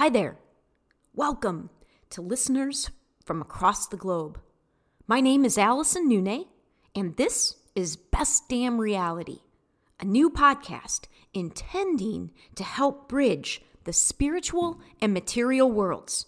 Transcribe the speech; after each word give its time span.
Hi 0.00 0.08
there. 0.08 0.38
Welcome 1.14 1.68
to 2.08 2.22
listeners 2.22 2.88
from 3.22 3.42
across 3.42 3.86
the 3.86 3.98
globe. 3.98 4.40
My 5.06 5.20
name 5.20 5.44
is 5.44 5.58
Allison 5.58 6.08
Nune, 6.08 6.46
and 6.94 7.18
this 7.18 7.56
is 7.74 7.96
Best 7.96 8.48
Damn 8.48 8.80
Reality, 8.80 9.40
a 10.00 10.06
new 10.06 10.30
podcast 10.30 11.00
intending 11.34 12.30
to 12.54 12.64
help 12.64 13.10
bridge 13.10 13.60
the 13.84 13.92
spiritual 13.92 14.80
and 15.02 15.12
material 15.12 15.70
worlds. 15.70 16.24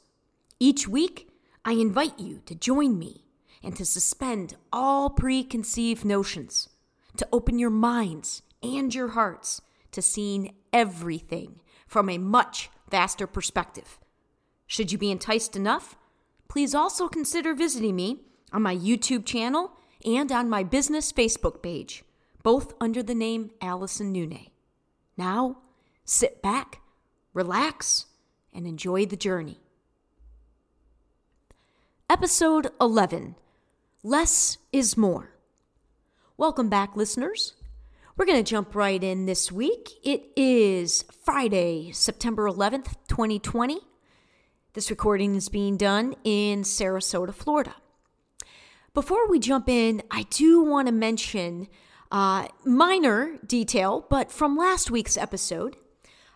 Each 0.61 0.87
week, 0.87 1.31
I 1.65 1.73
invite 1.73 2.21
you 2.21 2.43
to 2.45 2.55
join 2.55 2.99
me 2.99 3.25
and 3.63 3.75
to 3.77 3.87
suspend 3.87 4.55
all 4.71 5.09
preconceived 5.09 6.05
notions, 6.05 6.69
to 7.17 7.27
open 7.33 7.59
your 7.59 7.71
minds 7.71 8.43
and 8.63 8.95
your 8.95 9.09
hearts 9.09 9.63
to 9.93 10.03
seeing 10.03 10.57
everything 10.75 11.61
from 11.87 12.11
a 12.11 12.19
much 12.19 12.69
vaster 12.93 13.27
perspective. 13.27 13.99
Should 14.69 14.93
you 14.93 14.99
be 14.99 15.11
enticed 15.11 15.57
enough, 15.57 15.97
please 16.47 16.75
also 16.75 17.09
consider 17.09 17.55
visiting 17.55 17.97
me 17.97 18.21
on 18.53 18.63
my 18.63 18.77
YouTube 18.77 19.25
channel 19.25 19.73
and 20.05 20.31
on 20.31 20.49
my 20.49 20.63
business 20.63 21.11
Facebook 21.11 21.63
page, 21.63 22.05
both 22.43 22.75
under 22.81 23.03
the 23.03 23.15
name 23.15 23.51
Allison 23.61 24.13
Nune. 24.13 24.51
Now, 25.17 25.59
sit 26.05 26.43
back, 26.43 26.81
relax, 27.33 28.07
and 28.53 28.67
enjoy 28.67 29.07
the 29.07 29.17
journey. 29.17 29.59
Episode 32.11 32.71
11 32.79 33.37
Less 34.03 34.59
is 34.71 34.97
More. 34.99 35.31
Welcome 36.37 36.69
back, 36.69 36.95
listeners. 36.95 37.55
We're 38.23 38.27
going 38.27 38.45
to 38.45 38.49
jump 38.49 38.77
right 38.77 39.03
in 39.03 39.27
this 39.27 39.51
week. 39.51 39.95
It 40.05 40.27
is 40.37 41.05
Friday, 41.25 41.91
September 41.91 42.49
11th, 42.49 42.95
2020. 43.09 43.81
This 44.75 44.91
recording 44.91 45.35
is 45.35 45.49
being 45.49 45.77
done 45.77 46.15
in 46.23 46.63
Sarasota, 46.63 47.35
Florida. 47.35 47.75
Before 48.95 49.29
we 49.29 49.41
jump 49.41 49.69
in, 49.69 50.05
I 50.09 50.27
do 50.31 50.63
want 50.63 50.87
to 50.87 50.93
mention 50.93 51.67
uh, 52.13 52.47
minor 52.65 53.39
detail, 53.45 54.07
but 54.09 54.31
from 54.31 54.57
last 54.57 54.89
week's 54.89 55.17
episode, 55.17 55.77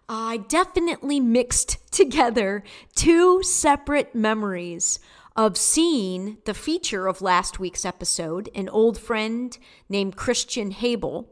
I 0.08 0.38
definitely 0.38 1.20
mixed 1.20 1.78
together 1.92 2.64
two 2.96 3.44
separate 3.44 4.12
memories 4.12 4.98
of 5.36 5.56
seeing 5.56 6.38
the 6.46 6.54
feature 6.54 7.06
of 7.06 7.22
last 7.22 7.60
week's 7.60 7.84
episode, 7.84 8.50
an 8.56 8.68
old 8.70 8.98
friend 8.98 9.56
named 9.88 10.16
Christian 10.16 10.72
Hebel. 10.72 11.30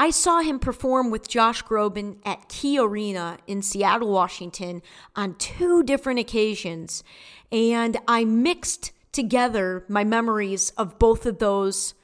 I 0.00 0.10
saw 0.10 0.40
him 0.40 0.60
perform 0.60 1.10
with 1.10 1.28
Josh 1.28 1.64
Groban 1.64 2.18
at 2.24 2.48
Key 2.48 2.78
Arena 2.78 3.38
in 3.48 3.62
Seattle, 3.62 4.12
Washington 4.12 4.80
on 5.16 5.34
two 5.34 5.82
different 5.82 6.20
occasions. 6.20 7.02
And 7.50 7.96
I 8.06 8.24
mixed 8.24 8.92
together 9.10 9.84
my 9.88 10.04
memories 10.04 10.70
of 10.78 10.98
both 11.00 11.26
of 11.26 11.38
those 11.38 11.94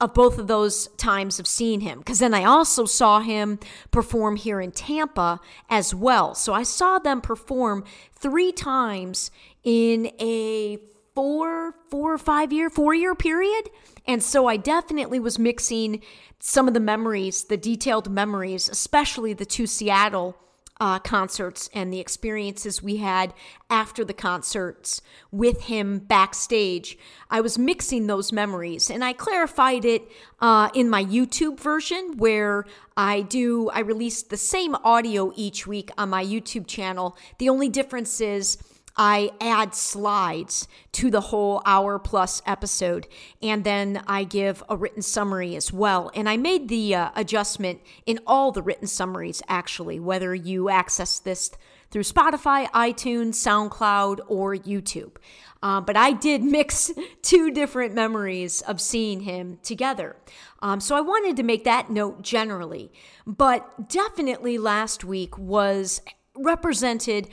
of 0.00 0.14
both 0.14 0.38
of 0.38 0.46
those 0.46 0.86
times 0.96 1.38
of 1.38 1.46
seeing 1.46 1.82
him 1.82 1.98
because 1.98 2.20
then 2.20 2.32
I 2.32 2.44
also 2.44 2.86
saw 2.86 3.20
him 3.20 3.58
perform 3.90 4.36
here 4.36 4.58
in 4.58 4.72
Tampa 4.72 5.40
as 5.68 5.94
well. 5.94 6.34
So 6.34 6.54
I 6.54 6.62
saw 6.62 6.98
them 6.98 7.20
perform 7.20 7.84
3 8.14 8.50
times 8.52 9.30
in 9.62 10.10
a 10.18 10.78
four, 11.14 11.74
four 11.90 12.14
or 12.14 12.18
five 12.18 12.52
year, 12.52 12.70
four 12.70 12.94
year 12.94 13.14
period. 13.14 13.70
And 14.06 14.22
so 14.22 14.46
I 14.46 14.56
definitely 14.56 15.20
was 15.20 15.38
mixing 15.38 16.02
some 16.38 16.68
of 16.68 16.74
the 16.74 16.80
memories, 16.80 17.44
the 17.44 17.56
detailed 17.56 18.10
memories, 18.10 18.68
especially 18.68 19.32
the 19.32 19.44
two 19.44 19.66
Seattle 19.66 20.36
uh, 20.80 20.98
concerts 20.98 21.68
and 21.74 21.92
the 21.92 22.00
experiences 22.00 22.82
we 22.82 22.96
had 22.96 23.34
after 23.68 24.02
the 24.02 24.14
concerts 24.14 25.02
with 25.30 25.64
him 25.64 25.98
backstage. 25.98 26.98
I 27.30 27.42
was 27.42 27.58
mixing 27.58 28.06
those 28.06 28.32
memories 28.32 28.88
and 28.88 29.04
I 29.04 29.12
clarified 29.12 29.84
it 29.84 30.10
uh, 30.40 30.70
in 30.74 30.88
my 30.88 31.04
YouTube 31.04 31.60
version 31.60 32.16
where 32.16 32.64
I 32.96 33.20
do, 33.20 33.68
I 33.70 33.80
release 33.80 34.22
the 34.22 34.38
same 34.38 34.74
audio 34.76 35.32
each 35.36 35.66
week 35.66 35.90
on 35.98 36.08
my 36.08 36.24
YouTube 36.24 36.66
channel. 36.66 37.16
The 37.38 37.50
only 37.50 37.68
difference 37.68 38.20
is, 38.20 38.56
I 39.02 39.30
add 39.40 39.74
slides 39.74 40.68
to 40.92 41.10
the 41.10 41.22
whole 41.22 41.62
hour 41.64 41.98
plus 41.98 42.42
episode, 42.44 43.08
and 43.40 43.64
then 43.64 44.02
I 44.06 44.24
give 44.24 44.62
a 44.68 44.76
written 44.76 45.00
summary 45.00 45.56
as 45.56 45.72
well. 45.72 46.10
And 46.14 46.28
I 46.28 46.36
made 46.36 46.68
the 46.68 46.94
uh, 46.94 47.10
adjustment 47.16 47.80
in 48.04 48.20
all 48.26 48.52
the 48.52 48.60
written 48.60 48.86
summaries, 48.86 49.42
actually, 49.48 49.98
whether 49.98 50.34
you 50.34 50.68
access 50.68 51.18
this 51.18 51.50
through 51.90 52.02
Spotify, 52.02 52.70
iTunes, 52.72 53.36
SoundCloud, 53.36 54.20
or 54.28 54.54
YouTube. 54.54 55.16
Uh, 55.62 55.80
but 55.80 55.96
I 55.96 56.12
did 56.12 56.42
mix 56.42 56.92
two 57.22 57.50
different 57.50 57.94
memories 57.94 58.60
of 58.60 58.82
seeing 58.82 59.20
him 59.20 59.60
together. 59.62 60.16
Um, 60.60 60.78
so 60.78 60.94
I 60.94 61.00
wanted 61.00 61.38
to 61.38 61.42
make 61.42 61.64
that 61.64 61.88
note 61.88 62.20
generally. 62.20 62.92
But 63.26 63.88
definitely 63.88 64.58
last 64.58 65.04
week 65.06 65.38
was 65.38 66.02
represented 66.36 67.30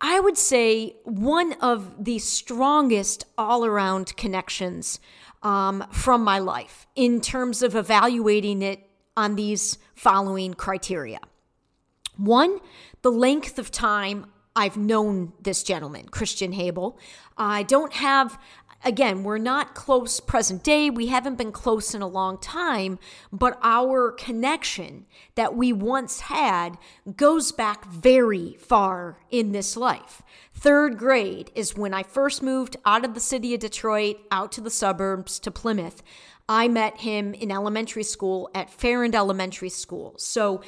I 0.00 0.20
would 0.20 0.38
say 0.38 0.96
one 1.04 1.54
of 1.54 2.04
the 2.04 2.18
strongest 2.18 3.24
all 3.36 3.64
around 3.64 4.16
connections 4.16 5.00
um, 5.42 5.84
from 5.90 6.22
my 6.22 6.38
life 6.38 6.86
in 6.94 7.20
terms 7.20 7.62
of 7.62 7.74
evaluating 7.74 8.62
it 8.62 8.88
on 9.16 9.34
these 9.34 9.78
following 9.94 10.54
criteria. 10.54 11.18
One, 12.16 12.60
the 13.02 13.10
length 13.10 13.58
of 13.58 13.70
time 13.70 14.26
I've 14.54 14.76
known 14.76 15.32
this 15.40 15.62
gentleman, 15.62 16.08
Christian 16.08 16.52
Hebel. 16.52 16.98
I 17.36 17.62
don't 17.62 17.92
have 17.92 18.40
again, 18.84 19.24
we're 19.24 19.38
not 19.38 19.74
close 19.74 20.20
present 20.20 20.62
day. 20.62 20.90
We 20.90 21.06
haven't 21.06 21.38
been 21.38 21.52
close 21.52 21.94
in 21.94 22.02
a 22.02 22.06
long 22.06 22.38
time, 22.38 22.98
but 23.32 23.58
our 23.62 24.12
connection 24.12 25.06
that 25.34 25.54
we 25.54 25.72
once 25.72 26.20
had 26.20 26.78
goes 27.16 27.52
back 27.52 27.84
very 27.86 28.56
far 28.60 29.18
in 29.30 29.52
this 29.52 29.76
life. 29.76 30.22
Third 30.54 30.98
grade 30.98 31.50
is 31.54 31.76
when 31.76 31.94
I 31.94 32.02
first 32.02 32.42
moved 32.42 32.76
out 32.84 33.04
of 33.04 33.14
the 33.14 33.20
city 33.20 33.54
of 33.54 33.60
Detroit, 33.60 34.16
out 34.30 34.52
to 34.52 34.60
the 34.60 34.70
suburbs, 34.70 35.38
to 35.40 35.50
Plymouth. 35.50 36.02
I 36.48 36.68
met 36.68 37.00
him 37.00 37.34
in 37.34 37.52
elementary 37.52 38.02
school 38.02 38.50
at 38.54 38.70
Farrand 38.70 39.14
Elementary 39.14 39.68
School. 39.68 40.14
So 40.16 40.62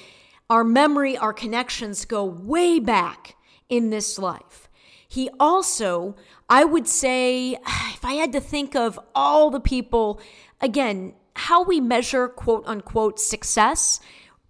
our 0.50 0.65
memory, 0.65 1.16
our 1.16 1.32
connections 1.32 2.04
go 2.04 2.25
way 2.25 2.81
back 2.81 3.37
in 3.69 3.91
this 3.91 4.19
life. 4.19 4.69
He 5.09 5.31
also, 5.41 6.15
I 6.50 6.65
would 6.65 6.88
say, 6.88 7.53
if 7.94 8.05
I 8.05 8.15
had 8.15 8.33
to 8.33 8.41
think 8.41 8.75
of 8.75 8.99
all 9.15 9.50
the 9.50 9.61
people, 9.61 10.21
again, 10.61 11.15
how 11.37 11.62
we 11.62 11.81
measure 11.81 12.28
quote 12.28 12.65
unquote 12.66 13.19
success, 13.21 14.00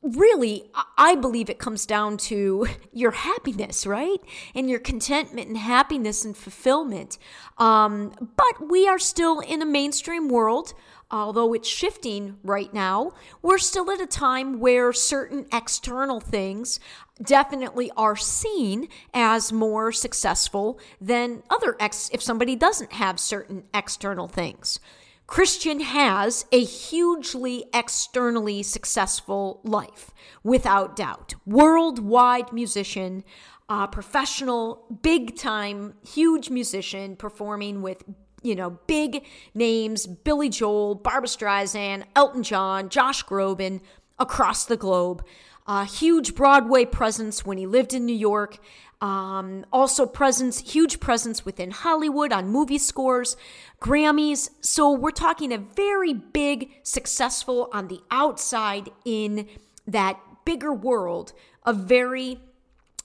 really, 0.03 0.65
I 0.97 1.15
believe 1.15 1.51
it 1.51 1.59
comes 1.59 1.85
down 1.85 2.17
to 2.17 2.67
your 2.93 3.11
happiness, 3.13 3.87
right? 3.87 4.21
And 4.55 4.69
your 4.69 4.81
contentment 4.81 5.49
and 5.49 5.59
happiness 5.59 6.25
and 6.25 6.37
fulfillment. 6.37 7.19
Um, 7.59 8.13
but 8.37 8.71
we 8.71 8.89
are 8.89 8.99
still 8.99 9.41
in 9.41 9.61
a 9.61 9.67
mainstream 9.67 10.29
world 10.29 10.73
although 11.11 11.53
it's 11.53 11.69
shifting 11.69 12.37
right 12.43 12.73
now, 12.73 13.13
we're 13.43 13.59
still 13.59 13.91
at 13.91 14.01
a 14.01 14.07
time 14.07 14.61
where 14.61 14.93
certain 14.93 15.47
external 15.53 16.21
things 16.21 16.81
definitely 17.23 17.91
are 17.97 18.17
seen 18.17 18.89
as 19.13 19.53
more 19.53 19.93
successful 19.93 20.79
than 21.01 21.43
other 21.51 21.77
ex 21.81 22.11
if 22.13 22.23
somebody 22.23 22.57
doesn't 22.57 22.93
have 22.93 23.19
certain 23.21 23.65
external 23.75 24.29
things. 24.29 24.81
Christian 25.27 25.79
has 25.81 26.45
a 26.51 26.65
hugely 26.65 27.65
externally 27.73 28.65
successful 28.65 29.61
life, 29.63 30.11
without 30.43 30.97
doubt. 30.97 31.35
Worldwide 31.47 32.53
musician, 32.53 33.23
uh, 33.69 33.87
professional, 33.87 34.85
big 35.03 35.37
time, 35.37 35.95
huge 36.05 36.51
musician 36.51 37.15
performing 37.15 37.81
with 37.81 38.03
you 38.43 38.55
know, 38.55 38.79
big 38.87 39.25
names 39.55 40.07
Billy 40.07 40.49
Joel, 40.49 40.95
Barbra 40.95 41.29
Streisand, 41.29 42.05
Elton 42.17 42.43
John, 42.43 42.89
Josh 42.89 43.25
Groban 43.25 43.81
across 44.19 44.65
the 44.65 44.77
globe. 44.77 45.25
Uh, 45.67 45.85
huge 45.85 46.35
Broadway 46.35 46.85
presence 46.85 47.45
when 47.45 47.59
he 47.59 47.67
lived 47.67 47.95
in 47.95 48.05
New 48.05 48.17
York. 48.17 48.59
Um, 49.01 49.65
also, 49.73 50.05
presence, 50.05 50.73
huge 50.73 51.01
presence 51.01 51.45
within 51.45 51.71
Hollywood 51.71 52.33
on 52.33 52.49
movie 52.49 52.79
scores, 52.79 53.37
Grammys. 53.81 54.51
So, 54.61 54.91
we're 54.93 55.11
talking 55.11 55.53
a 55.53 55.59
very 55.59 56.13
big, 56.13 56.71
successful 56.83 57.71
on 57.73 57.89
the 57.89 58.01
outside 58.11 58.91
in 59.07 59.47
that 59.87 60.21
bigger 60.45 60.75
world, 60.75 61.33
a 61.65 61.73
very 61.73 62.41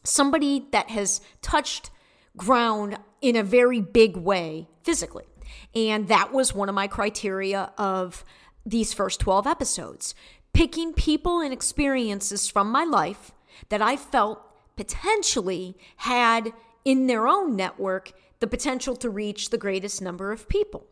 somebody 0.03 0.67
that 0.71 0.89
has 0.89 1.21
touched 1.41 1.91
ground 2.35 2.97
in 3.21 3.35
a 3.35 3.43
very 3.43 3.79
big 3.79 4.17
way 4.17 4.67
physically. 4.85 5.25
And 5.73 6.07
that 6.07 6.31
was 6.31 6.53
one 6.53 6.69
of 6.69 6.75
my 6.75 6.87
criteria 6.87 7.73
of 7.77 8.23
these 8.65 8.93
first 8.93 9.19
12 9.19 9.47
episodes. 9.47 10.15
Picking 10.53 10.93
people 10.93 11.41
and 11.41 11.51
experiences 11.51 12.47
from 12.47 12.71
my 12.71 12.83
life 12.85 13.31
that 13.69 13.81
I 13.81 13.97
felt 13.97 14.41
potentially 14.77 15.75
had 15.97 16.53
in 16.85 17.07
their 17.07 17.27
own 17.27 17.55
network 17.55 18.13
the 18.39 18.47
potential 18.47 18.95
to 18.97 19.09
reach 19.09 19.49
the 19.49 19.57
greatest 19.57 20.01
number 20.01 20.31
of 20.31 20.47
people 20.47 20.85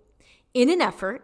in 0.54 0.70
an 0.70 0.82
effort 0.82 1.24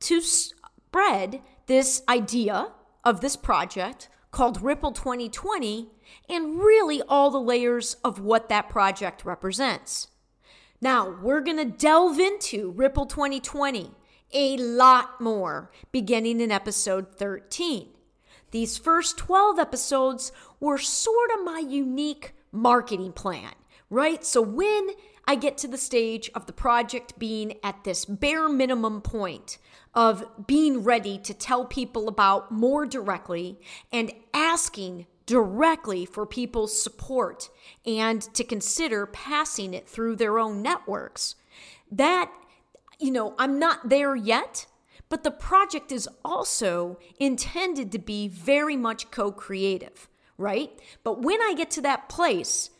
to 0.00 0.20
spread 0.20 1.40
this 1.66 2.02
idea 2.08 2.72
of 3.04 3.20
this 3.20 3.36
project 3.36 4.08
called 4.30 4.62
Ripple 4.62 4.92
2020 4.92 5.88
and 6.28 6.58
really 6.58 7.02
all 7.08 7.30
the 7.30 7.40
layers 7.40 7.94
of 8.04 8.20
what 8.20 8.48
that 8.48 8.68
project 8.68 9.24
represents. 9.24 10.08
Now, 10.82 11.14
we're 11.20 11.42
going 11.42 11.58
to 11.58 11.66
delve 11.66 12.18
into 12.18 12.70
Ripple 12.70 13.04
2020 13.04 13.90
a 14.32 14.56
lot 14.56 15.20
more 15.20 15.70
beginning 15.92 16.40
in 16.40 16.50
episode 16.50 17.14
13. 17.16 17.88
These 18.50 18.78
first 18.78 19.18
12 19.18 19.58
episodes 19.58 20.32
were 20.58 20.78
sort 20.78 21.30
of 21.36 21.44
my 21.44 21.58
unique 21.58 22.32
marketing 22.50 23.12
plan, 23.12 23.52
right? 23.90 24.24
So 24.24 24.40
when 24.40 24.90
I 25.26 25.34
get 25.34 25.58
to 25.58 25.68
the 25.68 25.76
stage 25.76 26.30
of 26.34 26.46
the 26.46 26.52
project 26.54 27.18
being 27.18 27.58
at 27.62 27.84
this 27.84 28.06
bare 28.06 28.48
minimum 28.48 29.02
point 29.02 29.58
of 29.94 30.24
being 30.46 30.82
ready 30.82 31.18
to 31.18 31.34
tell 31.34 31.66
people 31.66 32.08
about 32.08 32.50
more 32.50 32.86
directly 32.86 33.60
and 33.92 34.12
asking 34.32 35.06
directly 35.30 36.04
for 36.04 36.26
people's 36.26 36.76
support 36.82 37.50
and 37.86 38.20
to 38.34 38.42
consider 38.42 39.06
passing 39.06 39.72
it 39.72 39.88
through 39.88 40.16
their 40.16 40.40
own 40.40 40.60
networks. 40.60 41.36
That, 41.92 42.32
you 42.98 43.12
know, 43.12 43.36
I'm 43.38 43.56
not 43.60 43.90
there 43.90 44.16
yet, 44.16 44.66
but 45.08 45.22
the 45.22 45.30
project 45.30 45.92
is 45.92 46.08
also 46.24 46.98
intended 47.20 47.92
to 47.92 47.98
be 48.00 48.26
very 48.26 48.76
much 48.76 49.12
co 49.12 49.30
creative, 49.30 50.08
right? 50.36 50.72
But 51.04 51.22
when 51.22 51.40
I 51.40 51.54
get 51.56 51.70
to 51.72 51.82
that 51.82 52.08
place, 52.08 52.70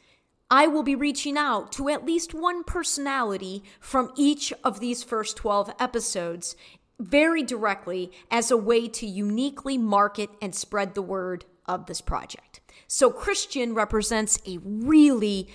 I 0.50 0.66
will 0.66 0.82
be 0.82 0.96
reaching 0.96 1.38
out 1.38 1.70
to 1.74 1.88
at 1.88 2.04
least 2.04 2.34
one 2.34 2.64
personality 2.64 3.62
from 3.78 4.12
each 4.16 4.52
of 4.64 4.80
these 4.80 5.04
first 5.04 5.36
12 5.36 5.72
episodes 5.78 6.56
very 6.98 7.44
directly 7.44 8.10
as 8.28 8.50
a 8.50 8.56
way 8.56 8.88
to 8.88 9.06
uniquely 9.06 9.78
market 9.78 10.30
and 10.42 10.52
spread 10.52 10.94
the 10.94 11.02
word 11.02 11.44
of 11.74 11.86
this 11.86 12.00
project. 12.00 12.60
So, 12.86 13.10
Christian 13.10 13.74
represents 13.74 14.38
a 14.46 14.58
really 14.62 15.48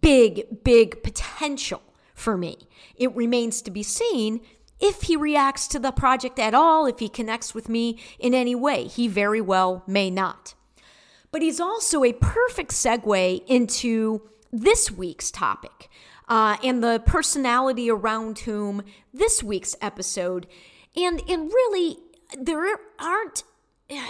big, 0.00 0.64
big 0.64 1.02
potential 1.02 1.82
for 2.14 2.36
me. 2.36 2.58
It 2.96 3.14
remains 3.14 3.62
to 3.62 3.70
be 3.70 3.82
seen 3.82 4.40
if 4.80 5.02
he 5.02 5.16
reacts 5.16 5.68
to 5.68 5.78
the 5.78 5.92
project 5.92 6.38
at 6.38 6.54
all, 6.54 6.86
if 6.86 6.98
he 6.98 7.08
connects 7.08 7.54
with 7.54 7.68
me 7.68 7.98
in 8.18 8.34
any 8.34 8.54
way. 8.54 8.84
He 8.84 9.08
very 9.08 9.40
well 9.40 9.84
may 9.86 10.10
not. 10.10 10.54
But 11.30 11.42
he's 11.42 11.60
also 11.60 12.02
a 12.02 12.12
perfect 12.12 12.72
segue 12.72 13.44
into 13.46 14.22
this 14.52 14.90
week's 14.90 15.30
topic 15.30 15.88
uh, 16.28 16.56
and 16.62 16.82
the 16.82 17.02
personality 17.04 17.90
around 17.90 18.40
whom 18.40 18.82
this 19.12 19.42
week's 19.42 19.76
episode 19.80 20.46
and 20.96 21.22
and 21.28 21.52
really 21.52 21.98
there 22.38 22.64
aren't 22.98 23.44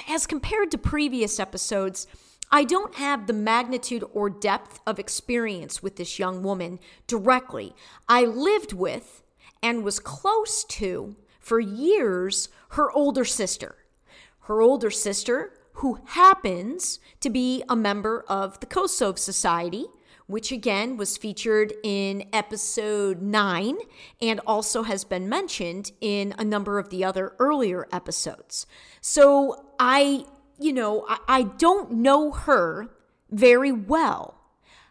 as 0.08 0.26
compared 0.26 0.70
to 0.70 0.78
previous 0.78 1.40
episodes 1.40 2.06
I 2.52 2.64
don't 2.64 2.96
have 2.96 3.26
the 3.26 3.32
magnitude 3.32 4.04
or 4.12 4.28
depth 4.28 4.80
of 4.84 4.98
experience 4.98 5.84
with 5.84 5.96
this 5.96 6.18
young 6.18 6.42
woman 6.42 6.80
directly. 7.06 7.76
I 8.08 8.24
lived 8.24 8.72
with 8.72 9.22
and 9.62 9.84
was 9.84 10.00
close 10.00 10.64
to 10.64 11.14
for 11.38 11.60
years 11.60 12.48
her 12.70 12.90
older 12.90 13.24
sister. 13.24 13.76
Her 14.40 14.60
older 14.60 14.90
sister, 14.90 15.52
who 15.74 16.00
happens 16.06 16.98
to 17.20 17.30
be 17.30 17.62
a 17.68 17.76
member 17.76 18.24
of 18.28 18.58
the 18.58 18.66
Kosov 18.66 19.16
Society, 19.16 19.86
which 20.30 20.52
again 20.52 20.96
was 20.96 21.16
featured 21.16 21.72
in 21.82 22.24
episode 22.32 23.20
9 23.20 23.76
and 24.22 24.40
also 24.46 24.84
has 24.84 25.02
been 25.02 25.28
mentioned 25.28 25.90
in 26.00 26.32
a 26.38 26.44
number 26.44 26.78
of 26.78 26.88
the 26.90 27.04
other 27.04 27.34
earlier 27.40 27.88
episodes. 27.92 28.66
So 29.00 29.66
I, 29.78 30.24
you 30.58 30.72
know, 30.72 31.04
I, 31.08 31.18
I 31.28 31.42
don't 31.42 31.90
know 31.92 32.30
her 32.30 32.88
very 33.30 33.72
well. 33.72 34.36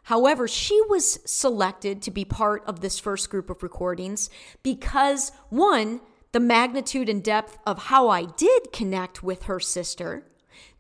However, 0.04 0.48
she 0.48 0.82
was 0.90 1.20
selected 1.26 2.02
to 2.02 2.12
be 2.12 2.26
part 2.26 2.64
of 2.66 2.82
this 2.82 3.00
first 3.00 3.30
group 3.30 3.50
of 3.50 3.64
recordings 3.64 4.30
because, 4.64 5.32
one, 5.50 6.02
the 6.32 6.40
magnitude 6.40 7.08
and 7.08 7.24
depth 7.24 7.58
of 7.66 7.84
how 7.84 8.10
I 8.10 8.26
did 8.26 8.74
connect 8.74 9.24
with 9.24 9.44
her 9.44 9.60
sister. 9.60 10.26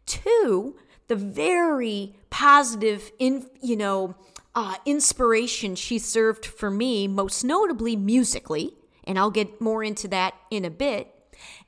Two, 0.06 0.76
the 1.08 1.16
very 1.16 2.16
positive, 2.30 3.12
in, 3.20 3.48
you 3.62 3.76
know, 3.76 4.16
uh, 4.56 4.76
inspiration 4.86 5.76
she 5.76 6.00
served 6.00 6.46
for 6.46 6.72
me, 6.72 7.08
most 7.08 7.44
notably 7.44 7.96
musically, 7.96 8.74
and 9.04 9.18
I'll 9.18 9.32
get 9.32 9.62
more 9.62 9.84
into 9.84 10.08
that 10.10 10.36
in 10.50 10.66
a 10.66 10.70
bit. 10.70 11.14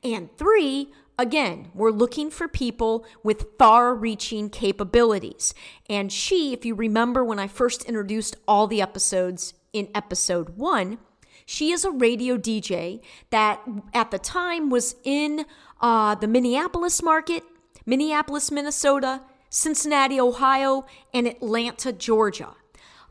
And 0.03 0.35
three, 0.37 0.91
again, 1.17 1.69
we're 1.73 1.91
looking 1.91 2.29
for 2.29 2.47
people 2.47 3.05
with 3.23 3.57
far 3.57 3.95
reaching 3.95 4.49
capabilities. 4.49 5.53
And 5.89 6.11
she, 6.11 6.53
if 6.53 6.65
you 6.65 6.75
remember 6.75 7.23
when 7.23 7.39
I 7.39 7.47
first 7.47 7.83
introduced 7.85 8.35
all 8.47 8.67
the 8.67 8.81
episodes 8.81 9.53
in 9.73 9.89
episode 9.95 10.57
one, 10.57 10.97
she 11.45 11.71
is 11.71 11.85
a 11.85 11.91
radio 11.91 12.37
DJ 12.37 13.01
that 13.29 13.61
at 13.93 14.11
the 14.11 14.19
time 14.19 14.69
was 14.69 14.95
in 15.03 15.45
uh, 15.79 16.15
the 16.15 16.27
Minneapolis 16.27 17.01
market, 17.01 17.43
Minneapolis, 17.85 18.51
Minnesota, 18.51 19.21
Cincinnati, 19.49 20.19
Ohio, 20.19 20.85
and 21.13 21.27
Atlanta, 21.27 21.91
Georgia. 21.91 22.55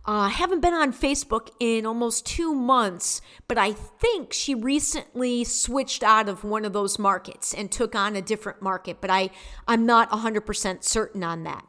I 0.06 0.26
uh, 0.26 0.28
haven't 0.30 0.60
been 0.60 0.72
on 0.72 0.94
Facebook 0.94 1.50
in 1.60 1.84
almost 1.84 2.24
two 2.24 2.54
months, 2.54 3.20
but 3.46 3.58
I 3.58 3.72
think 3.72 4.32
she 4.32 4.54
recently 4.54 5.44
switched 5.44 6.02
out 6.02 6.28
of 6.28 6.42
one 6.42 6.64
of 6.64 6.72
those 6.72 6.98
markets 6.98 7.52
and 7.52 7.70
took 7.70 7.94
on 7.94 8.16
a 8.16 8.22
different 8.22 8.62
market, 8.62 9.02
but 9.02 9.10
I, 9.10 9.30
I'm 9.68 9.84
not 9.84 10.10
100% 10.10 10.82
certain 10.84 11.22
on 11.22 11.44
that. 11.44 11.66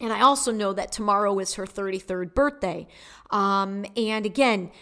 And 0.00 0.12
I 0.12 0.22
also 0.22 0.50
know 0.50 0.72
that 0.72 0.92
tomorrow 0.92 1.38
is 1.38 1.54
her 1.54 1.66
33rd 1.66 2.34
birthday. 2.34 2.88
Um, 3.30 3.84
and 3.96 4.24
again, 4.24 4.72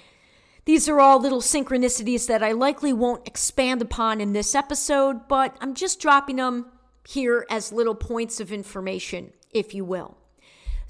these 0.64 0.88
are 0.88 1.00
all 1.00 1.20
little 1.20 1.40
synchronicities 1.40 2.28
that 2.28 2.43
I 2.43 2.52
likely 2.52 2.93
won't 2.93 3.26
expand 3.26 3.82
upon 3.82 4.20
in 4.20 4.32
this 4.32 4.55
episode, 4.55 5.26
but 5.28 5.56
I'm 5.61 5.75
just 5.75 6.00
dropping 6.00 6.37
them 6.37 6.67
here 7.06 7.44
as 7.50 7.72
little 7.72 7.96
points 7.96 8.38
of 8.38 8.52
information, 8.52 9.32
if 9.50 9.75
you 9.75 9.84
will. 9.84 10.19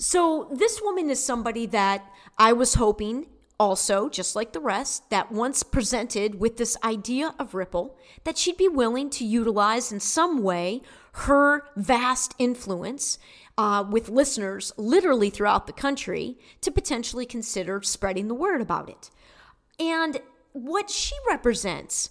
So, 0.03 0.49
this 0.51 0.81
woman 0.83 1.11
is 1.11 1.23
somebody 1.23 1.67
that 1.67 2.11
I 2.39 2.55
was 2.55 2.73
hoping 2.73 3.27
also, 3.59 4.09
just 4.09 4.35
like 4.35 4.55
the 4.55 4.59
rest, 4.59 5.11
that 5.11 5.31
once 5.31 5.63
presented 5.63 6.41
with 6.41 6.57
this 6.57 6.75
idea 6.83 7.35
of 7.39 7.53
Ripple, 7.53 7.99
that 8.25 8.39
she'd 8.39 8.57
be 8.57 8.67
willing 8.67 9.11
to 9.11 9.27
utilize 9.27 9.93
in 9.93 10.01
some 10.01 10.43
way 10.43 10.81
her 11.13 11.65
vast 11.77 12.35
influence 12.39 13.19
uh, 13.59 13.85
with 13.91 14.09
listeners 14.09 14.73
literally 14.79 15.29
throughout 15.29 15.67
the 15.67 15.73
country 15.75 16.39
to 16.63 16.71
potentially 16.71 17.27
consider 17.27 17.83
spreading 17.83 18.29
the 18.29 18.35
word 18.35 18.63
about 18.63 18.89
it. 18.89 19.11
And 19.79 20.23
what 20.53 20.89
she 20.89 21.15
represents, 21.29 22.09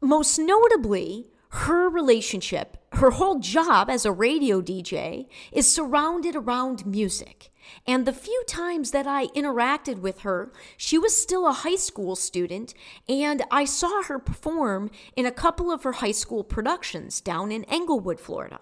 most 0.00 0.36
notably, 0.36 1.28
her 1.50 1.88
relationship, 1.88 2.76
her 2.92 3.12
whole 3.12 3.38
job 3.38 3.88
as 3.88 4.04
a 4.04 4.12
radio 4.12 4.60
DJ 4.60 5.26
is 5.52 5.72
surrounded 5.72 6.34
around 6.34 6.84
music. 6.84 7.50
And 7.86 8.04
the 8.04 8.12
few 8.12 8.42
times 8.48 8.90
that 8.90 9.06
I 9.06 9.28
interacted 9.28 10.00
with 10.00 10.20
her, 10.20 10.52
she 10.76 10.98
was 10.98 11.14
still 11.16 11.46
a 11.46 11.52
high 11.52 11.76
school 11.76 12.16
student, 12.16 12.74
and 13.08 13.44
I 13.50 13.64
saw 13.64 14.02
her 14.02 14.18
perform 14.18 14.90
in 15.14 15.24
a 15.24 15.30
couple 15.30 15.70
of 15.70 15.84
her 15.84 15.92
high 15.92 16.10
school 16.10 16.42
productions 16.42 17.20
down 17.20 17.52
in 17.52 17.64
Englewood, 17.64 18.18
Florida. 18.18 18.60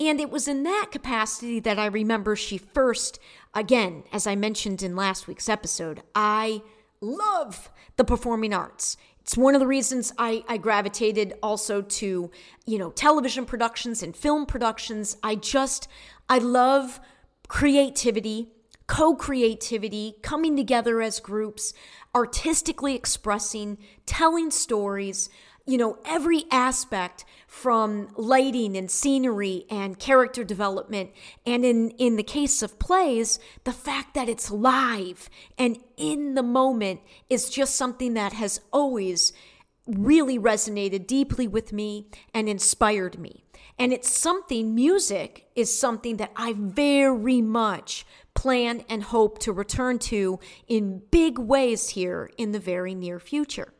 And 0.00 0.20
it 0.20 0.30
was 0.30 0.48
in 0.48 0.64
that 0.64 0.88
capacity 0.90 1.60
that 1.60 1.78
I 1.78 1.86
remember 1.86 2.34
she 2.34 2.58
first, 2.58 3.20
again, 3.54 4.02
as 4.12 4.26
I 4.26 4.34
mentioned 4.34 4.82
in 4.82 4.96
last 4.96 5.28
week's 5.28 5.48
episode, 5.48 6.02
I 6.16 6.62
love 7.00 7.70
the 7.96 8.04
performing 8.04 8.52
arts. 8.52 8.96
It's 9.24 9.38
one 9.38 9.54
of 9.54 9.60
the 9.60 9.66
reasons 9.66 10.12
I, 10.18 10.44
I 10.46 10.58
gravitated 10.58 11.32
also 11.42 11.80
to, 11.80 12.30
you 12.66 12.78
know, 12.78 12.90
television 12.90 13.46
productions 13.46 14.02
and 14.02 14.14
film 14.14 14.44
productions. 14.44 15.16
I 15.22 15.34
just, 15.34 15.88
I 16.28 16.36
love 16.36 17.00
creativity, 17.48 18.48
co 18.86 19.16
creativity, 19.16 20.16
coming 20.20 20.56
together 20.56 21.00
as 21.00 21.20
groups, 21.20 21.72
artistically 22.14 22.94
expressing, 22.94 23.78
telling 24.04 24.50
stories, 24.50 25.30
you 25.66 25.78
know, 25.78 25.98
every 26.04 26.44
aspect 26.50 27.24
from 27.46 28.08
lighting 28.16 28.76
and 28.76 28.90
scenery 28.90 29.64
and 29.70 29.98
character 29.98 30.44
development. 30.44 31.10
And 31.46 31.64
in, 31.64 31.90
in 31.92 32.16
the 32.16 32.22
case 32.22 32.62
of 32.62 32.78
plays, 32.78 33.38
the 33.64 33.72
fact 33.72 34.14
that 34.14 34.28
it's 34.28 34.50
live 34.50 35.30
and 35.56 35.78
in 35.96 36.34
the 36.34 36.42
moment 36.42 37.00
is 37.30 37.48
just 37.48 37.76
something 37.76 38.14
that 38.14 38.34
has 38.34 38.60
always 38.72 39.32
really 39.86 40.38
resonated 40.38 41.06
deeply 41.06 41.46
with 41.46 41.72
me 41.72 42.08
and 42.32 42.48
inspired 42.48 43.18
me. 43.18 43.44
And 43.78 43.92
it's 43.92 44.10
something, 44.10 44.74
music 44.74 45.46
is 45.54 45.76
something 45.76 46.16
that 46.18 46.32
I 46.36 46.54
very 46.56 47.40
much 47.40 48.06
plan 48.34 48.84
and 48.88 49.02
hope 49.02 49.38
to 49.40 49.52
return 49.52 49.98
to 49.98 50.38
in 50.68 51.02
big 51.10 51.38
ways 51.38 51.90
here 51.90 52.30
in 52.36 52.52
the 52.52 52.58
very 52.58 52.94
near 52.94 53.18
future. 53.18 53.72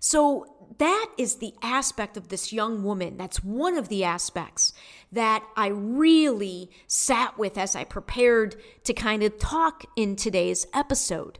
So, 0.00 0.57
that 0.78 1.10
is 1.18 1.36
the 1.36 1.54
aspect 1.62 2.16
of 2.16 2.28
this 2.28 2.52
young 2.52 2.82
woman. 2.82 3.16
That's 3.16 3.42
one 3.42 3.76
of 3.76 3.88
the 3.88 4.04
aspects 4.04 4.72
that 5.12 5.44
I 5.56 5.68
really 5.68 6.70
sat 6.86 7.36
with 7.36 7.58
as 7.58 7.74
I 7.74 7.84
prepared 7.84 8.56
to 8.84 8.94
kind 8.94 9.22
of 9.22 9.38
talk 9.38 9.84
in 9.96 10.16
today's 10.16 10.66
episode. 10.72 11.38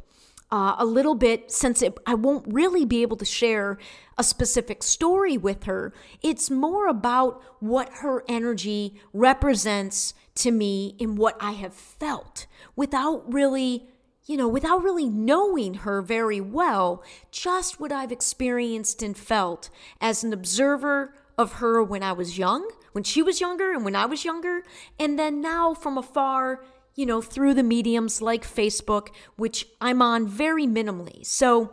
Uh, 0.50 0.75
a 0.78 0.85
little 0.87 1.14
bit, 1.14 1.52
since 1.52 1.83
it, 1.83 1.97
I 2.07 2.14
won't 2.14 2.47
really 2.49 2.87
be 2.87 3.02
able 3.02 3.18
to 3.18 3.25
share 3.25 3.78
a 4.16 4.25
specific 4.25 4.83
story 4.83 5.37
with 5.37 5.64
her, 5.64 5.92
it's 6.23 6.50
more 6.50 6.88
about 6.88 7.42
what 7.61 7.90
her 8.00 8.25
energy 8.28 8.99
represents 9.12 10.14
to 10.37 10.50
me 10.50 10.97
in 10.99 11.16
what 11.16 11.37
I 11.38 11.52
have 11.52 11.75
felt 11.75 12.47
without 12.75 13.30
really 13.30 13.88
you 14.29 14.37
know, 14.37 14.47
without 14.47 14.85
really 14.85 15.09
knowing 15.09 15.73
her 15.73 16.03
very 16.03 16.41
well, 16.41 17.03
just 17.33 17.81
what 17.81 17.91
I've 17.91 18.13
experienced 18.13 19.03
and 19.03 19.17
felt 19.17 19.71
as 20.03 20.23
an 20.23 20.35
observer 20.35 21.15
of 21.39 21.55
her 21.55 21.83
when 21.83 22.03
I 22.03 22.13
was 22.13 22.37
young, 22.37 22.71
when 22.93 23.05
she 23.05 23.23
was 23.23 23.41
younger, 23.41 23.73
and 23.73 23.87
when 23.87 23.97
I 23.97 24.05
was 24.05 24.27
younger, 24.27 24.65
and 25.01 25.19
then 25.19 25.41
now 25.41 25.73
from 25.73 25.97
afar, 25.97 26.63
you 26.95 27.07
know, 27.07 27.23
through 27.23 27.55
the 27.55 27.63
mediums 27.63 28.21
like 28.21 28.45
Facebook, 28.45 29.09
which 29.37 29.67
I'm 29.81 30.03
on 30.03 30.29
very 30.29 30.67
minimally. 30.67 31.25
So, 31.25 31.73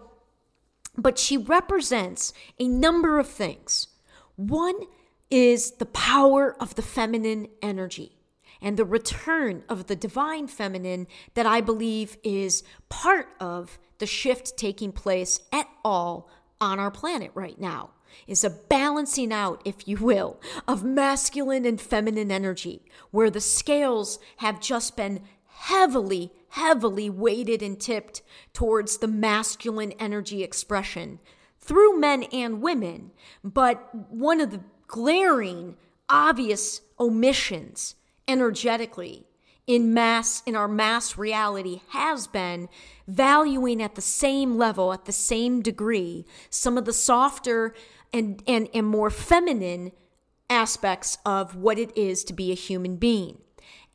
but 0.98 1.20
she 1.20 1.36
represents 1.36 2.32
a 2.58 2.70
number 2.70 3.20
of 3.20 3.28
things. 3.28 3.90
One 4.38 4.76
is 5.30 5.72
the 5.72 5.88
power 5.88 6.56
of 6.62 6.76
the 6.76 6.82
feminine 6.82 7.50
energy 7.62 8.16
and 8.62 8.78
the 8.78 8.86
return 8.86 9.64
of 9.70 9.88
the 9.88 9.96
divine 9.96 10.48
feminine 10.48 11.08
that 11.34 11.46
I 11.46 11.62
believe 11.62 12.18
is 12.24 12.64
part 12.90 13.30
of 13.40 13.80
the 13.98 14.06
shift 14.06 14.58
taking 14.58 14.92
place 14.92 15.40
at 15.52 15.68
all 15.84 16.30
on 16.60 16.80
our 16.80 16.92
planet 16.92 17.32
right 17.34 17.60
now 17.60 17.92
is 18.28 18.44
a 18.44 18.50
balancing 18.50 19.32
out, 19.34 19.62
if 19.66 19.88
you 19.88 19.98
will, 19.98 20.40
of 20.68 20.84
masculine 20.84 21.66
and 21.66 21.80
feminine 21.80 22.32
energy, 22.32 22.82
where 23.12 23.30
the 23.30 23.42
scales 23.42 24.20
have 24.38 24.62
just 24.62 24.96
been 24.96 25.22
heavily, 25.48 26.32
heavily 26.50 27.10
weighted 27.10 27.62
and 27.62 27.80
tipped 27.80 28.22
towards 28.54 28.98
the 28.98 29.08
masculine 29.08 29.92
energy 29.94 30.44
expression 30.44 31.20
through 31.60 32.00
men 32.00 32.24
and 32.32 32.62
women. 32.62 33.12
But 33.44 33.94
one 34.12 34.40
of 34.40 34.52
the 34.52 34.62
glaring, 34.88 35.76
obvious 36.10 36.82
omissions 37.00 37.96
energetically 38.28 39.26
in 39.68 39.94
mass 39.94 40.44
in 40.46 40.56
our 40.56 40.68
mass 40.68 41.18
reality 41.18 41.82
has 41.90 42.28
been 42.28 42.70
valuing 43.08 43.82
at 43.82 43.96
the 43.96 44.02
same 44.02 44.58
level 44.58 44.94
at 44.94 45.06
the 45.06 45.12
same 45.12 45.62
degree 45.62 46.24
some 46.52 46.78
of 46.78 46.86
the 46.86 46.94
softer 46.94 47.74
and 48.14 48.44
and, 48.48 48.70
and 48.74 48.86
more 48.86 49.10
feminine 49.10 49.92
aspects 50.50 51.18
of 51.26 51.56
what 51.56 51.80
it 51.80 51.96
is 51.98 52.24
to 52.24 52.34
be 52.34 52.52
a 52.52 52.56
human 52.56 52.98
being. 52.98 53.38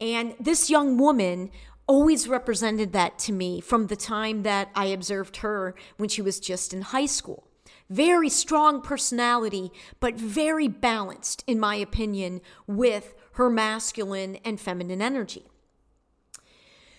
And 0.01 0.35
this 0.41 0.71
young 0.71 0.97
woman 0.97 1.51
always 1.87 2.29
represented 2.29 2.93
that 2.93 3.19
to 3.19 3.33
me 3.33 3.61
from 3.61 3.87
the 3.87 3.97
time 3.97 4.43
that 4.43 4.71
I 4.75 4.87
observed 4.87 5.39
her 5.39 5.75
when 5.97 6.09
she 6.09 6.23
was 6.23 6.41
just 6.41 6.73
in 6.73 6.83
high 6.83 7.07
school. 7.07 7.47
Very 7.89 8.29
strong 8.29 8.81
personality, 8.83 9.73
but 9.99 10.15
very 10.15 10.69
balanced, 10.69 11.43
in 11.47 11.59
my 11.59 11.75
opinion, 11.75 12.41
with 12.67 13.15
her 13.41 13.49
masculine 13.49 14.37
and 14.45 14.61
feminine 14.61 15.01
energy. 15.01 15.47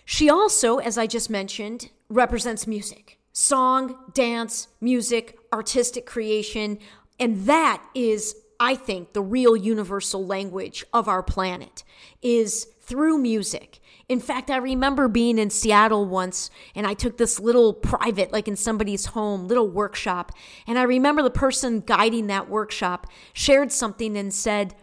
She 0.04 0.28
also, 0.28 0.78
as 0.78 0.98
I 0.98 1.06
just 1.06 1.30
mentioned, 1.30 1.90
represents 2.08 2.66
music 2.66 3.18
song, 3.32 3.94
dance, 4.12 4.68
music, 4.80 5.38
artistic 5.54 6.04
creation, 6.04 6.78
and 7.20 7.46
that 7.46 7.82
is 7.94 8.34
I 8.58 8.74
think 8.74 9.12
the 9.12 9.22
real 9.22 9.56
universal 9.56 10.26
language 10.26 10.84
of 10.92 11.08
our 11.08 11.22
planet 11.22 11.84
is 12.20 12.66
through 12.82 13.18
music. 13.18 13.78
In 14.08 14.20
fact, 14.20 14.50
I 14.50 14.56
remember 14.56 15.08
being 15.08 15.38
in 15.38 15.50
Seattle 15.50 16.04
once 16.04 16.50
and 16.74 16.86
I 16.86 16.94
took 16.94 17.16
this 17.16 17.40
little 17.40 17.72
private, 17.72 18.32
like 18.32 18.48
in 18.48 18.56
somebody's 18.56 19.06
home, 19.06 19.46
little 19.46 19.68
workshop. 19.68 20.32
And 20.66 20.78
I 20.78 20.82
remember 20.82 21.22
the 21.22 21.30
person 21.30 21.80
guiding 21.80 22.26
that 22.26 22.50
workshop 22.50 23.06
shared 23.32 23.72
something 23.72 24.16
and 24.16 24.34
said, 24.34 24.74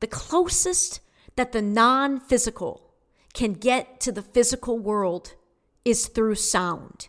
the 0.00 0.06
closest 0.06 1.00
that 1.36 1.52
the 1.52 1.62
non 1.62 2.18
physical 2.20 2.94
can 3.32 3.52
get 3.52 4.00
to 4.00 4.12
the 4.12 4.22
physical 4.22 4.78
world 4.78 5.34
is 5.84 6.08
through 6.08 6.34
sound. 6.34 7.08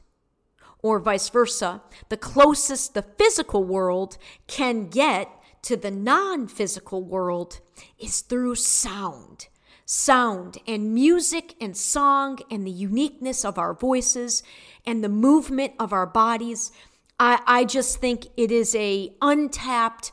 Or 0.84 1.00
vice 1.00 1.30
versa, 1.30 1.82
the 2.10 2.18
closest 2.18 2.94
the 2.94 3.02
physical 3.04 3.64
world 3.64 4.18
can 4.48 4.88
get 4.88 5.30
to 5.64 5.78
the 5.78 5.92
non 5.92 6.48
physical 6.48 7.04
world 7.04 7.60
is 8.00 8.22
through 8.22 8.56
sound. 8.56 9.48
Sound 9.86 10.58
and 10.68 10.94
music 10.94 11.56
and 11.60 11.76
song 11.76 12.40
and 12.50 12.66
the 12.66 12.72
uniqueness 12.72 13.44
of 13.44 13.58
our 13.58 13.74
voices 13.74 14.42
and 14.86 15.04
the 15.04 15.10
movement 15.10 15.74
of 15.80 15.92
our 15.92 16.08
bodies. 16.08 16.72
I, 17.20 17.42
I 17.46 17.66
just 17.66 18.00
think 18.00 18.28
it 18.38 18.52
is 18.52 18.74
a 18.74 19.14
untapped 19.22 20.12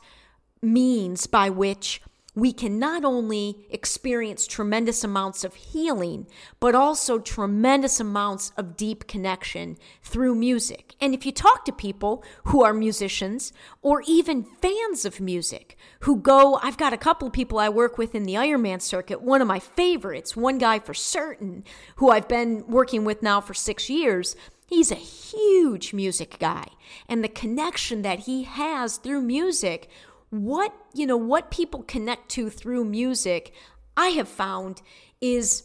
means 0.61 1.27
by 1.27 1.49
which 1.49 2.01
we 2.39 2.53
can 2.53 2.79
not 2.79 3.03
only 3.03 3.65
experience 3.69 4.45
tremendous 4.45 5.03
amounts 5.03 5.43
of 5.43 5.55
healing, 5.55 6.27
but 6.59 6.75
also 6.75 7.19
tremendous 7.19 7.99
amounts 7.99 8.51
of 8.57 8.77
deep 8.77 9.07
connection 9.07 9.77
through 10.03 10.35
music. 10.35 10.95
And 11.01 11.13
if 11.13 11.25
you 11.25 11.31
talk 11.31 11.65
to 11.65 11.71
people 11.71 12.23
who 12.45 12.63
are 12.63 12.73
musicians 12.73 13.53
or 13.81 14.03
even 14.07 14.43
fans 14.61 15.05
of 15.05 15.19
music 15.19 15.77
who 16.01 16.17
go, 16.17 16.59
I've 16.61 16.77
got 16.77 16.93
a 16.93 16.97
couple 16.97 17.27
of 17.27 17.33
people 17.33 17.59
I 17.59 17.69
work 17.69 17.97
with 17.97 18.15
in 18.15 18.23
the 18.23 18.35
Ironman 18.35 18.81
circuit, 18.81 19.21
one 19.21 19.41
of 19.41 19.47
my 19.47 19.59
favorites, 19.59 20.35
one 20.35 20.57
guy 20.57 20.79
for 20.79 20.93
certain, 20.93 21.63
who 21.97 22.09
I've 22.11 22.27
been 22.27 22.65
working 22.67 23.05
with 23.05 23.23
now 23.23 23.41
for 23.41 23.53
six 23.53 23.89
years. 23.89 24.35
He's 24.67 24.91
a 24.91 24.95
huge 24.95 25.93
music 25.93 26.37
guy. 26.39 26.65
And 27.07 27.23
the 27.23 27.27
connection 27.27 28.03
that 28.03 28.19
he 28.19 28.43
has 28.43 28.97
through 28.97 29.21
music 29.21 29.89
what 30.29 30.73
you 30.93 31.05
know 31.05 31.17
what 31.17 31.49
people 31.49 31.83
connect 31.83 32.29
to 32.29 32.49
through 32.49 32.85
music 32.85 33.53
i 33.97 34.09
have 34.09 34.27
found 34.27 34.81
is 35.21 35.63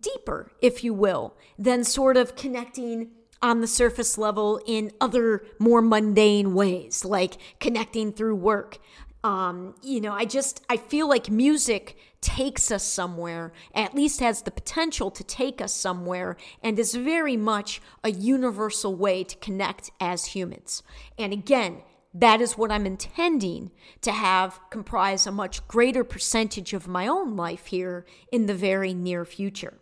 deeper 0.00 0.50
if 0.62 0.82
you 0.82 0.92
will 0.92 1.36
than 1.58 1.84
sort 1.84 2.16
of 2.16 2.36
connecting 2.36 3.10
on 3.42 3.60
the 3.60 3.66
surface 3.66 4.16
level 4.16 4.60
in 4.66 4.90
other 5.00 5.44
more 5.58 5.82
mundane 5.82 6.54
ways 6.54 7.04
like 7.04 7.36
connecting 7.60 8.12
through 8.12 8.34
work. 8.34 8.78
Um, 9.24 9.74
you 9.82 10.00
know 10.00 10.12
i 10.12 10.24
just 10.24 10.64
i 10.70 10.76
feel 10.76 11.08
like 11.08 11.28
music 11.28 11.96
takes 12.20 12.70
us 12.70 12.84
somewhere 12.84 13.52
at 13.74 13.92
least 13.92 14.20
has 14.20 14.42
the 14.42 14.52
potential 14.52 15.10
to 15.10 15.24
take 15.24 15.60
us 15.60 15.74
somewhere 15.74 16.36
and 16.62 16.78
is 16.78 16.94
very 16.94 17.36
much 17.36 17.82
a 18.04 18.10
universal 18.10 18.94
way 18.94 19.24
to 19.24 19.36
connect 19.38 19.90
as 20.00 20.26
humans. 20.26 20.84
And 21.18 21.32
again 21.32 21.82
that 22.20 22.40
is 22.40 22.56
what 22.56 22.72
I'm 22.72 22.86
intending 22.86 23.70
to 24.00 24.12
have 24.12 24.58
comprise 24.70 25.26
a 25.26 25.32
much 25.32 25.66
greater 25.68 26.02
percentage 26.02 26.72
of 26.72 26.88
my 26.88 27.06
own 27.06 27.36
life 27.36 27.66
here 27.66 28.06
in 28.32 28.46
the 28.46 28.54
very 28.54 28.94
near 28.94 29.24
future. 29.24 29.78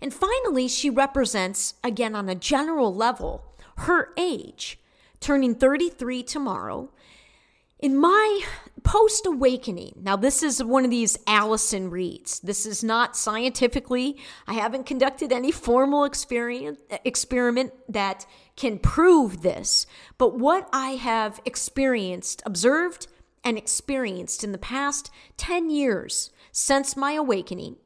And 0.00 0.14
finally, 0.14 0.68
she 0.68 0.88
represents, 0.88 1.74
again 1.82 2.14
on 2.14 2.28
a 2.28 2.34
general 2.34 2.94
level, 2.94 3.44
her 3.78 4.12
age, 4.16 4.78
turning 5.20 5.54
33 5.54 6.22
tomorrow, 6.22 6.90
in 7.80 7.96
my 7.96 8.42
post 8.82 9.26
awakening, 9.26 10.00
now 10.02 10.16
this 10.16 10.42
is 10.42 10.62
one 10.62 10.84
of 10.84 10.90
these 10.90 11.18
Allison 11.26 11.90
reads. 11.90 12.40
This 12.40 12.66
is 12.66 12.84
not 12.84 13.16
scientifically, 13.16 14.16
I 14.46 14.54
haven't 14.54 14.86
conducted 14.86 15.32
any 15.32 15.50
formal 15.50 16.04
experience, 16.04 16.78
experiment 17.04 17.72
that 17.88 18.26
can 18.56 18.78
prove 18.78 19.42
this. 19.42 19.86
But 20.18 20.38
what 20.38 20.68
I 20.72 20.90
have 20.90 21.40
experienced, 21.44 22.42
observed, 22.44 23.06
and 23.44 23.56
experienced 23.56 24.44
in 24.44 24.52
the 24.52 24.58
past 24.58 25.10
10 25.36 25.70
years 25.70 26.30
since 26.52 26.96
my 26.96 27.12
awakening, 27.12 27.76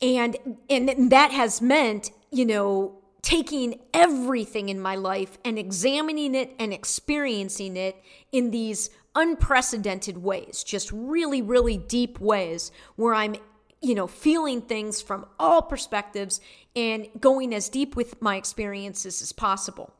and, 0.00 0.36
and 0.68 1.10
that 1.10 1.32
has 1.32 1.60
meant, 1.60 2.10
you 2.30 2.44
know, 2.44 2.98
taking 3.22 3.80
everything 3.92 4.68
in 4.68 4.80
my 4.80 4.94
life 4.94 5.38
and 5.44 5.58
examining 5.58 6.34
it 6.34 6.54
and 6.58 6.72
experiencing 6.72 7.76
it 7.76 7.96
in 8.32 8.50
these 8.50 8.90
unprecedented 9.18 10.18
ways, 10.18 10.62
just 10.62 10.90
really, 10.92 11.42
really 11.42 11.76
deep 11.76 12.20
ways 12.20 12.70
where 12.94 13.14
I'm, 13.14 13.34
you 13.82 13.94
know, 13.94 14.06
feeling 14.06 14.62
things 14.62 15.02
from 15.02 15.26
all 15.40 15.60
perspectives 15.60 16.40
and 16.76 17.08
going 17.18 17.52
as 17.52 17.68
deep 17.68 17.96
with 17.96 18.22
my 18.22 18.36
experiences 18.36 19.20
as 19.20 19.32
possible. 19.32 19.92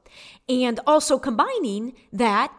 And 0.49 0.79
also 0.87 1.19
combining 1.19 1.95
that 2.13 2.53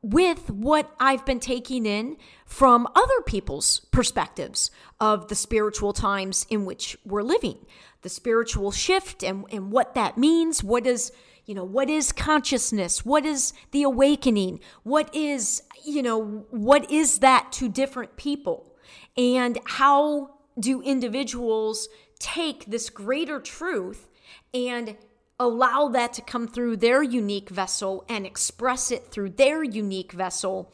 with 0.00 0.48
what 0.50 0.90
I've 0.98 1.26
been 1.26 1.40
taking 1.40 1.84
in 1.84 2.16
from 2.46 2.88
other 2.94 3.20
people's 3.26 3.80
perspectives 3.90 4.70
of 4.98 5.28
the 5.28 5.34
spiritual 5.34 5.92
times 5.92 6.46
in 6.48 6.64
which 6.64 6.96
we're 7.04 7.22
living, 7.22 7.58
the 8.02 8.08
spiritual 8.08 8.70
shift 8.70 9.22
and, 9.22 9.44
and 9.50 9.70
what 9.70 9.94
that 9.94 10.16
means. 10.16 10.64
What 10.64 10.86
is, 10.86 11.12
you 11.46 11.54
know, 11.54 11.64
what 11.64 11.88
is 11.88 12.12
consciousness? 12.12 13.04
What 13.04 13.24
is 13.24 13.52
the 13.70 13.84
awakening? 13.84 14.60
What 14.82 15.14
is, 15.14 15.62
you 15.84 16.02
know, 16.02 16.46
what 16.50 16.90
is 16.90 17.20
that 17.20 17.52
to 17.52 17.68
different 17.68 18.16
people? 18.16 18.74
And 19.16 19.58
how 19.64 20.34
do 20.58 20.82
individuals 20.82 21.88
take 22.18 22.66
this 22.66 22.90
greater 22.90 23.40
truth 23.40 24.08
and 24.52 24.96
allow 25.38 25.88
that 25.88 26.12
to 26.14 26.22
come 26.22 26.48
through 26.48 26.76
their 26.76 27.02
unique 27.02 27.50
vessel 27.50 28.04
and 28.08 28.24
express 28.24 28.90
it 28.90 29.08
through 29.10 29.30
their 29.30 29.62
unique 29.62 30.12
vessel. 30.12 30.72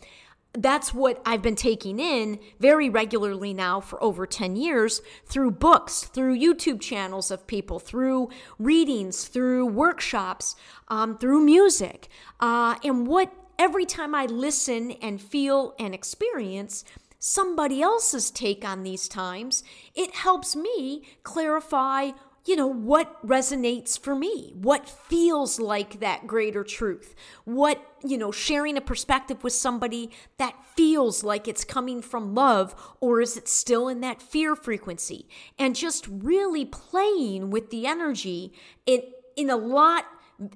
That's 0.55 0.93
what 0.93 1.23
I've 1.25 1.41
been 1.41 1.57
taking 1.57 1.99
in 1.99 2.39
very 2.61 2.91
regularly 2.91 3.55
now 3.55 3.81
for 3.81 4.03
over 4.05 4.27
10 4.27 4.55
years 4.55 5.01
through 5.25 5.53
books, 5.53 6.03
through 6.03 6.39
YouTube 6.39 6.81
channels 6.81 7.31
of 7.31 7.47
people, 7.47 7.79
through 7.79 8.29
readings, 8.59 9.25
through 9.25 9.67
workshops, 9.67 10.55
um, 10.89 11.17
through 11.17 11.41
music. 11.43 12.09
Uh, 12.39 12.77
and 12.85 13.07
what 13.07 13.33
every 13.59 13.87
time 13.87 14.15
I 14.15 14.27
listen 14.27 14.91
and 14.93 15.23
feel 15.23 15.75
and 15.79 15.95
experience, 15.95 16.85
somebody 17.19 17.81
else's 17.81 18.31
take 18.31 18.63
on 18.63 18.83
these 18.83 19.09
times, 19.09 19.65
it 19.95 20.15
helps 20.17 20.55
me 20.55 21.03
clarify 21.23 22.11
you 22.45 22.57
know, 22.57 22.67
what 22.67 23.25
resonates 23.25 23.99
for 23.99 24.17
me, 24.17 24.53
what 24.55 24.89
feels 24.89 25.61
like 25.61 26.01
that 26.01 26.27
greater 26.27 26.65
truth, 26.65 27.15
what, 27.45 27.81
you 28.05 28.19
know, 28.19 28.33
sharing 28.33 28.77
a 28.77 28.81
perspective 28.81 29.45
with 29.45 29.53
somebody 29.53 30.11
that 30.39 30.57
feels 30.75 31.23
like 31.23 31.47
it's 31.47 31.65
coming 31.65 32.03
from 32.03 32.35
love, 32.35 32.75
or 33.01 33.21
is 33.21 33.37
it 33.37 33.47
still 33.47 33.89
in 33.89 34.01
that 34.01 34.21
fear 34.21 34.57
frequency? 34.57 35.29
And 35.57 35.77
just 35.77 36.09
really 36.09 36.65
playing 36.65 37.51
with 37.51 37.71
the 37.71 37.87
energy 37.87 38.53
in, 38.87 39.03
in 39.37 39.49
a 39.49 39.57
lot, 39.57 40.05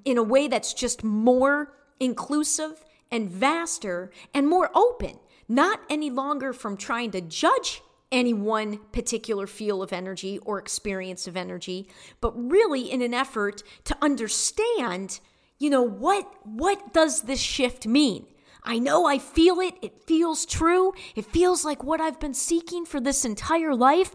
in 0.05 0.19
a 0.19 0.25
way 0.25 0.49
that's 0.49 0.75
just 0.75 1.05
more 1.05 1.73
inclusive 2.01 2.85
and 3.13 3.31
vaster 3.31 4.11
and 4.35 4.49
more 4.49 4.71
open, 4.75 5.19
not 5.49 5.81
any 5.89 6.11
longer 6.11 6.53
from 6.53 6.77
trying 6.77 7.13
to 7.13 7.21
judge 7.21 7.81
any 8.13 8.33
one 8.33 8.79
particular 8.93 9.47
feel 9.47 9.83
of 9.83 9.93
energy 9.93 10.39
or 10.39 10.59
experience 10.59 11.27
of 11.27 11.37
energy, 11.37 11.89
but 12.21 12.33
really 12.37 12.91
in 12.91 13.03
an 13.03 13.13
effort 13.15 13.63
to 13.85 13.97
understand, 14.01 15.21
you 15.59 15.71
know, 15.71 15.83
what 15.83 16.27
what 16.45 16.93
does 16.93 17.23
this 17.23 17.41
shift 17.41 17.87
mean? 17.87 18.27
I 18.63 18.79
know 18.79 19.07
I 19.07 19.19
feel 19.19 19.61
it, 19.61 19.75
it 19.81 20.05
feels 20.07 20.45
true, 20.45 20.93
it 21.15 21.25
feels 21.25 21.65
like 21.65 21.85
what 21.85 22.01
I've 22.01 22.19
been 22.19 22.35
seeking 22.35 22.85
for 22.85 23.01
this 23.01 23.25
entire 23.25 23.75
life. 23.75 24.13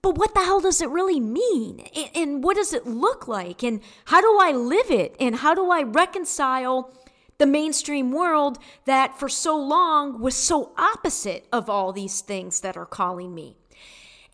But 0.00 0.18
what 0.18 0.34
the 0.34 0.40
hell 0.40 0.60
does 0.60 0.80
it 0.80 0.88
really 0.88 1.20
mean? 1.20 1.86
And 2.12 2.42
what 2.42 2.56
does 2.56 2.72
it 2.72 2.88
look 2.88 3.28
like? 3.28 3.62
And 3.62 3.80
how 4.06 4.20
do 4.20 4.36
I 4.40 4.50
live 4.50 4.90
it? 4.90 5.14
And 5.20 5.36
how 5.36 5.54
do 5.54 5.70
I 5.70 5.82
reconcile 5.84 6.92
the 7.38 7.46
mainstream 7.46 8.12
world 8.12 8.58
that 8.84 9.18
for 9.18 9.28
so 9.28 9.56
long 9.56 10.20
was 10.20 10.34
so 10.34 10.72
opposite 10.76 11.46
of 11.52 11.68
all 11.68 11.92
these 11.92 12.20
things 12.20 12.60
that 12.60 12.76
are 12.76 12.86
calling 12.86 13.34
me. 13.34 13.56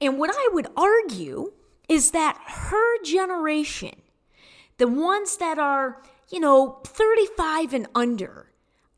And 0.00 0.18
what 0.18 0.30
I 0.32 0.48
would 0.52 0.68
argue 0.76 1.52
is 1.88 2.10
that 2.12 2.38
her 2.46 3.02
generation, 3.02 4.02
the 4.76 4.88
ones 4.88 5.38
that 5.38 5.58
are, 5.58 6.02
you 6.30 6.40
know, 6.40 6.80
35 6.84 7.74
and 7.74 7.86
under, 7.94 8.52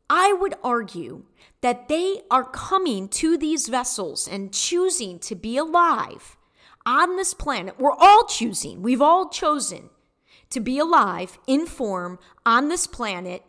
I 0.09 0.33
would 0.33 0.55
argue 0.63 1.23
that 1.61 1.87
they 1.87 2.21
are 2.29 2.43
coming 2.43 3.07
to 3.07 3.37
these 3.37 3.67
vessels 3.67 4.27
and 4.27 4.53
choosing 4.53 5.19
to 5.19 5.35
be 5.35 5.57
alive 5.57 6.37
on 6.85 7.15
this 7.15 7.33
planet. 7.33 7.79
We're 7.79 7.95
all 7.95 8.25
choosing, 8.25 8.81
we've 8.81 9.01
all 9.01 9.29
chosen 9.29 9.89
to 10.49 10.59
be 10.59 10.77
alive 10.79 11.39
in 11.47 11.65
form 11.65 12.19
on 12.45 12.67
this 12.67 12.87
planet 12.87 13.43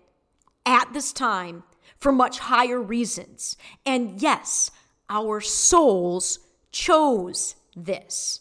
at 0.67 0.93
this 0.93 1.13
time 1.13 1.65
for 1.99 2.13
much 2.13 2.39
higher 2.41 2.81
reasons. 2.81 3.57
And 3.87 4.21
yes, 4.21 4.71
our 5.09 5.41
souls 5.41 6.39
chose 6.71 7.55
this. 7.77 8.41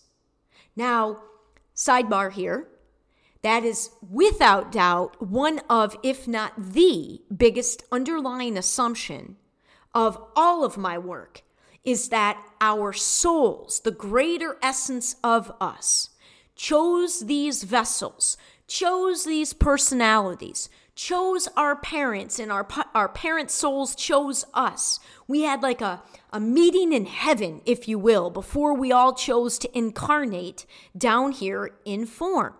Now, 0.75 1.19
sidebar 1.75 2.31
here. 2.31 2.67
That 3.41 3.63
is 3.63 3.89
without 4.07 4.71
doubt 4.71 5.19
one 5.19 5.61
of, 5.67 5.97
if 6.03 6.27
not 6.27 6.73
the 6.73 7.21
biggest 7.35 7.83
underlying 7.91 8.55
assumption 8.55 9.37
of 9.95 10.21
all 10.35 10.63
of 10.63 10.77
my 10.77 10.97
work 10.97 11.41
is 11.83 12.09
that 12.09 12.39
our 12.59 12.93
souls, 12.93 13.79
the 13.79 13.91
greater 13.91 14.57
essence 14.61 15.15
of 15.23 15.51
us, 15.59 16.11
chose 16.55 17.21
these 17.21 17.63
vessels, 17.63 18.37
chose 18.67 19.23
these 19.23 19.53
personalities, 19.53 20.69
chose 21.01 21.47
our 21.57 21.75
parents 21.75 22.37
and 22.37 22.51
our 22.51 22.67
our 22.93 23.09
parents' 23.09 23.55
souls 23.55 23.95
chose 23.95 24.45
us. 24.53 24.99
We 25.27 25.41
had 25.41 25.63
like 25.63 25.81
a 25.81 26.03
a 26.31 26.39
meeting 26.39 26.93
in 26.93 27.07
heaven, 27.07 27.61
if 27.65 27.87
you 27.87 27.97
will, 27.97 28.29
before 28.29 28.75
we 28.75 28.91
all 28.91 29.15
chose 29.15 29.57
to 29.59 29.77
incarnate 29.77 30.67
down 30.95 31.31
here 31.31 31.71
in 31.85 32.05
form. 32.05 32.53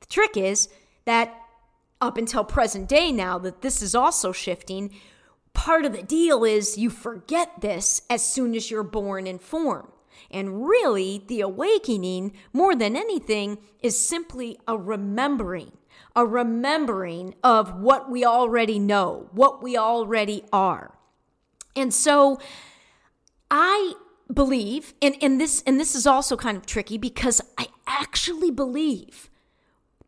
The 0.00 0.06
trick 0.06 0.34
is 0.34 0.70
that 1.04 1.38
up 2.00 2.16
until 2.16 2.42
present 2.42 2.88
day 2.88 3.12
now 3.12 3.38
that 3.40 3.60
this 3.60 3.82
is 3.82 3.94
also 3.94 4.32
shifting, 4.32 4.90
part 5.52 5.84
of 5.84 5.92
the 5.92 6.02
deal 6.02 6.42
is 6.42 6.78
you 6.78 6.88
forget 6.88 7.60
this 7.60 8.00
as 8.08 8.26
soon 8.26 8.54
as 8.54 8.70
you're 8.70 8.82
born 8.82 9.26
in 9.26 9.38
form. 9.38 9.92
And 10.30 10.66
really, 10.66 11.22
the 11.26 11.42
awakening, 11.42 12.32
more 12.52 12.74
than 12.74 12.96
anything, 12.96 13.58
is 13.82 13.98
simply 13.98 14.58
a 14.66 14.76
remembering 14.78 15.72
a 16.16 16.24
remembering 16.24 17.34
of 17.42 17.80
what 17.80 18.10
we 18.10 18.24
already 18.24 18.78
know, 18.78 19.28
what 19.32 19.62
we 19.62 19.76
already 19.76 20.44
are. 20.52 20.94
And 21.74 21.92
so 21.92 22.38
I 23.50 23.94
believe, 24.32 24.94
and, 25.02 25.16
and 25.20 25.40
this 25.40 25.62
and 25.66 25.78
this 25.78 25.94
is 25.94 26.06
also 26.06 26.36
kind 26.36 26.56
of 26.56 26.66
tricky 26.66 26.98
because 26.98 27.40
I 27.58 27.68
actually 27.86 28.50
believe 28.50 29.28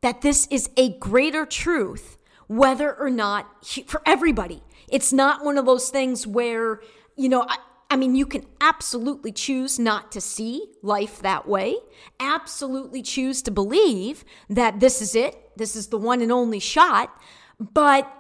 that 0.01 0.23
this 0.23 0.47
is 0.49 0.71
a 0.77 0.97
greater 0.99 1.45
truth, 1.45 2.19
whether 2.47 2.95
or 2.95 3.11
not 3.11 3.67
for 3.87 4.01
everybody. 4.07 4.63
It's 4.89 5.13
not 5.13 5.45
one 5.45 5.59
of 5.59 5.67
those 5.67 5.91
things 5.91 6.27
where, 6.27 6.81
you 7.17 7.29
know, 7.29 7.45
I, 7.49 7.57
I 7.89 7.97
mean, 7.97 8.17
you 8.17 8.27
can 8.27 8.45
absolutely 8.61 9.31
choose 9.31 9.79
not 9.79 10.11
to 10.13 10.21
see 10.21 10.73
life 10.83 11.21
that 11.21 11.47
way, 11.47 11.77
absolutely 12.19 13.01
choose 13.03 13.43
to 13.43 13.51
believe 13.51 14.25
that 14.49 14.81
this 14.81 15.01
is 15.01 15.15
it, 15.15 15.57
this 15.57 15.77
is 15.77 15.89
the 15.89 15.99
one 15.99 16.21
and 16.21 16.33
only 16.33 16.59
shot. 16.59 17.17
But, 17.61 18.13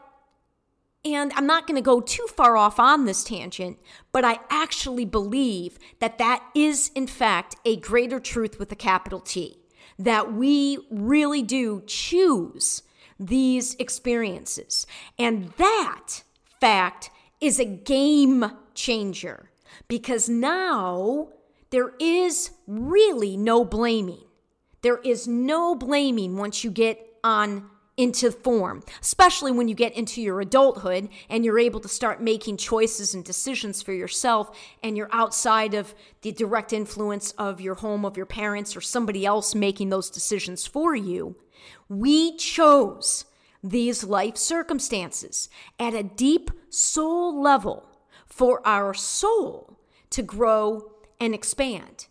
and 1.04 1.32
I'm 1.34 1.46
not 1.46 1.66
going 1.66 1.74
to 1.74 1.82
go 1.82 2.00
too 2.00 2.26
far 2.36 2.56
off 2.56 2.78
on 2.78 3.06
this 3.06 3.24
tangent, 3.24 3.78
but 4.12 4.24
I 4.24 4.38
actually 4.50 5.04
believe 5.04 5.78
that 5.98 6.18
that 6.18 6.44
is, 6.54 6.92
in 6.94 7.08
fact, 7.08 7.56
a 7.64 7.76
greater 7.76 8.20
truth 8.20 8.60
with 8.60 8.70
a 8.70 8.76
capital 8.76 9.20
T. 9.20 9.58
That 9.98 10.32
we 10.32 10.78
really 10.90 11.42
do 11.42 11.82
choose 11.86 12.82
these 13.18 13.74
experiences. 13.76 14.86
And 15.18 15.52
that 15.56 16.22
fact 16.60 17.10
is 17.40 17.58
a 17.58 17.64
game 17.64 18.44
changer 18.74 19.50
because 19.88 20.28
now 20.28 21.28
there 21.70 21.94
is 21.98 22.50
really 22.66 23.36
no 23.36 23.64
blaming. 23.64 24.24
There 24.82 24.98
is 24.98 25.26
no 25.26 25.74
blaming 25.74 26.36
once 26.36 26.62
you 26.64 26.70
get 26.70 27.00
on 27.24 27.68
into 27.96 28.30
form, 28.30 28.82
especially 29.00 29.50
when 29.50 29.68
you 29.68 29.74
get 29.74 29.94
into 29.94 30.20
your 30.20 30.40
adulthood 30.40 31.08
and 31.30 31.44
you're 31.44 31.58
able 31.58 31.80
to 31.80 31.88
start 31.88 32.20
making 32.20 32.58
choices 32.58 33.14
and 33.14 33.24
decisions 33.24 33.82
for 33.82 33.92
yourself 33.92 34.56
and 34.82 34.96
you're 34.96 35.08
outside 35.12 35.72
of 35.72 35.94
the 36.20 36.30
direct 36.32 36.72
influence 36.72 37.32
of 37.32 37.60
your 37.60 37.76
home, 37.76 38.04
of 38.04 38.16
your 38.16 38.26
parents, 38.26 38.76
or 38.76 38.82
somebody 38.82 39.24
else 39.24 39.54
making 39.54 39.88
those 39.88 40.10
decisions 40.10 40.66
for 40.66 40.94
you. 40.94 41.36
We 41.88 42.36
chose 42.36 43.24
these 43.62 44.04
life 44.04 44.36
circumstances 44.36 45.48
at 45.80 45.94
a 45.94 46.02
deep 46.02 46.50
soul 46.68 47.40
level 47.40 47.88
for 48.26 48.66
our 48.66 48.92
soul 48.92 49.75
to 50.16 50.22
grow 50.22 50.90
and 51.20 51.34
expand. 51.34 52.06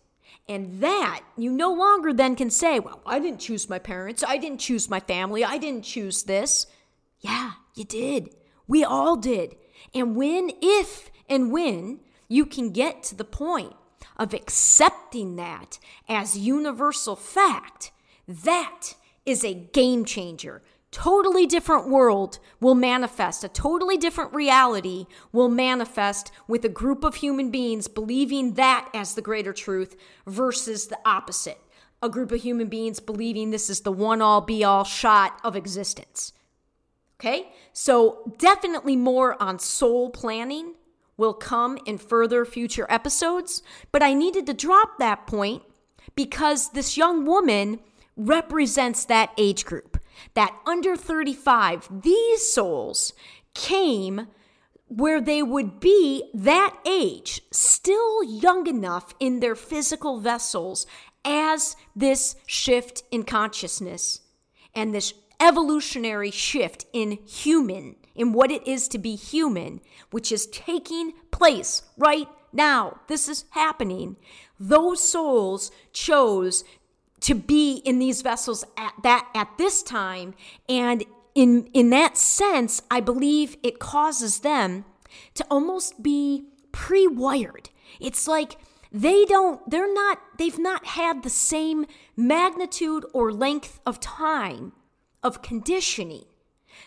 And 0.48 0.80
that 0.80 1.22
you 1.36 1.50
no 1.50 1.72
longer 1.74 2.12
then 2.12 2.36
can 2.36 2.50
say, 2.50 2.78
well, 2.78 3.02
I 3.04 3.18
didn't 3.18 3.40
choose 3.40 3.68
my 3.68 3.80
parents. 3.80 4.22
I 4.26 4.36
didn't 4.36 4.60
choose 4.60 4.88
my 4.88 5.00
family. 5.00 5.44
I 5.44 5.58
didn't 5.58 5.82
choose 5.82 6.22
this. 6.22 6.68
Yeah, 7.20 7.52
you 7.74 7.84
did. 7.84 8.30
We 8.68 8.84
all 8.84 9.16
did. 9.16 9.56
And 9.92 10.14
when, 10.14 10.52
if, 10.62 11.10
and 11.28 11.50
when 11.50 11.98
you 12.28 12.46
can 12.46 12.70
get 12.70 13.02
to 13.04 13.16
the 13.16 13.24
point 13.24 13.74
of 14.16 14.32
accepting 14.32 15.34
that 15.34 15.80
as 16.08 16.38
universal 16.38 17.16
fact, 17.16 17.90
that 18.28 18.94
is 19.24 19.44
a 19.44 19.52
game 19.52 20.04
changer 20.04 20.62
totally 20.96 21.44
different 21.44 21.90
world 21.90 22.38
will 22.58 22.74
manifest, 22.74 23.44
a 23.44 23.48
totally 23.48 23.98
different 23.98 24.32
reality 24.32 25.04
will 25.30 25.50
manifest 25.50 26.32
with 26.48 26.64
a 26.64 26.70
group 26.70 27.04
of 27.04 27.16
human 27.16 27.50
beings 27.50 27.86
believing 27.86 28.54
that 28.54 28.88
as 28.94 29.12
the 29.12 29.20
greater 29.20 29.52
truth 29.52 29.94
versus 30.26 30.86
the 30.86 30.98
opposite. 31.04 31.60
A 32.00 32.08
group 32.08 32.32
of 32.32 32.40
human 32.40 32.68
beings 32.68 32.98
believing 32.98 33.50
this 33.50 33.68
is 33.68 33.80
the 33.80 33.92
one 33.92 34.22
all 34.22 34.40
be 34.40 34.64
all 34.64 34.84
shot 34.84 35.38
of 35.44 35.54
existence. 35.54 36.32
Okay? 37.20 37.52
So, 37.74 38.32
definitely 38.38 38.96
more 38.96 39.40
on 39.40 39.58
soul 39.58 40.08
planning 40.08 40.76
will 41.18 41.34
come 41.34 41.78
in 41.84 41.98
further 41.98 42.46
future 42.46 42.86
episodes, 42.88 43.62
but 43.92 44.02
I 44.02 44.14
needed 44.14 44.46
to 44.46 44.54
drop 44.54 44.96
that 44.98 45.26
point 45.26 45.62
because 46.14 46.70
this 46.70 46.96
young 46.96 47.26
woman 47.26 47.80
represents 48.16 49.04
that 49.04 49.34
age 49.36 49.66
group. 49.66 49.95
That 50.34 50.56
under 50.66 50.96
35, 50.96 52.02
these 52.02 52.52
souls 52.52 53.12
came 53.54 54.28
where 54.88 55.20
they 55.20 55.42
would 55.42 55.80
be 55.80 56.30
that 56.32 56.76
age, 56.86 57.42
still 57.52 58.22
young 58.22 58.66
enough 58.66 59.14
in 59.18 59.40
their 59.40 59.56
physical 59.56 60.20
vessels 60.20 60.86
as 61.24 61.74
this 61.94 62.36
shift 62.46 63.02
in 63.10 63.24
consciousness 63.24 64.20
and 64.74 64.94
this 64.94 65.12
evolutionary 65.40 66.30
shift 66.30 66.86
in 66.92 67.18
human, 67.26 67.96
in 68.14 68.32
what 68.32 68.50
it 68.50 68.66
is 68.66 68.88
to 68.88 68.98
be 68.98 69.16
human, 69.16 69.80
which 70.10 70.30
is 70.30 70.46
taking 70.46 71.12
place 71.30 71.82
right 71.98 72.28
now. 72.52 73.00
This 73.08 73.28
is 73.28 73.44
happening. 73.50 74.16
Those 74.58 75.02
souls 75.02 75.70
chose 75.92 76.64
to 77.26 77.34
be 77.34 77.82
in 77.84 77.98
these 77.98 78.22
vessels 78.22 78.64
at 78.76 78.94
that 79.02 79.28
at 79.34 79.58
this 79.58 79.82
time. 79.82 80.34
And 80.68 81.04
in 81.34 81.68
in 81.74 81.90
that 81.90 82.16
sense 82.16 82.80
i 82.90 82.98
believe 82.98 83.56
it 83.62 83.78
causes 83.78 84.40
them 84.40 84.84
to 85.34 85.44
almost 85.50 86.02
be 86.02 86.44
pre-wired. 86.72 87.70
It's 88.00 88.28
like 88.28 88.58
they 88.92 89.24
don't 89.24 89.68
they're 89.68 89.92
not 89.92 90.18
they've 90.38 90.58
not 90.58 90.86
had 90.86 91.22
the 91.22 91.30
same 91.30 91.86
magnitude 92.16 93.04
or 93.12 93.32
length 93.32 93.80
of 93.84 93.98
time 94.00 94.72
of 95.22 95.42
conditioning 95.42 96.24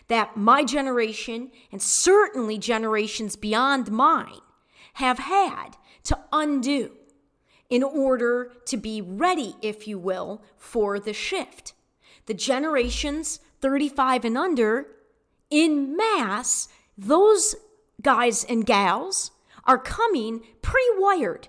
that 0.08 0.38
my 0.38 0.64
generation 0.64 1.52
and 1.72 1.82
certainly 1.82 2.58
generations 2.58 3.36
beyond 3.36 3.92
mine 3.92 4.42
have 4.94 5.20
had 5.20 5.76
to 6.04 6.18
undo 6.32 6.92
in 7.70 7.84
order 7.84 8.52
to 8.66 8.78
be 8.78 9.02
ready, 9.02 9.56
if 9.62 9.88
you 9.88 10.00
will, 10.00 10.42
for 10.58 11.00
the 11.00 11.14
shift. 11.14 11.74
The 12.26 12.34
generations 12.34 13.40
35 13.62 14.26
and 14.26 14.38
under, 14.38 14.88
in 15.50 15.96
mass, 15.96 16.68
those 16.98 17.56
guys 18.02 18.44
and 18.46 18.66
gals 18.66 19.32
are 19.66 19.78
coming 19.78 20.42
pre 20.62 20.84
wired 20.98 21.48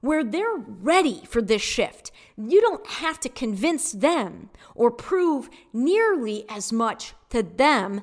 where 0.00 0.24
they're 0.24 0.56
ready 0.56 1.22
for 1.26 1.40
this 1.40 1.62
shift. 1.62 2.10
You 2.36 2.60
don't 2.60 2.86
have 2.86 3.20
to 3.20 3.28
convince 3.28 3.92
them 3.92 4.50
or 4.74 4.90
prove 4.90 5.48
nearly 5.72 6.44
as 6.48 6.72
much 6.72 7.14
to 7.30 7.42
them 7.42 8.02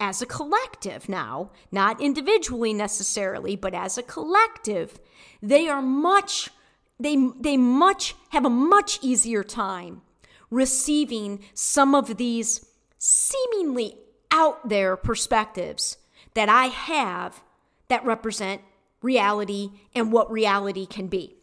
as 0.00 0.20
a 0.20 0.26
collective 0.26 1.08
now, 1.08 1.50
not 1.70 2.00
individually 2.00 2.72
necessarily, 2.72 3.54
but 3.54 3.74
as 3.74 3.98
a 3.98 4.02
collective. 4.02 4.98
They 5.42 5.68
are 5.68 5.82
much 5.82 6.50
they, 6.98 7.16
they 7.38 7.56
much 7.56 8.14
have 8.30 8.44
a 8.44 8.50
much 8.50 8.98
easier 9.02 9.44
time 9.44 10.02
receiving 10.50 11.40
some 11.54 11.94
of 11.94 12.16
these 12.16 12.66
seemingly 12.98 13.96
out 14.30 14.68
there 14.68 14.96
perspectives 14.96 15.98
that 16.34 16.48
I 16.48 16.66
have 16.66 17.42
that 17.88 18.04
represent 18.04 18.60
reality 19.02 19.70
and 19.94 20.12
what 20.12 20.30
reality 20.30 20.86
can 20.86 21.06
be. 21.06 21.36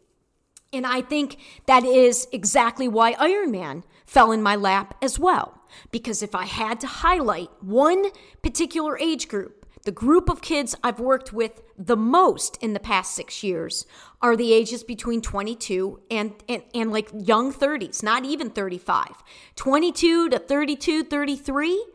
And 0.71 0.87
I 0.87 1.01
think 1.01 1.37
that 1.67 1.85
is 1.85 2.27
exactly 2.31 2.87
why 2.87 3.13
Ironman 3.13 3.83
fell 4.05 4.31
in 4.31 4.41
my 4.41 4.55
lap 4.55 4.95
as 5.01 5.19
well. 5.19 5.61
Because 5.91 6.23
if 6.23 6.35
I 6.35 6.45
had 6.45 6.79
to 6.81 6.87
highlight 6.87 7.49
one 7.61 8.05
particular 8.41 8.97
age 8.97 9.27
group 9.27 9.62
the 9.83 9.91
group 9.91 10.29
of 10.29 10.41
kids 10.41 10.75
I've 10.83 10.99
worked 10.99 11.33
with 11.33 11.61
the 11.77 11.97
most 11.97 12.57
in 12.61 12.73
the 12.73 12.79
past 12.79 13.13
six 13.13 13.43
years 13.43 13.85
are 14.21 14.37
the 14.37 14.53
ages 14.53 14.83
between 14.83 15.21
22 15.21 15.99
and, 16.09 16.33
and, 16.47 16.63
and 16.73 16.91
like 16.91 17.09
young 17.13 17.53
30s, 17.53 18.01
not 18.01 18.23
even 18.23 18.49
35. 18.49 19.07
22 19.55 20.29
to 20.29 20.39
32, 20.39 21.03
33, 21.03 21.85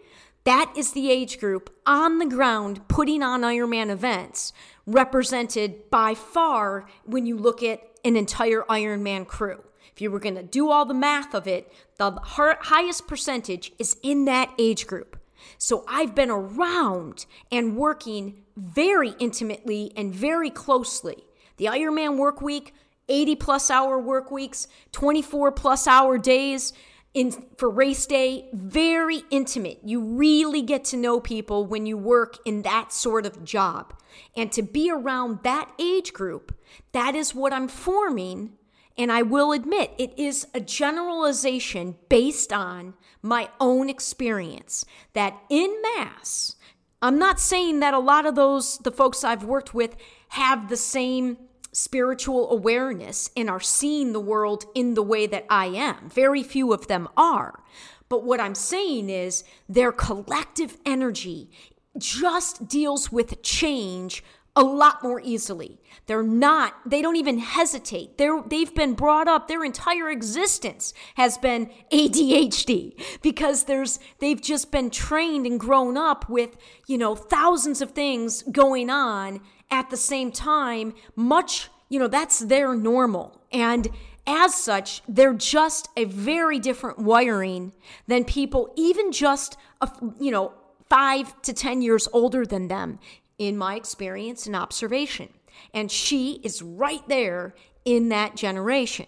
that 0.44 0.72
is 0.76 0.92
the 0.92 1.10
age 1.10 1.40
group 1.40 1.74
on 1.86 2.18
the 2.18 2.26
ground 2.26 2.86
putting 2.88 3.22
on 3.22 3.40
Ironman 3.40 3.90
events, 3.90 4.52
represented 4.86 5.90
by 5.90 6.14
far 6.14 6.86
when 7.04 7.26
you 7.26 7.36
look 7.36 7.62
at 7.62 7.82
an 8.04 8.16
entire 8.16 8.62
Ironman 8.68 9.26
crew. 9.26 9.62
If 9.92 10.02
you 10.02 10.10
were 10.10 10.20
going 10.20 10.36
to 10.36 10.42
do 10.42 10.70
all 10.70 10.84
the 10.84 10.94
math 10.94 11.34
of 11.34 11.46
it, 11.46 11.72
the 11.96 12.12
highest 12.22 13.06
percentage 13.06 13.72
is 13.78 13.96
in 14.02 14.26
that 14.26 14.52
age 14.58 14.86
group. 14.86 15.17
So 15.56 15.84
I've 15.88 16.14
been 16.14 16.30
around 16.30 17.26
and 17.50 17.76
working 17.76 18.44
very 18.56 19.14
intimately 19.18 19.92
and 19.96 20.14
very 20.14 20.50
closely. 20.50 21.24
The 21.56 21.66
Ironman 21.66 22.16
work 22.16 22.40
week, 22.40 22.74
80 23.08 23.36
plus 23.36 23.70
hour 23.70 23.98
work 23.98 24.30
weeks, 24.30 24.68
24 24.92 25.52
plus 25.52 25.86
hour 25.86 26.18
days 26.18 26.72
in 27.14 27.32
for 27.56 27.70
race 27.70 28.06
day, 28.06 28.48
very 28.52 29.22
intimate. 29.30 29.80
You 29.82 30.00
really 30.00 30.62
get 30.62 30.84
to 30.86 30.96
know 30.96 31.20
people 31.20 31.66
when 31.66 31.86
you 31.86 31.96
work 31.96 32.38
in 32.44 32.62
that 32.62 32.92
sort 32.92 33.26
of 33.26 33.44
job. 33.44 33.94
And 34.36 34.52
to 34.52 34.62
be 34.62 34.90
around 34.90 35.40
that 35.42 35.70
age 35.78 36.12
group, 36.12 36.54
that 36.92 37.14
is 37.14 37.34
what 37.34 37.52
I'm 37.52 37.68
forming 37.68 38.57
and 38.98 39.12
I 39.12 39.22
will 39.22 39.52
admit, 39.52 39.92
it 39.96 40.18
is 40.18 40.46
a 40.52 40.60
generalization 40.60 41.96
based 42.08 42.52
on 42.52 42.94
my 43.22 43.48
own 43.60 43.88
experience 43.88 44.84
that 45.12 45.38
in 45.48 45.74
mass, 45.96 46.56
I'm 47.00 47.18
not 47.18 47.38
saying 47.38 47.78
that 47.80 47.94
a 47.94 48.00
lot 48.00 48.26
of 48.26 48.34
those, 48.34 48.78
the 48.78 48.90
folks 48.90 49.22
I've 49.22 49.44
worked 49.44 49.72
with, 49.72 49.96
have 50.30 50.68
the 50.68 50.76
same 50.76 51.38
spiritual 51.72 52.50
awareness 52.50 53.30
and 53.36 53.48
are 53.48 53.60
seeing 53.60 54.12
the 54.12 54.20
world 54.20 54.64
in 54.74 54.94
the 54.94 55.02
way 55.02 55.26
that 55.28 55.46
I 55.48 55.66
am. 55.66 56.10
Very 56.10 56.42
few 56.42 56.72
of 56.72 56.88
them 56.88 57.08
are. 57.16 57.62
But 58.08 58.24
what 58.24 58.40
I'm 58.40 58.54
saying 58.54 59.10
is 59.10 59.44
their 59.68 59.92
collective 59.92 60.76
energy 60.84 61.50
just 61.98 62.68
deals 62.68 63.12
with 63.12 63.42
change 63.42 64.24
a 64.58 64.64
lot 64.64 65.04
more 65.04 65.20
easily. 65.20 65.78
They're 66.06 66.24
not, 66.24 66.74
they 66.84 67.00
don't 67.00 67.14
even 67.14 67.38
hesitate. 67.38 68.18
They're, 68.18 68.42
they've 68.42 68.74
been 68.74 68.94
brought 68.94 69.28
up, 69.28 69.46
their 69.46 69.64
entire 69.64 70.10
existence 70.10 70.92
has 71.14 71.38
been 71.38 71.70
ADHD 71.92 73.00
because 73.22 73.64
there's, 73.64 74.00
they've 74.18 74.42
just 74.42 74.72
been 74.72 74.90
trained 74.90 75.46
and 75.46 75.60
grown 75.60 75.96
up 75.96 76.28
with, 76.28 76.56
you 76.88 76.98
know, 76.98 77.14
thousands 77.14 77.80
of 77.80 77.92
things 77.92 78.42
going 78.50 78.90
on 78.90 79.40
at 79.70 79.90
the 79.90 79.96
same 79.96 80.32
time. 80.32 80.92
Much, 81.14 81.70
you 81.88 82.00
know, 82.00 82.08
that's 82.08 82.40
their 82.40 82.74
normal. 82.74 83.40
And 83.52 83.86
as 84.26 84.56
such, 84.56 85.02
they're 85.08 85.34
just 85.34 85.88
a 85.96 86.04
very 86.04 86.58
different 86.58 86.98
wiring 86.98 87.72
than 88.08 88.24
people, 88.24 88.72
even 88.74 89.12
just, 89.12 89.56
a, 89.80 89.88
you 90.18 90.32
know, 90.32 90.52
five 90.90 91.40
to 91.42 91.52
10 91.52 91.80
years 91.80 92.08
older 92.12 92.44
than 92.44 92.66
them 92.66 92.98
in 93.38 93.56
my 93.56 93.76
experience 93.76 94.46
and 94.46 94.56
observation. 94.56 95.30
And 95.72 95.90
she 95.90 96.40
is 96.44 96.62
right 96.62 97.06
there 97.08 97.54
in 97.84 98.08
that 98.10 98.36
generation. 98.36 99.06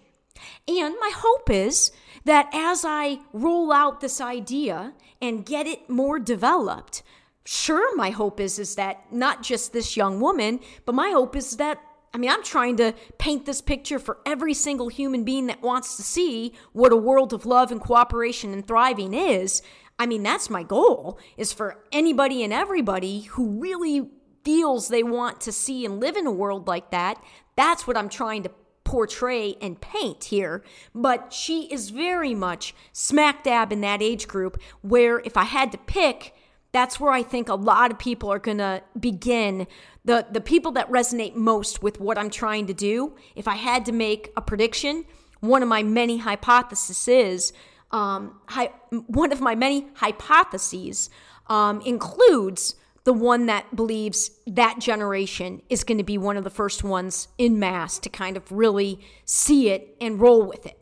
And 0.66 0.94
my 1.00 1.12
hope 1.14 1.50
is 1.50 1.90
that 2.24 2.48
as 2.52 2.84
I 2.84 3.18
roll 3.32 3.72
out 3.72 4.00
this 4.00 4.20
idea 4.20 4.94
and 5.20 5.44
get 5.44 5.66
it 5.66 5.90
more 5.90 6.18
developed, 6.18 7.02
sure, 7.44 7.94
my 7.96 8.10
hope 8.10 8.40
is, 8.40 8.58
is 8.58 8.76
that 8.76 9.12
not 9.12 9.42
just 9.42 9.72
this 9.72 9.96
young 9.96 10.20
woman, 10.20 10.60
but 10.86 10.94
my 10.94 11.10
hope 11.10 11.36
is 11.36 11.56
that 11.56 11.80
I 12.12 12.18
mean, 12.18 12.30
I'm 12.30 12.42
trying 12.42 12.76
to 12.78 12.92
paint 13.18 13.46
this 13.46 13.60
picture 13.60 14.00
for 14.00 14.18
every 14.26 14.52
single 14.52 14.88
human 14.88 15.22
being 15.22 15.46
that 15.46 15.62
wants 15.62 15.96
to 15.96 16.02
see 16.02 16.54
what 16.72 16.92
a 16.92 16.96
world 16.96 17.32
of 17.32 17.46
love 17.46 17.70
and 17.70 17.80
cooperation 17.80 18.52
and 18.52 18.66
thriving 18.66 19.14
is. 19.14 19.62
I 19.96 20.06
mean, 20.06 20.24
that's 20.24 20.50
my 20.50 20.64
goal 20.64 21.20
is 21.36 21.52
for 21.52 21.84
anybody 21.92 22.42
and 22.42 22.52
everybody 22.52 23.20
who 23.20 23.60
really 23.60 24.10
feels 24.44 24.88
they 24.88 25.02
want 25.02 25.40
to 25.42 25.52
see 25.52 25.84
and 25.84 26.00
live 26.00 26.16
in 26.16 26.26
a 26.26 26.32
world 26.32 26.66
like 26.66 26.90
that. 26.90 27.22
That's 27.56 27.86
what 27.86 27.96
I'm 27.96 28.08
trying 28.08 28.42
to 28.44 28.50
portray 28.84 29.54
and 29.60 29.80
paint 29.80 30.24
here. 30.24 30.64
But 30.94 31.32
she 31.32 31.72
is 31.72 31.90
very 31.90 32.34
much 32.34 32.74
smack 32.92 33.44
dab 33.44 33.72
in 33.72 33.80
that 33.82 34.02
age 34.02 34.26
group 34.26 34.60
where 34.82 35.20
if 35.20 35.36
I 35.36 35.44
had 35.44 35.70
to 35.72 35.78
pick, 35.78 36.34
that's 36.72 36.98
where 36.98 37.12
I 37.12 37.22
think 37.22 37.48
a 37.48 37.54
lot 37.54 37.90
of 37.90 37.98
people 37.98 38.32
are 38.32 38.38
going 38.38 38.58
to 38.58 38.82
begin. 38.98 39.66
The, 40.04 40.26
the 40.30 40.40
people 40.40 40.72
that 40.72 40.90
resonate 40.90 41.34
most 41.34 41.82
with 41.82 42.00
what 42.00 42.18
I'm 42.18 42.30
trying 42.30 42.66
to 42.66 42.74
do, 42.74 43.16
if 43.36 43.46
I 43.46 43.56
had 43.56 43.84
to 43.86 43.92
make 43.92 44.32
a 44.36 44.40
prediction, 44.40 45.04
one 45.40 45.62
of 45.62 45.68
my 45.68 45.82
many 45.82 46.18
hypotheses 46.18 47.08
is 47.08 47.52
um, 47.90 48.40
hi- 48.46 48.72
one 48.90 49.32
of 49.32 49.40
my 49.40 49.54
many 49.54 49.88
hypotheses 49.94 51.10
um, 51.48 51.80
includes 51.82 52.76
the 53.10 53.14
one 53.14 53.46
that 53.46 53.74
believes 53.74 54.30
that 54.46 54.78
generation 54.78 55.60
is 55.68 55.82
going 55.82 55.98
to 55.98 56.04
be 56.04 56.16
one 56.16 56.36
of 56.36 56.44
the 56.44 56.48
first 56.48 56.84
ones 56.84 57.26
in 57.38 57.58
mass 57.58 57.98
to 57.98 58.08
kind 58.08 58.36
of 58.36 58.52
really 58.52 59.00
see 59.24 59.68
it 59.68 59.96
and 60.00 60.20
roll 60.20 60.46
with 60.46 60.64
it. 60.64 60.78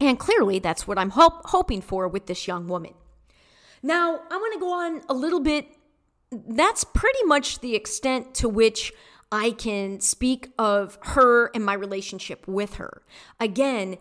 And 0.00 0.18
clearly, 0.18 0.58
that's 0.58 0.88
what 0.88 0.96
I'm 0.98 1.10
ho- 1.10 1.42
hoping 1.44 1.82
for 1.82 2.08
with 2.08 2.24
this 2.28 2.48
young 2.48 2.66
woman. 2.66 2.94
Now, 3.82 4.22
I 4.30 4.36
want 4.38 4.54
to 4.54 4.58
go 4.58 4.72
on 4.72 5.02
a 5.06 5.12
little 5.12 5.40
bit. 5.40 5.66
That's 6.32 6.82
pretty 6.82 7.22
much 7.26 7.60
the 7.60 7.74
extent 7.74 8.34
to 8.36 8.48
which 8.48 8.90
I 9.30 9.50
can 9.50 10.00
speak 10.00 10.48
of 10.58 10.98
her 11.02 11.50
and 11.54 11.62
my 11.62 11.74
relationship 11.74 12.48
with 12.48 12.76
her. 12.76 13.02
Again, 13.38 13.98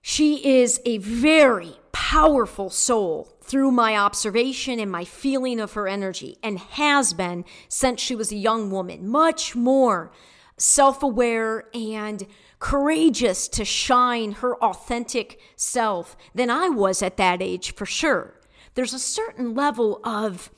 she 0.00 0.60
is 0.60 0.80
a 0.84 0.98
very 0.98 1.78
powerful 1.92 2.70
soul 2.70 3.34
through 3.42 3.70
my 3.70 3.96
observation 3.96 4.78
and 4.78 4.90
my 4.90 5.04
feeling 5.04 5.58
of 5.58 5.72
her 5.72 5.88
energy, 5.88 6.36
and 6.42 6.58
has 6.58 7.12
been 7.12 7.44
since 7.68 8.00
she 8.00 8.14
was 8.14 8.30
a 8.30 8.36
young 8.36 8.70
woman, 8.70 9.08
much 9.08 9.56
more 9.56 10.12
self 10.56 11.02
aware 11.02 11.64
and 11.74 12.26
courageous 12.58 13.48
to 13.48 13.64
shine 13.64 14.32
her 14.32 14.56
authentic 14.56 15.40
self 15.56 16.16
than 16.34 16.50
I 16.50 16.68
was 16.68 17.02
at 17.02 17.16
that 17.16 17.40
age, 17.40 17.74
for 17.74 17.86
sure. 17.86 18.34
There's 18.74 18.94
a 18.94 18.98
certain 18.98 19.54
level 19.54 20.00
of, 20.04 20.50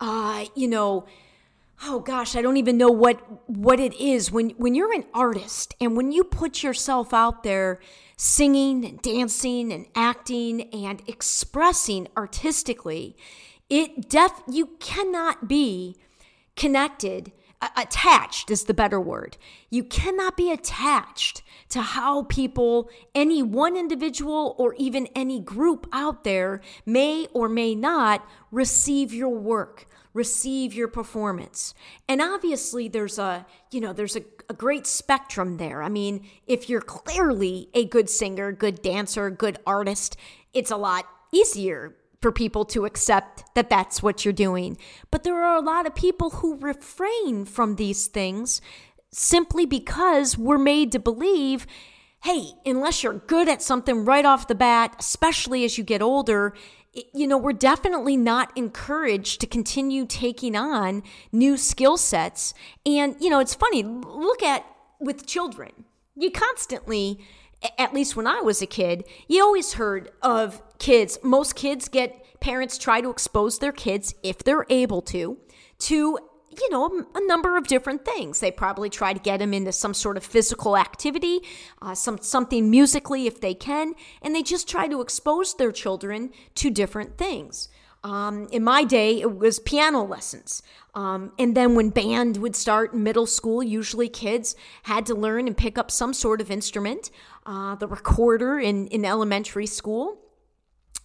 uh, 0.00 0.46
you 0.54 0.68
know, 0.68 1.06
oh 1.84 2.00
gosh, 2.00 2.36
I 2.36 2.42
don't 2.42 2.56
even 2.56 2.76
know 2.76 2.90
what 2.90 3.20
what 3.48 3.80
it 3.80 3.94
is 3.94 4.30
when 4.30 4.50
when 4.50 4.74
you're 4.74 4.92
an 4.92 5.04
artist 5.12 5.74
and 5.80 5.96
when 5.96 6.12
you 6.12 6.24
put 6.24 6.62
yourself 6.62 7.12
out 7.12 7.42
there 7.42 7.80
singing 8.16 8.84
and 8.84 9.02
dancing 9.02 9.72
and 9.72 9.86
acting 9.94 10.62
and 10.72 11.02
expressing 11.06 12.08
artistically, 12.16 13.16
it 13.68 14.08
def 14.08 14.42
you 14.48 14.66
cannot 14.78 15.48
be 15.48 15.96
connected 16.56 17.32
attached 17.76 18.50
is 18.50 18.64
the 18.64 18.74
better 18.74 19.00
word. 19.00 19.36
You 19.70 19.84
cannot 19.84 20.36
be 20.36 20.50
attached 20.50 21.42
to 21.68 21.80
how 21.80 22.24
people, 22.24 22.90
any 23.14 23.42
one 23.42 23.76
individual 23.76 24.56
or 24.58 24.74
even 24.74 25.06
any 25.14 25.40
group 25.40 25.86
out 25.92 26.24
there, 26.24 26.60
may 26.84 27.28
or 27.32 27.48
may 27.48 27.74
not 27.74 28.26
receive 28.50 29.14
your 29.14 29.28
work 29.28 29.86
receive 30.14 30.74
your 30.74 30.88
performance. 30.88 31.74
And 32.08 32.20
obviously 32.20 32.88
there's 32.88 33.18
a, 33.18 33.46
you 33.70 33.80
know, 33.80 33.92
there's 33.92 34.16
a, 34.16 34.24
a 34.48 34.54
great 34.54 34.86
spectrum 34.86 35.56
there. 35.56 35.82
I 35.82 35.88
mean, 35.88 36.26
if 36.46 36.68
you're 36.68 36.82
clearly 36.82 37.68
a 37.74 37.84
good 37.84 38.10
singer, 38.10 38.52
good 38.52 38.82
dancer, 38.82 39.30
good 39.30 39.58
artist, 39.66 40.16
it's 40.52 40.70
a 40.70 40.76
lot 40.76 41.06
easier 41.32 41.96
for 42.20 42.30
people 42.30 42.64
to 42.66 42.84
accept 42.84 43.44
that 43.54 43.68
that's 43.68 44.02
what 44.02 44.24
you're 44.24 44.32
doing. 44.32 44.76
But 45.10 45.24
there 45.24 45.42
are 45.42 45.56
a 45.56 45.64
lot 45.64 45.86
of 45.86 45.94
people 45.94 46.30
who 46.30 46.56
refrain 46.56 47.44
from 47.44 47.76
these 47.76 48.06
things 48.06 48.60
simply 49.10 49.66
because 49.66 50.38
we're 50.38 50.58
made 50.58 50.92
to 50.92 50.98
believe 50.98 51.66
hey, 52.22 52.52
unless 52.64 53.02
you're 53.02 53.14
good 53.14 53.48
at 53.48 53.60
something 53.60 54.04
right 54.04 54.24
off 54.24 54.46
the 54.46 54.54
bat, 54.54 54.94
especially 55.00 55.64
as 55.64 55.76
you 55.76 55.82
get 55.82 56.00
older, 56.00 56.54
you 56.92 57.26
know, 57.26 57.38
we're 57.38 57.52
definitely 57.52 58.16
not 58.16 58.52
encouraged 58.56 59.40
to 59.40 59.46
continue 59.46 60.04
taking 60.04 60.54
on 60.54 61.02
new 61.30 61.56
skill 61.56 61.96
sets. 61.96 62.52
And, 62.84 63.16
you 63.18 63.30
know, 63.30 63.40
it's 63.40 63.54
funny, 63.54 63.82
look 63.82 64.42
at 64.42 64.64
with 65.00 65.26
children. 65.26 65.84
You 66.14 66.30
constantly, 66.30 67.18
at 67.78 67.94
least 67.94 68.14
when 68.14 68.26
I 68.26 68.40
was 68.40 68.60
a 68.60 68.66
kid, 68.66 69.04
you 69.26 69.42
always 69.42 69.74
heard 69.74 70.10
of 70.20 70.62
kids. 70.78 71.18
Most 71.22 71.54
kids 71.54 71.88
get 71.88 72.40
parents 72.40 72.76
try 72.76 73.00
to 73.00 73.08
expose 73.08 73.58
their 73.58 73.72
kids, 73.72 74.14
if 74.22 74.38
they're 74.38 74.66
able 74.68 75.00
to, 75.00 75.38
to 75.78 76.18
you 76.60 76.70
know, 76.70 77.06
a 77.14 77.26
number 77.26 77.56
of 77.56 77.66
different 77.66 78.04
things. 78.04 78.40
They 78.40 78.50
probably 78.50 78.90
try 78.90 79.12
to 79.12 79.18
get 79.18 79.38
them 79.38 79.54
into 79.54 79.72
some 79.72 79.94
sort 79.94 80.16
of 80.16 80.24
physical 80.24 80.76
activity, 80.76 81.40
uh, 81.80 81.94
some 81.94 82.18
something 82.18 82.70
musically 82.70 83.26
if 83.26 83.40
they 83.40 83.54
can, 83.54 83.94
and 84.20 84.34
they 84.34 84.42
just 84.42 84.68
try 84.68 84.88
to 84.88 85.00
expose 85.00 85.54
their 85.54 85.72
children 85.72 86.30
to 86.56 86.70
different 86.70 87.16
things. 87.18 87.68
Um, 88.04 88.48
in 88.50 88.64
my 88.64 88.82
day, 88.82 89.20
it 89.20 89.36
was 89.36 89.60
piano 89.60 90.02
lessons. 90.02 90.62
Um, 90.94 91.32
and 91.38 91.56
then 91.56 91.74
when 91.74 91.90
band 91.90 92.36
would 92.38 92.56
start 92.56 92.92
in 92.92 93.02
middle 93.02 93.26
school, 93.26 93.62
usually 93.62 94.08
kids 94.08 94.56
had 94.82 95.06
to 95.06 95.14
learn 95.14 95.46
and 95.46 95.56
pick 95.56 95.78
up 95.78 95.90
some 95.90 96.12
sort 96.12 96.40
of 96.40 96.50
instrument, 96.50 97.10
uh, 97.46 97.76
the 97.76 97.86
recorder 97.86 98.58
in, 98.58 98.88
in 98.88 99.04
elementary 99.04 99.66
school. 99.66 100.18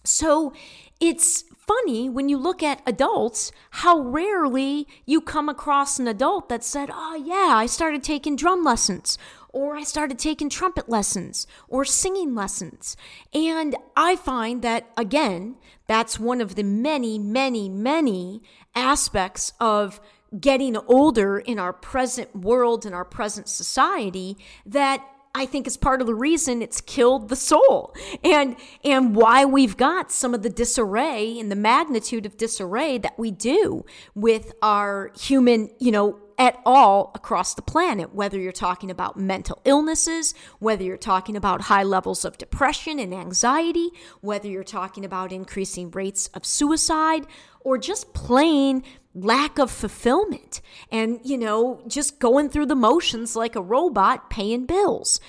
So 0.04 0.52
it's 1.00 1.44
funny 1.68 2.08
when 2.08 2.28
you 2.28 2.38
look 2.38 2.62
at 2.62 2.82
adults 2.86 3.52
how 3.70 4.00
rarely 4.00 4.88
you 5.04 5.20
come 5.20 5.48
across 5.48 5.98
an 5.98 6.08
adult 6.08 6.48
that 6.48 6.64
said, 6.64 6.88
Oh, 6.92 7.14
yeah, 7.14 7.54
I 7.54 7.66
started 7.66 8.02
taking 8.02 8.34
drum 8.34 8.64
lessons, 8.64 9.18
or 9.50 9.76
I 9.76 9.82
started 9.82 10.18
taking 10.18 10.48
trumpet 10.48 10.88
lessons, 10.88 11.46
or 11.68 11.84
singing 11.84 12.34
lessons. 12.34 12.96
And 13.34 13.76
I 13.96 14.16
find 14.16 14.62
that, 14.62 14.90
again, 14.96 15.56
that's 15.86 16.18
one 16.18 16.40
of 16.40 16.54
the 16.54 16.62
many, 16.62 17.18
many, 17.18 17.68
many 17.68 18.42
aspects 18.74 19.52
of 19.60 20.00
getting 20.40 20.76
older 20.86 21.38
in 21.38 21.58
our 21.58 21.72
present 21.72 22.34
world, 22.34 22.84
in 22.84 22.92
our 22.92 23.04
present 23.04 23.48
society, 23.48 24.36
that 24.66 25.06
I 25.34 25.46
think 25.46 25.66
is 25.66 25.76
part 25.76 26.00
of 26.00 26.06
the 26.06 26.14
reason 26.14 26.62
it's 26.62 26.80
killed 26.80 27.28
the 27.28 27.36
soul. 27.36 27.94
And 28.24 28.56
and 28.84 29.14
why 29.14 29.44
we've 29.44 29.76
got 29.76 30.10
some 30.10 30.34
of 30.34 30.42
the 30.42 30.50
disarray 30.50 31.38
and 31.38 31.50
the 31.50 31.56
magnitude 31.56 32.26
of 32.26 32.36
disarray 32.36 32.98
that 32.98 33.18
we 33.18 33.30
do 33.30 33.84
with 34.14 34.52
our 34.62 35.12
human, 35.18 35.70
you 35.78 35.90
know, 35.90 36.18
at 36.38 36.60
all 36.64 37.10
across 37.14 37.52
the 37.54 37.62
planet, 37.62 38.14
whether 38.14 38.38
you're 38.38 38.52
talking 38.52 38.90
about 38.90 39.18
mental 39.18 39.60
illnesses, 39.64 40.34
whether 40.60 40.84
you're 40.84 40.96
talking 40.96 41.36
about 41.36 41.62
high 41.62 41.82
levels 41.82 42.24
of 42.24 42.38
depression 42.38 43.00
and 43.00 43.12
anxiety, 43.12 43.90
whether 44.20 44.48
you're 44.48 44.62
talking 44.62 45.04
about 45.04 45.32
increasing 45.32 45.90
rates 45.90 46.28
of 46.34 46.46
suicide, 46.46 47.26
or 47.60 47.76
just 47.76 48.14
plain 48.14 48.84
lack 49.14 49.58
of 49.58 49.70
fulfillment 49.70 50.60
and, 50.92 51.18
you 51.24 51.36
know, 51.36 51.82
just 51.88 52.20
going 52.20 52.48
through 52.48 52.66
the 52.66 52.76
motions 52.76 53.34
like 53.34 53.56
a 53.56 53.60
robot 53.60 54.30
paying 54.30 54.64
bills. 54.64 55.20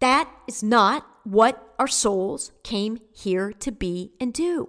That 0.00 0.30
is 0.46 0.62
not 0.62 1.06
what 1.24 1.74
our 1.78 1.88
souls 1.88 2.52
came 2.62 2.98
here 3.12 3.52
to 3.52 3.72
be 3.72 4.12
and 4.20 4.32
do. 4.34 4.68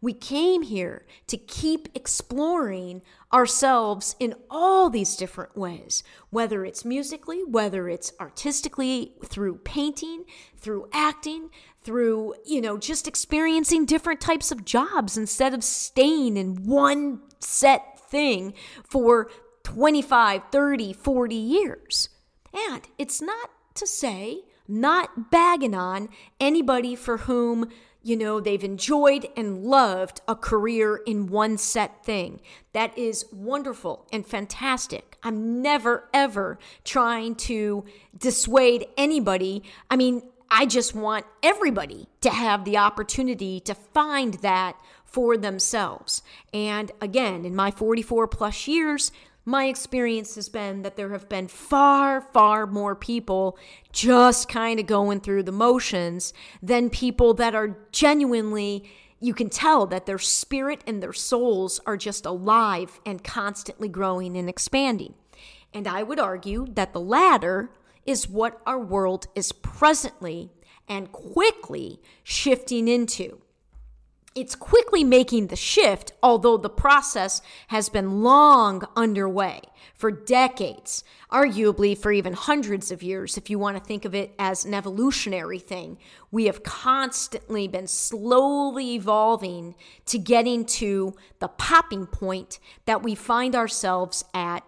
We 0.00 0.12
came 0.12 0.62
here 0.62 1.06
to 1.26 1.36
keep 1.36 1.88
exploring 1.94 3.02
ourselves 3.32 4.14
in 4.20 4.34
all 4.48 4.90
these 4.90 5.16
different 5.16 5.56
ways, 5.56 6.04
whether 6.30 6.64
it's 6.64 6.84
musically, 6.84 7.42
whether 7.44 7.88
it's 7.88 8.12
artistically, 8.20 9.14
through 9.24 9.56
painting, 9.58 10.24
through 10.56 10.88
acting, 10.92 11.50
through, 11.82 12.34
you 12.46 12.60
know, 12.60 12.78
just 12.78 13.08
experiencing 13.08 13.86
different 13.86 14.20
types 14.20 14.52
of 14.52 14.64
jobs 14.64 15.16
instead 15.16 15.52
of 15.52 15.64
staying 15.64 16.36
in 16.36 16.64
one 16.64 17.20
set 17.40 17.98
thing 17.98 18.54
for 18.84 19.28
25, 19.64 20.42
30, 20.52 20.92
40 20.92 21.34
years. 21.34 22.08
And 22.54 22.86
it's 22.98 23.20
not 23.20 23.50
to 23.74 23.86
say, 23.86 24.42
not 24.68 25.30
bagging 25.30 25.74
on 25.74 26.08
anybody 26.40 26.94
for 26.94 27.18
whom 27.18 27.68
you 28.02 28.16
know, 28.16 28.40
they've 28.40 28.64
enjoyed 28.64 29.28
and 29.36 29.64
loved 29.64 30.20
a 30.28 30.34
career 30.34 30.96
in 30.96 31.26
one 31.26 31.58
set 31.58 32.04
thing. 32.04 32.40
That 32.72 32.96
is 32.96 33.26
wonderful 33.32 34.06
and 34.12 34.26
fantastic. 34.26 35.16
I'm 35.22 35.60
never, 35.60 36.08
ever 36.14 36.58
trying 36.84 37.34
to 37.36 37.84
dissuade 38.16 38.86
anybody. 38.96 39.62
I 39.90 39.96
mean, 39.96 40.22
I 40.50 40.64
just 40.64 40.94
want 40.94 41.26
everybody 41.42 42.08
to 42.22 42.30
have 42.30 42.64
the 42.64 42.78
opportunity 42.78 43.60
to 43.60 43.74
find 43.74 44.34
that 44.34 44.80
for 45.04 45.36
themselves. 45.36 46.22
And 46.52 46.92
again, 47.00 47.44
in 47.44 47.56
my 47.56 47.70
44 47.70 48.28
plus 48.28 48.68
years, 48.68 49.10
my 49.48 49.64
experience 49.64 50.34
has 50.34 50.50
been 50.50 50.82
that 50.82 50.96
there 50.96 51.08
have 51.08 51.26
been 51.26 51.48
far, 51.48 52.20
far 52.20 52.66
more 52.66 52.94
people 52.94 53.58
just 53.92 54.46
kind 54.46 54.78
of 54.78 54.84
going 54.84 55.20
through 55.20 55.42
the 55.42 55.50
motions 55.50 56.34
than 56.62 56.90
people 56.90 57.32
that 57.32 57.54
are 57.54 57.78
genuinely, 57.90 58.84
you 59.20 59.32
can 59.32 59.48
tell 59.48 59.86
that 59.86 60.04
their 60.04 60.18
spirit 60.18 60.84
and 60.86 61.02
their 61.02 61.14
souls 61.14 61.80
are 61.86 61.96
just 61.96 62.26
alive 62.26 63.00
and 63.06 63.24
constantly 63.24 63.88
growing 63.88 64.36
and 64.36 64.50
expanding. 64.50 65.14
And 65.72 65.88
I 65.88 66.02
would 66.02 66.20
argue 66.20 66.66
that 66.74 66.92
the 66.92 67.00
latter 67.00 67.70
is 68.04 68.28
what 68.28 68.60
our 68.66 68.78
world 68.78 69.28
is 69.34 69.52
presently 69.52 70.50
and 70.86 71.10
quickly 71.10 72.02
shifting 72.22 72.86
into 72.86 73.40
it's 74.38 74.54
quickly 74.54 75.02
making 75.02 75.48
the 75.48 75.56
shift, 75.56 76.12
although 76.22 76.56
the 76.56 76.70
process 76.70 77.42
has 77.68 77.88
been 77.88 78.22
long 78.22 78.84
underway 78.94 79.60
for 79.94 80.12
decades, 80.12 81.02
arguably 81.32 81.98
for 81.98 82.12
even 82.12 82.32
hundreds 82.32 82.92
of 82.92 83.02
years, 83.02 83.36
if 83.36 83.50
you 83.50 83.58
want 83.58 83.76
to 83.76 83.82
think 83.82 84.04
of 84.04 84.14
it 84.14 84.32
as 84.38 84.64
an 84.64 84.74
evolutionary 84.74 85.58
thing. 85.58 85.98
We 86.30 86.44
have 86.44 86.62
constantly 86.62 87.66
been 87.66 87.88
slowly 87.88 88.94
evolving 88.94 89.74
to 90.06 90.18
getting 90.18 90.64
to 90.66 91.14
the 91.40 91.48
popping 91.48 92.06
point 92.06 92.60
that 92.86 93.02
we 93.02 93.16
find 93.16 93.56
ourselves 93.56 94.24
at 94.32 94.64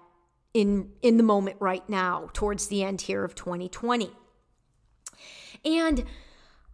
in, 0.52 0.90
in 1.00 1.16
the 1.16 1.22
moment 1.22 1.58
right 1.60 1.88
now, 1.88 2.28
towards 2.32 2.66
the 2.66 2.82
end 2.82 3.02
here 3.02 3.22
of 3.22 3.36
2020. 3.36 4.10
And 5.64 6.04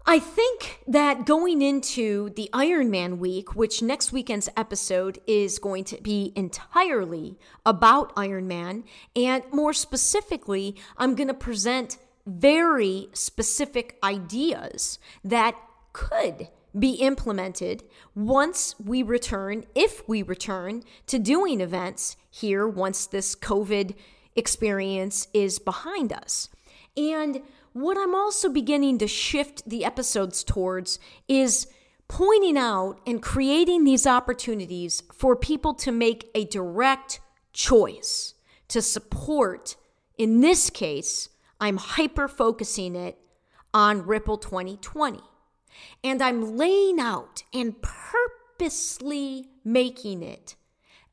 I 0.09 0.21
think 0.21 0.83
that 0.87 1.27
going 1.27 1.63
into 1.63 2.31
the 2.37 2.49
Ironman 2.53 3.19
week, 3.19 3.57
which 3.57 3.83
next 3.83 4.13
weekend's 4.13 4.49
episode 4.57 5.19
is 5.27 5.59
going 5.59 5.83
to 5.85 6.01
be 6.01 6.33
entirely 6.37 7.37
about 7.65 8.15
Ironman, 8.15 8.85
and 9.17 9.43
more 9.53 9.73
specifically, 9.73 10.77
I'm 10.97 11.17
going 11.17 11.27
to 11.27 11.35
present 11.35 11.99
very 12.25 13.09
specific 13.15 13.99
ideas 14.05 15.01
that 15.25 15.57
could 15.93 16.51
be 16.79 16.93
implemented 16.93 17.83
once 18.15 18.77
we 18.79 19.03
return, 19.03 19.65
if 19.75 20.09
we 20.09 20.23
return 20.23 20.85
to 21.09 21.19
doing 21.19 21.61
events 21.61 22.17
here 22.31 22.69
once 22.69 23.07
this 23.07 23.35
COVID 23.35 23.97
experience 24.37 25.27
is 25.35 25.59
behind 25.59 26.13
us. 26.13 26.49
And 26.97 27.43
what 27.77 27.99
I'm 27.99 28.15
also 28.15 28.49
beginning 28.49 28.97
to 28.99 29.07
shift 29.07 29.69
the 29.69 29.85
episodes 29.85 30.43
towards 30.43 30.99
is 31.29 31.67
pointing 32.09 32.57
out 32.57 32.99
and 33.07 33.21
creating 33.21 33.85
these 33.85 34.07
opportunities 34.07 35.03
for 35.13 35.37
people 35.37 35.75
to 35.75 35.93
make 35.93 36.31
a 36.35 36.47
direct 36.47 37.21
choice 37.53 38.33
to 38.69 38.81
support. 38.81 39.77
In 40.17 40.41
this 40.41 40.71
case, 40.71 41.29
I'm 41.61 41.77
hyper 41.77 42.29
focusing 42.29 42.97
it 42.97 43.19
on 43.75 44.07
Ripple 44.07 44.39
2020. 44.39 45.21
And 46.03 46.23
I'm 46.23 46.57
laying 46.57 46.99
out 46.99 47.43
and 47.53 47.75
purposely 47.83 49.51
making 49.65 50.23
it 50.23 50.57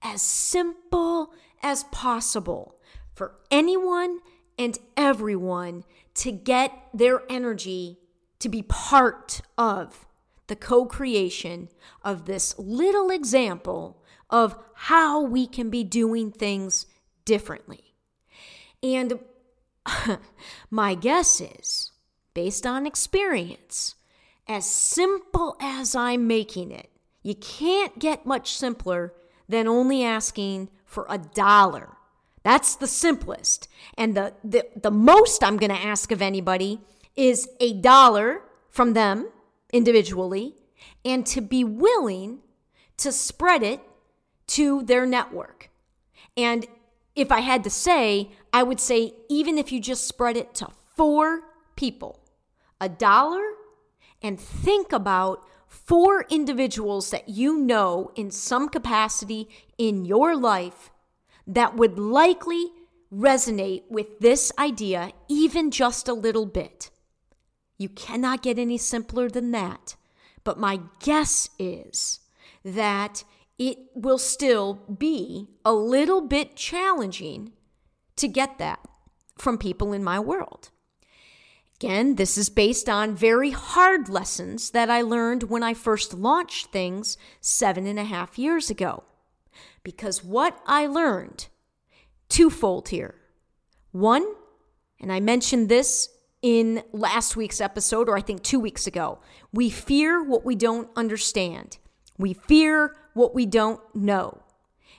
as 0.02 0.22
simple 0.22 1.34
as 1.62 1.84
possible 1.86 2.80
for 3.14 3.36
anyone 3.52 4.20
and 4.58 4.78
everyone 4.96 5.84
to 6.16 6.32
get 6.32 6.72
their 6.94 7.22
energy 7.30 8.00
to 8.40 8.50
be 8.50 8.62
part 8.62 9.42
of 9.58 10.06
the 10.48 10.56
co 10.56 10.86
creation 10.86 11.70
of 12.04 12.26
this 12.26 12.58
little 12.60 13.10
example 13.10 14.04
of 14.30 14.58
how 14.74 15.22
we 15.22 15.48
can 15.48 15.70
be 15.70 15.84
doing 15.84 16.32
things 16.32 16.86
differently. 17.26 17.96
And 18.82 19.20
my 20.70 20.96
guess 20.96 21.40
is, 21.40 21.92
based 22.34 22.66
on 22.66 22.86
experience, 22.86 23.96
as 24.48 24.66
simple 24.66 25.56
as 25.62 25.96
I'm 25.96 26.28
making 26.28 26.72
it, 26.72 26.90
you 27.22 27.36
can't 27.36 27.98
get 28.00 28.26
much 28.26 28.58
simpler 28.58 29.14
than 29.48 29.68
only 29.68 30.04
asking 30.04 30.70
for 30.86 31.06
a 31.10 31.18
dollar 31.18 31.96
that's 32.44 32.76
the 32.76 32.88
simplest. 32.88 33.68
And 33.98 34.16
the, 34.16 34.34
the, 34.44 34.68
the 34.76 34.92
most 34.92 35.44
I'm 35.44 35.58
going 35.58 35.72
to 35.72 35.82
ask 35.82 36.12
of 36.12 36.22
anybody 36.22 36.82
is 37.16 37.48
a 37.60 37.74
dollar 37.74 38.42
from 38.70 38.94
them 38.94 39.30
individually 39.72 40.56
and 41.06 41.26
to 41.28 41.42
be 41.42 41.64
willing 41.64 42.40
to 42.98 43.12
spread 43.12 43.64
it 43.64 43.80
to 44.48 44.84
their 44.84 45.06
network. 45.06 45.70
And 46.36 46.66
if 47.16 47.32
I 47.32 47.40
had 47.40 47.64
to 47.64 47.70
say, 47.70 48.32
I 48.52 48.64
would 48.64 48.80
say 48.80 49.14
even 49.30 49.58
if 49.58 49.72
you 49.72 49.80
just 49.80 50.08
spread 50.08 50.36
it 50.36 50.54
to 50.56 50.68
four 50.96 51.42
people, 51.76 52.20
a 52.82 52.90
dollar, 52.90 53.44
and 54.22 54.40
think 54.40 54.92
about 54.92 55.46
four 55.68 56.26
individuals 56.30 57.10
that 57.12 57.30
you 57.30 57.58
know 57.58 58.12
in 58.16 58.32
some 58.32 58.70
capacity 58.70 59.50
in 59.78 60.06
your 60.06 60.36
life 60.36 60.92
that 61.48 61.76
would 61.76 62.00
likely 62.00 62.72
resonate 63.14 63.84
with 63.90 64.20
this 64.20 64.52
idea 64.58 65.12
even 65.28 65.72
just 65.72 66.08
a 66.08 66.14
little 66.14 66.46
bit. 66.46 66.90
You 67.78 67.90
cannot 67.90 68.42
get 68.42 68.58
any 68.58 68.78
simpler 68.78 69.30
than 69.30 69.52
that. 69.52 69.96
But 70.44 70.60
my 70.60 70.82
guess 71.00 71.50
is 71.58 72.20
that 72.64 73.24
it 73.58 73.78
will 73.94 74.18
still 74.18 74.74
be 74.98 75.50
a 75.64 75.74
little 75.74 76.22
bit 76.22 76.56
challenging 76.56 77.54
to 78.16 78.28
get 78.28 78.58
that 78.58 78.80
from 79.38 79.58
people 79.58 79.94
in 79.94 80.04
my 80.04 80.20
world. 80.20 80.70
Again, 81.76 82.16
this 82.16 82.38
is 82.38 82.50
based 82.50 82.88
on 82.88 83.16
very 83.16 83.52
hard 83.52 84.08
lessons 84.08 84.72
that 84.72 84.90
I 84.90 85.02
learned 85.02 85.44
when 85.44 85.64
I 85.64 85.74
first 85.74 86.14
launched 86.14 86.68
things 86.68 87.18
seven 87.42 87.86
and 87.86 88.00
a 88.00 88.06
half 88.06 88.38
years 88.38 88.70
ago. 88.70 89.04
Because 89.84 90.24
what 90.24 90.60
I 90.66 90.88
learned 90.88 91.48
twofold 92.30 92.90
here. 92.90 93.16
One, 93.92 94.26
and 95.00 95.12
I 95.12 95.20
mentioned 95.20 95.70
this 95.70 96.10
in 96.42 96.84
last 96.92 97.36
week's 97.36 97.62
episode, 97.62 98.10
or 98.10 98.18
I 98.18 98.22
think 98.22 98.42
two 98.42 98.60
weeks 98.60 98.88
ago, 98.88 99.20
we 99.52 99.70
fear 99.70 100.24
what 100.24 100.44
we 100.44 100.56
don't 100.56 100.90
understand. 100.96 101.78
We 102.18 102.34
fear 102.34 102.96
what 103.14 103.36
we 103.36 103.46
don't 103.46 103.80
know. 103.96 104.42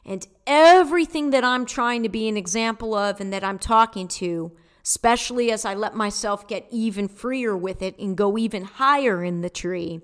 And 0.04 0.26
everything 0.46 1.30
that 1.30 1.44
I'm 1.44 1.66
trying 1.66 2.02
to 2.02 2.08
be 2.08 2.28
an 2.28 2.36
example 2.36 2.94
of 2.94 3.20
and 3.20 3.32
that 3.32 3.42
I'm 3.42 3.58
talking 3.58 4.06
to, 4.08 4.52
especially 4.84 5.50
as 5.50 5.64
I 5.64 5.74
let 5.74 5.94
myself 5.94 6.46
get 6.46 6.66
even 6.70 7.08
freer 7.08 7.56
with 7.56 7.82
it 7.82 7.98
and 7.98 8.16
go 8.16 8.38
even 8.38 8.64
higher 8.64 9.24
in 9.24 9.40
the 9.40 9.50
tree, 9.50 10.02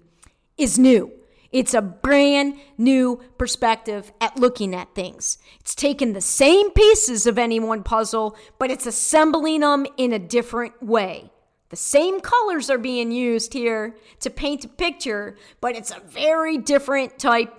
is 0.56 0.78
new. 0.78 1.12
It's 1.52 1.74
a 1.74 1.82
brand 1.82 2.54
new 2.78 3.20
perspective 3.36 4.12
at 4.20 4.38
looking 4.38 4.74
at 4.74 4.94
things. 4.94 5.38
It's 5.58 5.74
taking 5.74 6.12
the 6.12 6.20
same 6.20 6.70
pieces 6.70 7.26
of 7.26 7.38
any 7.38 7.58
one 7.58 7.82
puzzle, 7.82 8.36
but 8.58 8.70
it's 8.70 8.86
assembling 8.86 9.60
them 9.60 9.86
in 9.96 10.12
a 10.12 10.18
different 10.18 10.82
way. 10.82 11.30
The 11.70 11.76
same 11.76 12.20
colors 12.20 12.70
are 12.70 12.78
being 12.78 13.10
used 13.12 13.52
here 13.52 13.96
to 14.20 14.30
paint 14.30 14.64
a 14.64 14.68
picture, 14.68 15.36
but 15.60 15.76
it's 15.76 15.92
a 15.92 16.00
very 16.00 16.58
different 16.58 17.18
type 17.18 17.52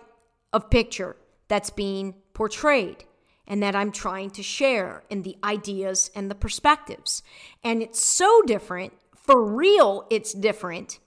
of 0.54 0.70
picture 0.70 1.16
that's 1.48 1.70
being 1.70 2.16
portrayed 2.34 3.06
and 3.48 3.62
that 3.64 3.76
I'm 3.76 3.92
trying 3.92 4.30
to 4.32 4.44
share 4.44 5.04
in 5.10 5.24
the 5.24 5.38
ideas 5.44 6.12
and 6.16 6.32
the 6.32 6.36
perspectives. 6.36 7.24
And 7.64 7.82
it's 7.82 8.02
so 8.02 8.42
different, 8.46 8.94
for 9.14 9.44
real, 9.44 10.08
it's 10.10 10.34
different, 10.34 11.00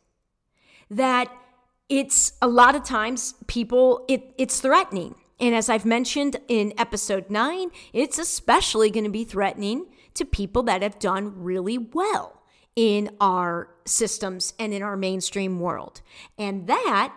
that 0.91 1.31
it's 1.89 2.33
a 2.41 2.49
lot 2.49 2.75
of 2.75 2.85
times 2.85 3.35
people 3.47 4.05
it, 4.09 4.35
it's 4.39 4.61
threatening. 4.61 5.15
And 5.41 5.55
as 5.55 5.69
i've 5.69 5.85
mentioned 5.85 6.37
in 6.49 6.73
episode 6.79 7.29
9 7.29 7.71
it's 7.93 8.19
especially 8.19 8.91
going 8.91 9.05
to 9.05 9.11
be 9.11 9.25
threatening 9.25 9.87
to 10.15 10.25
people 10.25 10.63
that 10.65 10.83
have 10.83 10.99
done 10.99 11.43
really 11.43 11.79
well 11.79 12.43
in 12.77 13.11
our 13.21 13.69
systems 13.85 14.55
and 14.59 14.73
in 14.73 14.83
our 14.83 14.97
mainstream 14.97 15.61
world. 15.61 16.01
And 16.39 16.67
that 16.67 17.15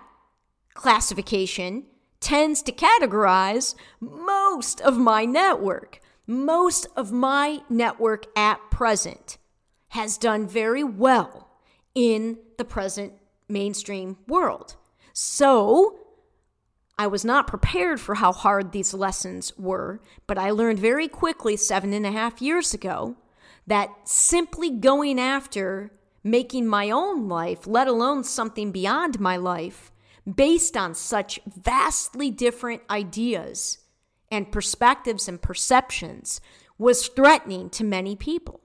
classification 0.74 1.86
tends 2.20 2.62
to 2.64 2.72
categorize 2.72 3.76
most 4.00 4.82
of 4.82 4.98
my 4.98 5.26
network. 5.26 6.00
Most 6.26 6.88
of 6.96 7.12
my 7.12 7.62
network 7.70 8.26
at 8.36 8.60
present 8.70 9.38
has 9.90 10.18
done 10.18 10.48
very 10.48 10.84
well 10.84 11.50
in 11.96 12.38
the 12.58 12.66
present 12.66 13.14
mainstream 13.50 14.18
world. 14.28 14.76
So, 15.14 16.00
I 17.00 17.08
was 17.08 17.24
not 17.24 17.48
prepared 17.48 18.00
for 18.02 18.16
how 18.16 18.32
hard 18.34 18.72
these 18.72 18.94
lessons 18.94 19.56
were, 19.58 20.02
but 20.26 20.38
I 20.38 20.50
learned 20.50 20.80
very 20.80 21.08
quickly 21.08 21.56
seven 21.56 21.94
and 21.94 22.06
a 22.06 22.12
half 22.12 22.42
years 22.42 22.74
ago 22.74 23.16
that 23.68 23.90
simply 24.06 24.72
going 24.72 25.20
after 25.20 25.92
making 26.24 26.66
my 26.66 26.90
own 26.90 27.28
life, 27.28 27.68
let 27.68 27.88
alone 27.88 28.24
something 28.24 28.72
beyond 28.72 29.20
my 29.20 29.38
life, 29.38 29.92
based 30.36 30.76
on 30.76 30.94
such 30.94 31.40
vastly 31.46 32.32
different 32.32 32.82
ideas 32.90 33.78
and 34.32 34.52
perspectives 34.52 35.28
and 35.28 35.42
perceptions, 35.42 36.42
was 36.78 37.08
threatening 37.08 37.70
to 37.70 37.84
many 37.84 38.16
people. 38.16 38.60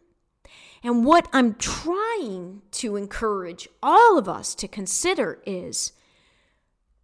And 0.83 1.05
what 1.05 1.29
I'm 1.33 1.55
trying 1.55 2.63
to 2.73 2.97
encourage 2.97 3.69
all 3.83 4.19
of 4.19 4.29
us 4.29 4.55
to 4.57 4.67
consider 4.69 5.41
is 5.47 5.93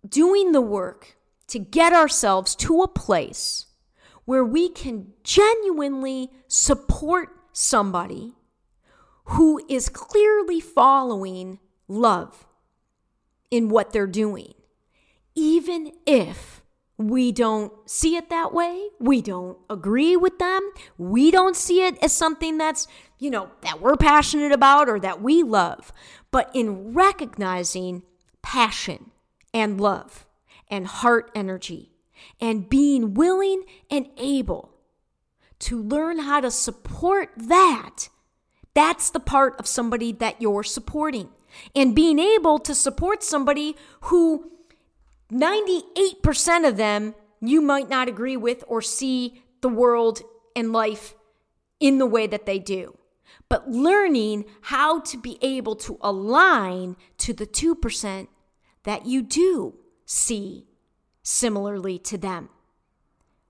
doing 0.07 0.53
the 0.53 0.61
work 0.61 1.17
to 1.49 1.59
get 1.59 1.93
ourselves 1.93 2.55
to 2.57 2.83
a 2.83 2.89
place 2.89 3.67
where 4.25 4.45
we 4.45 4.69
can 4.69 5.13
genuinely 5.23 6.31
support 6.49 7.31
somebody 7.53 8.35
who 9.27 9.65
is 9.69 9.89
clearly 9.89 10.61
following 10.61 11.59
love 11.87 12.47
in 13.51 13.69
what 13.69 13.93
they're 13.93 14.07
doing. 14.07 14.55
even 15.35 15.93
if 16.05 16.58
we 16.99 17.31
don't 17.31 17.73
see 17.89 18.17
it 18.17 18.29
that 18.29 18.53
way, 18.53 18.89
we 18.99 19.23
don't 19.23 19.57
agree 19.71 20.17
with 20.17 20.39
them, 20.39 20.73
we 20.99 21.31
don't 21.31 21.57
see 21.57 21.87
it 21.87 21.97
as 22.03 22.13
something 22.13 22.59
that's, 22.59 22.89
you 23.19 23.31
know, 23.31 23.51
that 23.63 23.81
we're 23.81 23.97
passionate 23.97 24.53
about 24.53 24.89
or 24.89 24.99
that 24.99 25.23
we 25.23 25.45
love, 25.45 25.93
but 26.33 26.51
in 26.53 26.93
recognizing 26.93 28.03
passion 28.43 29.13
and 29.55 29.81
love 29.81 30.27
and 30.69 30.87
heart 30.87 31.31
energy 31.35 31.93
and 32.41 32.69
being 32.69 33.15
willing 33.15 33.63
and 33.91 34.09
able 34.17 34.75
to 35.61 35.81
learn 35.81 36.19
how 36.21 36.41
to 36.41 36.51
support 36.51 37.31
that, 37.37 38.09
that's 38.75 39.11
the 39.11 39.21
part 39.21 39.59
of 39.59 39.67
somebody 39.67 40.13
that 40.13 40.41
you're 40.41 40.65
supporting. 40.65 41.29
And 41.75 41.95
being 41.95 42.19
able 42.19 42.59
to 42.61 42.75
support 42.75 43.23
somebody 43.23 43.75
who 44.03 44.51
98% 45.33 46.69
of 46.69 46.77
them 46.77 47.15
you 47.41 47.61
might 47.61 47.89
not 47.89 48.09
agree 48.09 48.37
with 48.37 48.65
or 48.67 48.83
see 48.83 49.43
the 49.61 49.69
world 49.69 50.23
and 50.57 50.73
life 50.73 51.15
in 51.81 51.99
the 51.99 52.07
way 52.07 52.27
that 52.27 52.47
they 52.47 52.59
do. 52.59 52.97
But 53.49 53.71
learning 53.71 54.45
how 54.63 55.01
to 55.01 55.19
be 55.19 55.39
able 55.43 55.77
to 55.77 55.99
align 56.01 56.97
to 57.19 57.33
the 57.33 57.47
2% 57.47 58.29
that 58.85 59.07
you 59.07 59.23
do 59.23 59.75
see 60.05 60.67
similarly 61.23 61.99
to 61.99 62.19
them. 62.19 62.49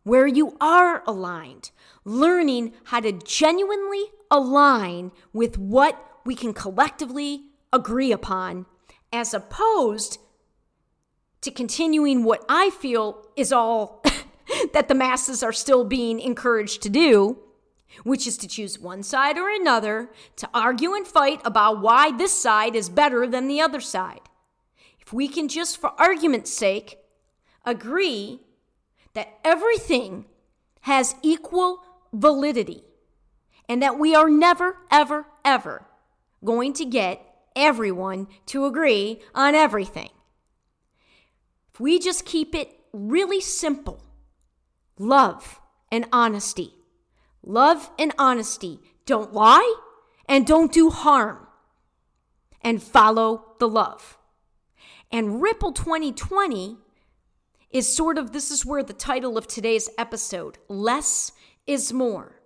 Where 0.03 0.27
you 0.27 0.57
are 0.61 1.03
aligned, 1.07 1.71
learning 2.05 2.73
how 2.85 3.01
to 3.01 3.13
genuinely 3.13 4.05
align 4.31 5.13
with 5.33 5.59
what 5.59 6.21
we 6.25 6.35
can 6.35 6.55
collectively 6.55 7.43
agree 7.73 8.13
upon, 8.13 8.67
as 9.13 9.35
opposed 9.35 10.19
to 11.43 11.51
continuing 11.51 12.25
what 12.25 12.45
I 12.49 12.71
feel 12.71 13.27
is 13.37 13.53
all 13.53 14.03
that 14.73 14.89
the 14.89 14.95
masses 14.95 15.43
are 15.43 15.53
still 15.53 15.85
being 15.85 16.21
encouraged 16.21 16.83
to 16.83 16.89
do, 16.89 17.39
which 18.03 18.27
is 18.27 18.37
to 18.39 18.49
choose 18.49 18.79
one 18.79 19.03
side 19.03 19.39
or 19.39 19.49
another, 19.51 20.11
to 20.37 20.49
argue 20.53 20.95
and 20.95 21.07
fight 21.07 21.41
about 21.45 21.81
why 21.81 22.11
this 22.11 22.33
side 22.33 22.75
is 22.75 22.89
better 22.89 23.27
than 23.27 23.49
the 23.49 23.61
other 23.61 23.81
side. 23.81 24.21
If 25.01 25.13
we 25.13 25.29
can 25.29 25.49
just, 25.49 25.79
for 25.79 25.93
argument's 25.99 26.53
sake, 26.53 26.99
agree 27.65 28.41
that 29.15 29.39
everything 29.45 30.27
has 30.83 31.15
equal 31.23 31.83
validity 32.13 32.85
and 33.69 33.83
that 33.83 33.99
we 33.99 34.15
are 34.15 34.31
never, 34.31 34.79
ever, 34.91 35.27
ever 35.45 35.87
going 36.45 36.73
to 36.75 36.85
get 36.85 37.21
everyone 37.55 38.29
to 38.47 38.65
agree 38.65 39.21
on 39.35 39.55
everything. 39.55 40.11
We 41.79 41.99
just 41.99 42.25
keep 42.25 42.55
it 42.55 42.79
really 42.93 43.41
simple 43.41 44.03
love 44.99 45.61
and 45.93 46.07
honesty, 46.13 46.75
love 47.43 47.91
and 47.99 48.13
honesty, 48.19 48.81
don't 49.07 49.33
lie 49.33 49.77
and 50.29 50.47
don't 50.47 50.73
do 50.73 50.91
harm, 50.91 51.47
and 52.61 52.83
follow 52.83 53.55
the 53.59 53.69
love. 53.69 54.19
And 55.11 55.41
Ripple 55.41 55.73
2020 55.73 56.77
is 57.71 57.87
sort 57.87 58.19
of 58.19 58.33
this 58.33 58.51
is 58.51 58.67
where 58.67 58.83
the 58.83 58.93
title 58.93 59.39
of 59.39 59.47
today's 59.47 59.89
episode, 59.97 60.59
Less 60.69 61.33
is 61.67 61.93
More. 61.93 62.41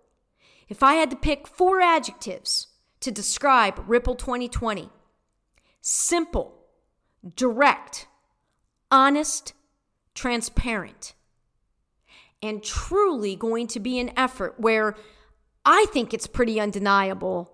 If 0.69 0.83
I 0.83 0.95
had 0.95 1.11
to 1.11 1.17
pick 1.17 1.47
four 1.47 1.81
adjectives 1.81 2.69
to 3.01 3.11
describe 3.11 3.83
Ripple 3.87 4.15
2020, 4.15 4.91
simple, 5.81 6.55
direct, 7.37 8.07
honest, 8.93 9.55
transparent, 10.15 11.15
and 12.41 12.63
truly 12.63 13.35
going 13.35 13.67
to 13.69 13.81
be 13.81 13.99
an 13.99 14.13
effort 14.17 14.55
where 14.59 14.95
I 15.65 15.87
think 15.93 16.13
it's 16.13 16.27
pretty 16.27 16.61
undeniable 16.61 17.51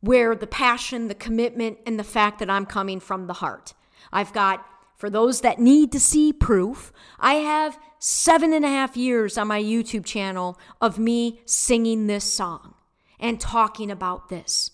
where 0.00 0.34
the 0.34 0.48
passion, 0.48 1.06
the 1.06 1.14
commitment, 1.14 1.78
and 1.86 1.98
the 1.98 2.04
fact 2.04 2.40
that 2.40 2.50
I'm 2.50 2.66
coming 2.66 2.98
from 2.98 3.28
the 3.28 3.34
heart. 3.34 3.72
I've 4.12 4.32
got, 4.32 4.66
for 4.96 5.08
those 5.08 5.42
that 5.42 5.60
need 5.60 5.92
to 5.92 6.00
see 6.00 6.32
proof, 6.32 6.92
I 7.20 7.34
have 7.34 7.78
seven 8.00 8.52
and 8.52 8.64
a 8.64 8.68
half 8.68 8.96
years 8.96 9.38
on 9.38 9.46
my 9.46 9.62
YouTube 9.62 10.04
channel 10.04 10.58
of 10.80 10.98
me 10.98 11.40
singing 11.46 12.08
this 12.08 12.24
song 12.24 12.74
and 13.20 13.40
talking 13.40 13.92
about 13.92 14.28
this 14.28 14.72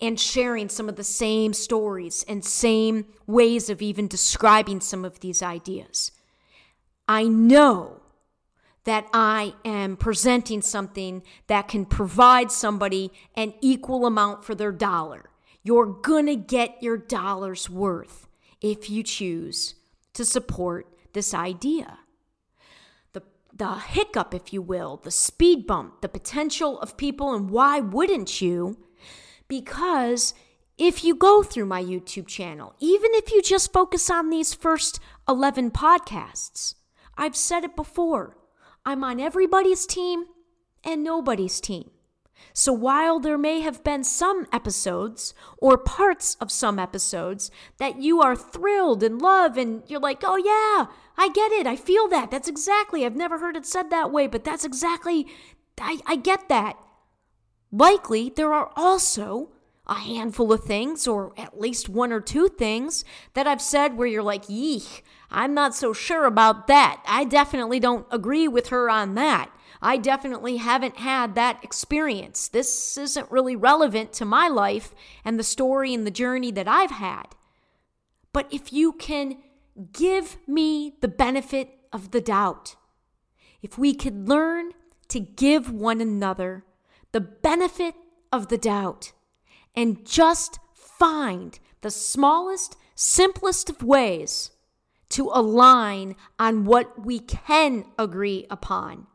and 0.00 0.18
sharing 0.18 0.68
some 0.68 0.88
of 0.88 0.96
the 0.96 1.04
same 1.04 1.52
stories 1.52 2.24
and 2.28 2.44
same 2.44 3.06
ways 3.26 3.70
of 3.70 3.82
even 3.82 4.08
describing 4.08 4.80
some 4.80 5.04
of 5.04 5.20
these 5.20 5.42
ideas. 5.42 6.12
I 7.08 7.24
know 7.24 8.02
that 8.84 9.06
I 9.12 9.54
am 9.64 9.96
presenting 9.96 10.62
something 10.62 11.22
that 11.48 11.68
can 11.68 11.84
provide 11.84 12.52
somebody 12.52 13.10
an 13.34 13.52
equal 13.60 14.06
amount 14.06 14.44
for 14.44 14.54
their 14.54 14.72
dollar. 14.72 15.28
You're 15.62 15.86
going 15.86 16.26
to 16.26 16.36
get 16.36 16.80
your 16.82 16.96
dollar's 16.96 17.68
worth 17.68 18.28
if 18.60 18.88
you 18.88 19.02
choose 19.02 19.74
to 20.14 20.24
support 20.24 20.86
this 21.12 21.34
idea. 21.34 21.98
The, 23.12 23.22
the 23.52 23.74
hiccup, 23.74 24.32
if 24.32 24.52
you 24.52 24.62
will, 24.62 24.98
the 25.02 25.10
speed 25.10 25.66
bump, 25.66 26.00
the 26.00 26.08
potential 26.08 26.78
of 26.80 26.96
people, 26.96 27.34
and 27.34 27.50
why 27.50 27.80
wouldn't 27.80 28.40
you 28.40 28.78
because 29.48 30.34
if 30.78 31.02
you 31.02 31.14
go 31.14 31.42
through 31.42 31.66
my 31.66 31.82
YouTube 31.82 32.26
channel, 32.26 32.74
even 32.78 33.10
if 33.14 33.32
you 33.32 33.42
just 33.42 33.72
focus 33.72 34.10
on 34.10 34.30
these 34.30 34.54
first 34.54 35.00
11 35.28 35.70
podcasts, 35.70 36.74
I've 37.16 37.36
said 37.36 37.64
it 37.64 37.76
before, 37.76 38.36
I'm 38.84 39.02
on 39.02 39.18
everybody's 39.20 39.86
team 39.86 40.26
and 40.84 41.02
nobody's 41.02 41.60
team. 41.60 41.90
So 42.52 42.72
while 42.72 43.18
there 43.18 43.38
may 43.38 43.60
have 43.60 43.82
been 43.82 44.04
some 44.04 44.46
episodes 44.52 45.34
or 45.58 45.78
parts 45.78 46.36
of 46.40 46.52
some 46.52 46.78
episodes 46.78 47.50
that 47.78 48.00
you 48.00 48.20
are 48.20 48.36
thrilled 48.36 49.02
and 49.02 49.20
love 49.20 49.56
and 49.56 49.82
you're 49.86 50.00
like, 50.00 50.22
oh 50.24 50.36
yeah, 50.36 50.92
I 51.16 51.28
get 51.28 51.52
it. 51.52 51.66
I 51.66 51.76
feel 51.76 52.08
that. 52.08 52.30
That's 52.30 52.48
exactly, 52.48 53.04
I've 53.04 53.16
never 53.16 53.38
heard 53.38 53.56
it 53.56 53.66
said 53.66 53.90
that 53.90 54.10
way, 54.10 54.26
but 54.26 54.44
that's 54.44 54.64
exactly, 54.64 55.26
I, 55.78 56.00
I 56.06 56.16
get 56.16 56.48
that. 56.48 56.78
Likely, 57.72 58.30
there 58.34 58.52
are 58.52 58.70
also 58.76 59.50
a 59.86 59.94
handful 59.94 60.52
of 60.52 60.64
things, 60.64 61.06
or 61.06 61.32
at 61.36 61.60
least 61.60 61.88
one 61.88 62.12
or 62.12 62.20
two 62.20 62.48
things, 62.48 63.04
that 63.34 63.46
I've 63.46 63.62
said 63.62 63.96
where 63.96 64.08
you're 64.08 64.22
like, 64.22 64.46
yeesh, 64.46 65.02
I'm 65.30 65.54
not 65.54 65.74
so 65.74 65.92
sure 65.92 66.24
about 66.24 66.66
that. 66.66 67.02
I 67.06 67.24
definitely 67.24 67.78
don't 67.78 68.06
agree 68.10 68.48
with 68.48 68.68
her 68.68 68.90
on 68.90 69.14
that. 69.14 69.50
I 69.80 69.98
definitely 69.98 70.56
haven't 70.56 70.96
had 70.96 71.34
that 71.34 71.62
experience. 71.62 72.48
This 72.48 72.96
isn't 72.96 73.30
really 73.30 73.54
relevant 73.54 74.12
to 74.14 74.24
my 74.24 74.48
life 74.48 74.94
and 75.24 75.38
the 75.38 75.44
story 75.44 75.94
and 75.94 76.06
the 76.06 76.10
journey 76.10 76.50
that 76.52 76.66
I've 76.66 76.92
had. 76.92 77.26
But 78.32 78.52
if 78.52 78.72
you 78.72 78.92
can 78.92 79.38
give 79.92 80.36
me 80.46 80.94
the 81.00 81.08
benefit 81.08 81.78
of 81.92 82.10
the 82.10 82.20
doubt, 82.20 82.76
if 83.62 83.78
we 83.78 83.94
could 83.94 84.28
learn 84.28 84.72
to 85.08 85.20
give 85.20 85.70
one 85.70 86.00
another 86.00 86.64
the 87.16 87.20
benefit 87.22 87.94
of 88.30 88.48
the 88.48 88.58
doubt 88.58 89.12
and 89.74 90.04
just 90.04 90.58
find 90.74 91.58
the 91.80 91.90
smallest, 91.90 92.76
simplest 92.94 93.70
of 93.70 93.82
ways 93.82 94.50
to 95.08 95.30
align 95.32 96.14
on 96.38 96.66
what 96.66 97.06
we 97.06 97.18
can 97.18 97.86
agree 97.98 98.44
upon 98.50 99.06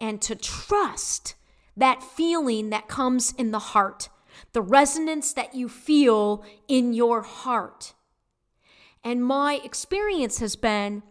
and 0.00 0.22
to 0.22 0.34
trust 0.34 1.34
that 1.76 2.02
feeling 2.02 2.70
that 2.70 2.88
comes 2.88 3.34
in 3.36 3.50
the 3.50 3.58
heart, 3.58 4.08
the 4.54 4.62
resonance 4.62 5.34
that 5.34 5.54
you 5.54 5.68
feel 5.68 6.42
in 6.66 6.94
your 6.94 7.20
heart. 7.20 7.92
And 9.04 9.22
my 9.22 9.60
experience 9.62 10.38
has 10.38 10.56
been 10.56 11.02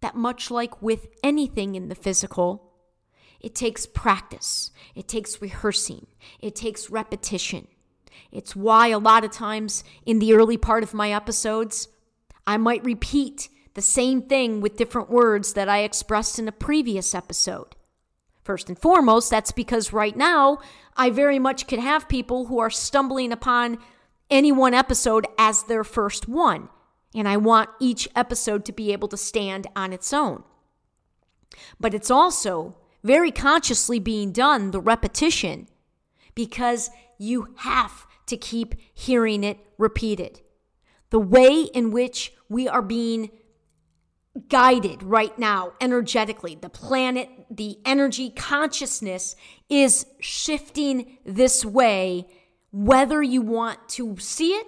that, 0.00 0.14
much 0.14 0.48
like 0.48 0.80
with 0.80 1.08
anything 1.24 1.74
in 1.74 1.88
the 1.88 1.96
physical, 1.96 2.65
it 3.46 3.54
takes 3.54 3.86
practice, 3.86 4.72
it 4.96 5.06
takes 5.06 5.40
rehearsing, 5.40 6.08
it 6.40 6.56
takes 6.56 6.90
repetition. 6.90 7.68
It's 8.32 8.56
why 8.56 8.88
a 8.88 8.98
lot 8.98 9.22
of 9.22 9.30
times 9.30 9.84
in 10.04 10.18
the 10.18 10.34
early 10.34 10.56
part 10.56 10.82
of 10.82 10.92
my 10.92 11.12
episodes, 11.12 11.86
I 12.44 12.56
might 12.56 12.84
repeat 12.84 13.48
the 13.74 13.82
same 13.82 14.22
thing 14.22 14.60
with 14.60 14.76
different 14.76 15.10
words 15.10 15.52
that 15.52 15.68
I 15.68 15.84
expressed 15.84 16.40
in 16.40 16.48
a 16.48 16.52
previous 16.52 17.14
episode. 17.14 17.76
First 18.42 18.68
and 18.68 18.76
foremost, 18.76 19.30
that's 19.30 19.52
because 19.52 19.92
right 19.92 20.16
now 20.16 20.58
I 20.96 21.10
very 21.10 21.38
much 21.38 21.68
could 21.68 21.78
have 21.78 22.08
people 22.08 22.46
who 22.46 22.58
are 22.58 22.68
stumbling 22.68 23.30
upon 23.30 23.78
any 24.28 24.50
one 24.50 24.74
episode 24.74 25.24
as 25.38 25.62
their 25.62 25.84
first 25.84 26.26
one, 26.26 26.68
and 27.14 27.28
I 27.28 27.36
want 27.36 27.70
each 27.78 28.08
episode 28.16 28.64
to 28.64 28.72
be 28.72 28.92
able 28.92 29.06
to 29.06 29.16
stand 29.16 29.68
on 29.76 29.92
its 29.92 30.12
own. 30.12 30.42
But 31.78 31.94
it's 31.94 32.10
also 32.10 32.74
very 33.06 33.30
consciously 33.30 33.98
being 33.98 34.32
done, 34.32 34.72
the 34.72 34.80
repetition, 34.80 35.68
because 36.34 36.90
you 37.18 37.54
have 37.58 38.06
to 38.26 38.36
keep 38.36 38.74
hearing 38.92 39.44
it 39.44 39.58
repeated. 39.78 40.40
The 41.10 41.20
way 41.20 41.62
in 41.62 41.92
which 41.92 42.32
we 42.48 42.66
are 42.66 42.82
being 42.82 43.30
guided 44.48 45.02
right 45.02 45.38
now 45.38 45.72
energetically. 45.80 46.56
The 46.60 46.68
planet, 46.68 47.30
the 47.50 47.78
energy 47.84 48.30
consciousness 48.30 49.36
is 49.68 50.04
shifting 50.20 51.18
this 51.24 51.64
way, 51.64 52.26
whether 52.72 53.22
you 53.22 53.40
want 53.40 53.88
to 53.90 54.16
see 54.18 54.50
it, 54.50 54.66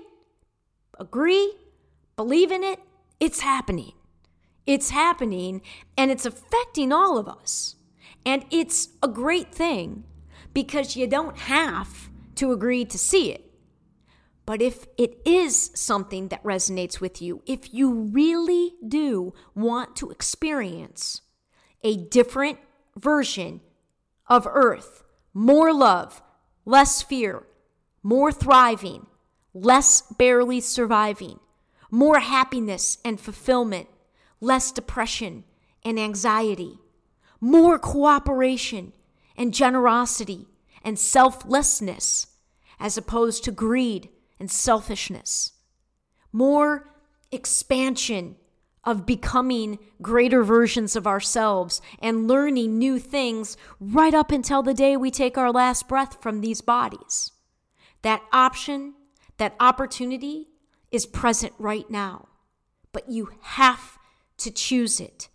agree, 0.99 1.55
believe 2.17 2.51
in 2.51 2.63
it, 2.63 2.81
it's 3.21 3.41
happening. 3.41 3.93
It's 4.65 4.91
happening 4.91 5.61
and 5.97 6.11
it's 6.11 6.25
affecting 6.25 6.93
all 6.93 7.19
of 7.19 7.29
us. 7.29 7.75
And 8.29 8.45
it's 8.51 8.91
a 9.03 9.09
great 9.09 9.55
thing 9.55 10.05
because 10.53 10.97
you 10.97 11.07
don't 11.07 11.39
have 11.39 12.11
to 12.35 12.53
agree 12.53 12.85
to 12.85 12.99
see 12.99 13.33
it. 13.33 13.51
But 14.45 14.61
if 14.61 14.87
it 14.99 15.23
is 15.25 15.71
something 15.75 16.29
that 16.29 16.45
resonates 16.45 17.01
with 17.01 17.23
you, 17.23 17.43
if 17.47 17.73
you 17.73 17.91
really 17.91 18.75
do 18.87 19.33
want 19.55 19.97
to 19.97 20.11
experience 20.11 21.23
a 21.83 21.97
different 21.97 22.59
version 22.99 23.63
of 24.27 24.47
Earth, 24.47 25.05
more 25.33 25.73
love, 25.73 26.21
less 26.67 27.01
fear, 27.01 27.45
more 28.03 28.31
thriving, 28.31 29.07
less 29.55 30.03
barely 30.03 30.61
surviving, 30.61 31.41
more 31.91 32.19
happiness 32.19 32.99
and 33.07 33.19
fulfillment, 33.19 33.89
less 34.39 34.71
depression 34.71 35.45
and 35.83 35.99
anxiety, 35.99 36.79
more 37.41 37.79
cooperation 37.79 38.93
and 39.37 39.55
generosity 39.55 40.47
and 40.83 40.99
selflessness, 40.99 42.29
as 42.81 42.97
opposed 42.97 43.45
to 43.45 43.53
greed 43.53 44.09
and 44.39 44.51
selfishness. 44.51 45.53
More 46.33 46.95
expansion 47.31 48.37
of 48.85 49.05
becoming 49.05 49.79
greater 50.01 50.43
versions 50.43 50.97
of 50.97 51.07
ourselves 51.07 51.83
and 52.01 52.29
learning 52.29 52.79
new 52.79 52.99
things 52.99 53.57
right 53.81 54.15
up 54.15 54.31
until 54.31 54.63
the 54.63 54.75
day 54.75 54.97
we 54.97 55.11
take 55.11 55.37
our 55.37 55.53
last 55.53 55.89
breath 55.89 56.23
from 56.23 56.41
these 56.41 56.61
bodies. 56.61 57.33
That 58.03 58.23
option, 58.33 58.95
that 59.37 59.55
opportunity 59.61 60.49
is 60.91 61.05
present 61.05 61.53
right 61.59 61.89
now, 61.91 62.29
but 62.93 63.11
you 63.11 63.31
have 63.41 63.99
to 64.39 64.51
choose 64.51 65.01
it. 65.01 65.29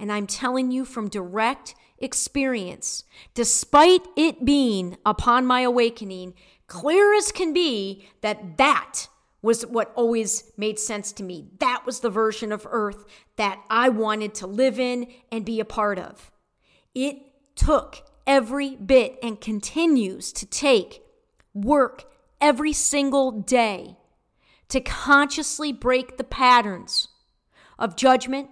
And 0.00 0.10
I'm 0.10 0.26
telling 0.26 0.70
you 0.70 0.86
from 0.86 1.10
direct 1.10 1.74
experience, 1.98 3.04
despite 3.34 4.00
it 4.16 4.46
being 4.46 4.96
upon 5.04 5.44
my 5.44 5.60
awakening, 5.60 6.32
clear 6.66 7.14
as 7.14 7.30
can 7.30 7.52
be 7.52 8.08
that 8.22 8.56
that 8.56 9.08
was 9.42 9.66
what 9.66 9.92
always 9.94 10.52
made 10.56 10.78
sense 10.78 11.12
to 11.12 11.22
me. 11.22 11.48
That 11.58 11.84
was 11.84 12.00
the 12.00 12.08
version 12.08 12.50
of 12.50 12.66
Earth 12.70 13.04
that 13.36 13.62
I 13.68 13.90
wanted 13.90 14.34
to 14.36 14.46
live 14.46 14.80
in 14.80 15.06
and 15.30 15.44
be 15.44 15.60
a 15.60 15.64
part 15.66 15.98
of. 15.98 16.30
It 16.94 17.18
took 17.54 18.02
every 18.26 18.76
bit 18.76 19.18
and 19.22 19.38
continues 19.38 20.32
to 20.32 20.46
take 20.46 21.02
work 21.52 22.04
every 22.40 22.72
single 22.72 23.32
day 23.32 23.96
to 24.68 24.80
consciously 24.80 25.72
break 25.72 26.16
the 26.16 26.24
patterns 26.24 27.08
of 27.78 27.96
judgment 27.96 28.48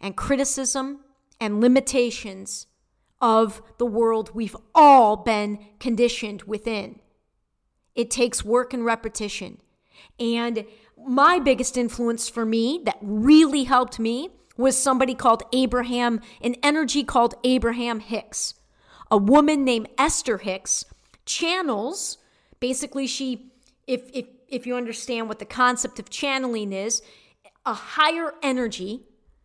and 0.00 0.16
criticism 0.16 1.00
and 1.40 1.60
limitations 1.60 2.66
of 3.20 3.62
the 3.78 3.86
world 3.86 4.30
we've 4.34 4.56
all 4.74 5.16
been 5.16 5.58
conditioned 5.78 6.42
within. 6.44 7.00
It 7.94 8.10
takes 8.10 8.44
work 8.44 8.72
and 8.72 8.84
repetition. 8.84 9.60
And 10.18 10.64
my 10.96 11.38
biggest 11.38 11.76
influence 11.76 12.28
for 12.28 12.44
me 12.44 12.80
that 12.84 12.98
really 13.02 13.64
helped 13.64 13.98
me 13.98 14.30
was 14.56 14.76
somebody 14.76 15.14
called 15.14 15.42
Abraham, 15.52 16.20
an 16.40 16.56
energy 16.62 17.04
called 17.04 17.34
Abraham 17.44 18.00
Hicks. 18.00 18.54
A 19.10 19.16
woman 19.16 19.64
named 19.64 19.88
Esther 19.98 20.38
Hicks 20.38 20.84
channels, 21.24 22.18
basically, 22.58 23.06
she, 23.06 23.52
if, 23.86 24.02
if, 24.12 24.26
if 24.48 24.66
you 24.66 24.76
understand 24.76 25.28
what 25.28 25.38
the 25.38 25.44
concept 25.44 25.98
of 25.98 26.10
channeling 26.10 26.72
is, 26.72 27.02
a 27.64 27.74
higher 27.74 28.34
energy, 28.42 29.02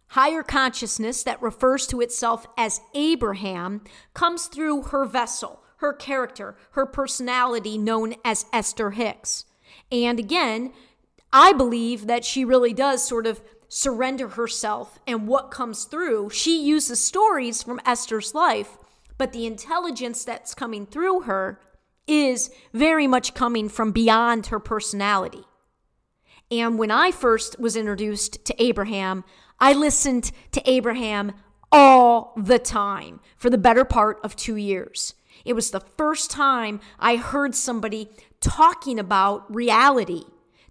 higher 0.09 0.43
consciousness 0.43 1.23
that 1.23 1.41
refers 1.41 1.87
to 1.87 2.01
itself 2.01 2.45
as 2.57 2.81
Abraham 2.93 3.81
comes 4.13 4.47
through 4.47 4.83
her 4.83 5.05
vessel 5.05 5.61
her 5.77 5.93
character, 5.93 6.55
her 6.71 6.85
personality, 6.85 7.77
known 7.77 8.15
as 8.23 8.45
Esther 8.53 8.91
Hicks. 8.91 9.45
And 9.91 10.19
again, 10.19 10.73
I 11.33 11.53
believe 11.53 12.07
that 12.07 12.25
she 12.25 12.45
really 12.45 12.73
does 12.73 13.05
sort 13.05 13.27
of 13.27 13.41
surrender 13.67 14.29
herself 14.29 14.99
and 15.05 15.27
what 15.27 15.51
comes 15.51 15.85
through. 15.85 16.29
She 16.29 16.63
uses 16.63 17.03
stories 17.03 17.61
from 17.61 17.81
Esther's 17.85 18.33
life, 18.33 18.77
but 19.17 19.33
the 19.33 19.45
intelligence 19.45 20.23
that's 20.23 20.53
coming 20.53 20.85
through 20.85 21.21
her 21.21 21.59
is 22.07 22.51
very 22.71 23.07
much 23.07 23.33
coming 23.33 23.67
from 23.67 23.91
beyond 23.91 24.47
her 24.47 24.59
personality. 24.59 25.43
And 26.51 26.77
when 26.77 26.91
I 26.91 27.11
first 27.11 27.59
was 27.59 27.75
introduced 27.75 28.45
to 28.45 28.63
Abraham, 28.63 29.23
I 29.59 29.73
listened 29.73 30.31
to 30.51 30.69
Abraham 30.69 31.33
all 31.71 32.33
the 32.37 32.59
time 32.59 33.19
for 33.37 33.49
the 33.49 33.57
better 33.57 33.85
part 33.85 34.19
of 34.23 34.35
two 34.35 34.55
years. 34.55 35.13
It 35.43 35.53
was 35.53 35.71
the 35.71 35.79
first 35.79 36.31
time 36.31 36.79
I 36.99 37.17
heard 37.17 37.55
somebody 37.55 38.09
talking 38.39 38.99
about 38.99 39.53
reality, 39.53 40.23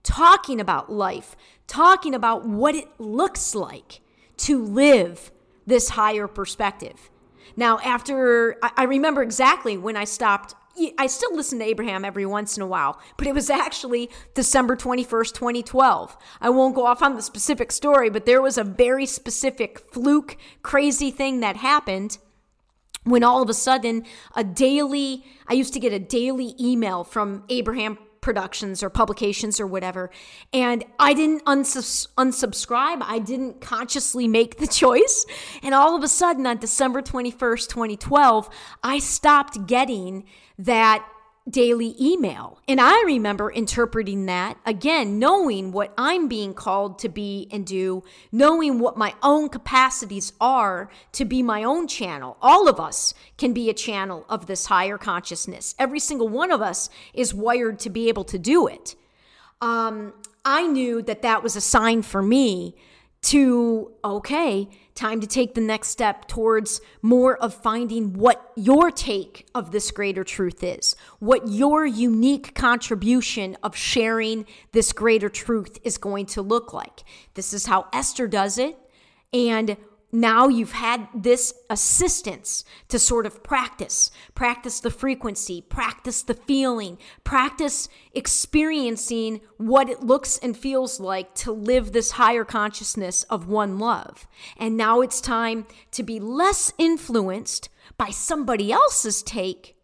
talking 0.03 0.61
about 0.61 0.91
life, 0.91 1.37
talking 1.67 2.15
about 2.15 2.47
what 2.47 2.75
it 2.75 2.89
looks 2.99 3.55
like 3.55 4.01
to 4.39 4.63
live 4.63 5.31
this 5.67 5.91
higher 5.91 6.27
perspective. 6.27 7.11
Now, 7.57 7.79
after 7.81 8.57
I 8.63 8.85
remember 8.85 9.23
exactly 9.23 9.77
when 9.77 9.97
I 9.97 10.05
stopped 10.05 10.55
I 10.99 11.07
still 11.07 11.35
listen 11.35 11.59
to 11.61 11.65
Abraham 11.65 12.05
every 12.05 12.27
once 12.27 12.57
in 12.57 12.63
a 12.63 12.67
while, 12.67 13.01
but 13.17 13.27
it 13.27 13.35
was 13.35 13.49
actually 13.49 14.11
December 14.35 14.77
21st, 14.77 15.33
2012. 15.33 16.17
I 16.41 16.51
won't 16.51 16.75
go 16.75 16.87
off 16.87 17.03
on 17.03 17.15
the 17.15 17.23
specific 17.23 17.71
story, 17.71 18.11
but 18.11 18.27
there 18.27 18.43
was 18.43 18.59
a 18.59 18.65
very 18.65 19.07
specific 19.07 19.79
fluke, 19.93 20.37
crazy 20.63 21.11
thing 21.11 21.41
that 21.41 21.57
happened 21.57 22.19
when 23.05 23.23
all 23.23 23.43
of 23.43 23.49
a 23.49 23.55
sudden 23.55 24.05
a 24.35 24.43
daily 24.43 25.25
i 25.47 25.53
used 25.53 25.73
to 25.75 25.81
get 25.81 25.93
a 25.93 25.99
daily 25.99 26.55
email 26.59 27.05
from 27.05 27.45
abraham 27.49 27.99
productions 28.21 28.83
or 28.83 28.89
publications 28.89 29.61
or 29.61 29.67
whatever 29.67 30.11
and 30.53 30.83
i 30.99 31.13
didn't 31.13 31.45
unsubs- 31.45 32.09
unsubscribe 32.17 33.03
i 33.03 33.19
didn't 33.19 33.61
consciously 33.61 34.27
make 34.27 34.57
the 34.57 34.67
choice 34.83 35.27
and 35.63 35.75
all 35.75 35.95
of 35.95 36.03
a 36.03 36.09
sudden 36.09 36.47
on 36.47 36.57
december 36.57 37.03
21st 37.03 37.69
2012 37.69 38.49
i 38.83 38.99
stopped 38.99 39.67
getting 39.67 40.25
that 40.59 41.07
daily 41.49 41.95
email. 42.01 42.59
And 42.67 42.81
I 42.81 43.03
remember 43.03 43.51
interpreting 43.51 44.27
that 44.27 44.57
again, 44.65 45.19
knowing 45.19 45.73
what 45.73 45.93
I'm 45.99 46.27
being 46.27 46.55
called 46.55 46.99
to 47.01 47.09
be 47.11 47.49
and 47.53 47.67
do, 47.67 48.03
knowing 48.33 48.79
what 48.79 48.97
my 48.97 49.15
own 49.23 49.51
capacities 49.51 50.33
are 50.41 50.89
to 51.13 51.25
be 51.27 51.43
my 51.43 51.63
own 51.63 51.87
channel. 51.87 52.39
All 52.41 52.67
of 52.67 52.81
us 52.81 53.13
can 53.37 53.53
be 53.53 53.69
a 53.69 53.75
channel 53.75 54.25
of 54.29 54.47
this 54.47 54.67
higher 54.67 54.97
consciousness. 54.97 55.75
Every 55.79 56.01
single 56.01 56.29
one 56.29 56.51
of 56.51 56.63
us 56.63 56.89
is 57.13 57.35
wired 57.35 57.79
to 57.81 57.91
be 57.91 58.09
able 58.09 58.25
to 58.25 58.39
do 58.39 58.67
it. 58.67 58.95
Um, 59.61 60.15
I 60.47 60.67
knew 60.67 61.03
that 61.03 61.23
that 61.23 61.43
was 61.43 61.57
a 61.57 61.61
sign 61.61 62.03
for 62.03 62.23
me 62.23 62.75
to, 63.23 63.93
okay, 64.05 64.69
time 64.95 65.21
to 65.21 65.27
take 65.27 65.55
the 65.55 65.61
next 65.61 65.89
step 65.89 66.29
towards 66.29 66.81
more 67.03 67.37
of 67.37 67.53
finding 67.53 68.13
what 68.13 68.53
your 68.57 68.91
take 68.91 69.47
of 69.55 69.73
this 69.73 69.91
greater 69.91 70.23
truth 70.23 70.63
is, 70.63 70.95
what 71.19 71.49
your 71.49 71.85
unique 71.85 72.55
contribution 72.55 73.57
of 73.63 73.77
sharing 73.77 74.47
this 74.73 74.93
greater 74.93 75.29
truth 75.29 75.79
is 75.83 75.99
going 75.99 76.27
to 76.27 76.43
look 76.43 76.73
like. 76.73 77.03
This 77.35 77.53
is 77.53 77.67
how 77.67 77.87
Esther 77.93 78.29
does 78.29 78.59
it. 78.59 78.79
And 79.33 79.77
now 80.15 80.47
you've 80.47 80.73
had 80.73 81.09
this 81.13 81.53
assistance 81.69 82.65
to 82.89 83.01
sort 83.01 83.27
of 83.27 83.43
practice, 83.43 84.13
practice 84.37 84.79
the 84.79 84.91
frequency, 84.91 85.61
practice 85.61 86.23
the 86.23 86.35
feeling, 86.35 86.99
practice 87.25 87.89
experiencing 88.13 89.41
what 89.57 89.91
it 89.91 90.05
looks 90.05 90.39
and 90.39 90.57
feels 90.57 91.01
like 91.01 91.35
to 91.35 91.51
live 91.51 91.91
this 91.91 92.13
higher 92.13 92.45
consciousness 92.45 93.25
of 93.25 93.49
one 93.49 93.79
love. 93.81 94.29
And 94.57 94.77
now 94.77 95.01
it's 95.01 95.21
time 95.21 95.67
to 95.91 96.05
be 96.05 96.21
less 96.21 96.73
influenced 96.79 97.69
by 97.99 98.11
somebody 98.11 98.71
else's 98.71 99.21
take 99.21 99.77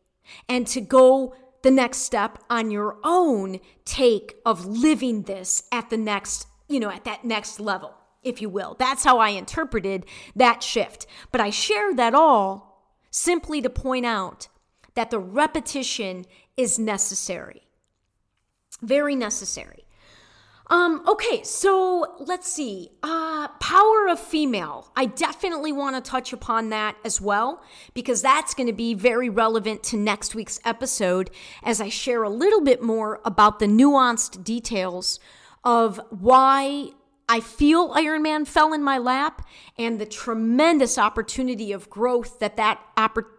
and 0.48 0.64
to 0.68 0.80
go 0.80 1.34
the 1.62 1.72
next 1.72 1.98
step 1.98 2.38
on 2.48 2.70
your 2.70 2.98
own 3.02 3.58
take 3.84 4.36
of 4.46 4.64
living 4.64 5.22
this 5.22 5.64
at 5.72 5.90
the 5.90 5.98
next, 5.98 6.46
you 6.68 6.78
know, 6.78 6.90
at 6.90 7.04
that 7.04 7.24
next 7.24 7.58
level 7.58 7.99
if 8.22 8.40
you 8.40 8.48
will. 8.48 8.76
That's 8.78 9.04
how 9.04 9.18
I 9.18 9.30
interpreted 9.30 10.06
that 10.36 10.62
shift. 10.62 11.06
But 11.32 11.40
I 11.40 11.50
share 11.50 11.94
that 11.94 12.14
all 12.14 12.92
simply 13.10 13.60
to 13.62 13.70
point 13.70 14.06
out 14.06 14.48
that 14.94 15.10
the 15.10 15.18
repetition 15.18 16.24
is 16.56 16.78
necessary. 16.78 17.62
Very 18.82 19.14
necessary. 19.14 19.84
Um, 20.70 21.02
okay, 21.08 21.42
so 21.42 22.14
let's 22.20 22.50
see. 22.50 22.90
Uh, 23.02 23.48
power 23.60 24.06
of 24.08 24.20
female. 24.20 24.92
I 24.94 25.06
definitely 25.06 25.72
want 25.72 25.96
to 25.96 26.10
touch 26.10 26.32
upon 26.32 26.70
that 26.70 26.96
as 27.04 27.20
well 27.20 27.60
because 27.92 28.22
that's 28.22 28.54
going 28.54 28.68
to 28.68 28.72
be 28.72 28.94
very 28.94 29.28
relevant 29.28 29.82
to 29.84 29.96
next 29.96 30.36
week's 30.36 30.60
episode 30.64 31.30
as 31.64 31.80
I 31.80 31.88
share 31.88 32.22
a 32.22 32.30
little 32.30 32.60
bit 32.60 32.82
more 32.82 33.20
about 33.24 33.58
the 33.58 33.66
nuanced 33.66 34.44
details 34.44 35.18
of 35.64 36.00
why 36.10 36.90
I 37.30 37.38
feel 37.38 37.90
Ironman 37.90 38.44
fell 38.44 38.72
in 38.72 38.82
my 38.82 38.98
lap 38.98 39.46
and 39.78 40.00
the 40.00 40.04
tremendous 40.04 40.98
opportunity 40.98 41.70
of 41.70 41.88
growth 41.88 42.40
that 42.40 42.56
that 42.56 42.80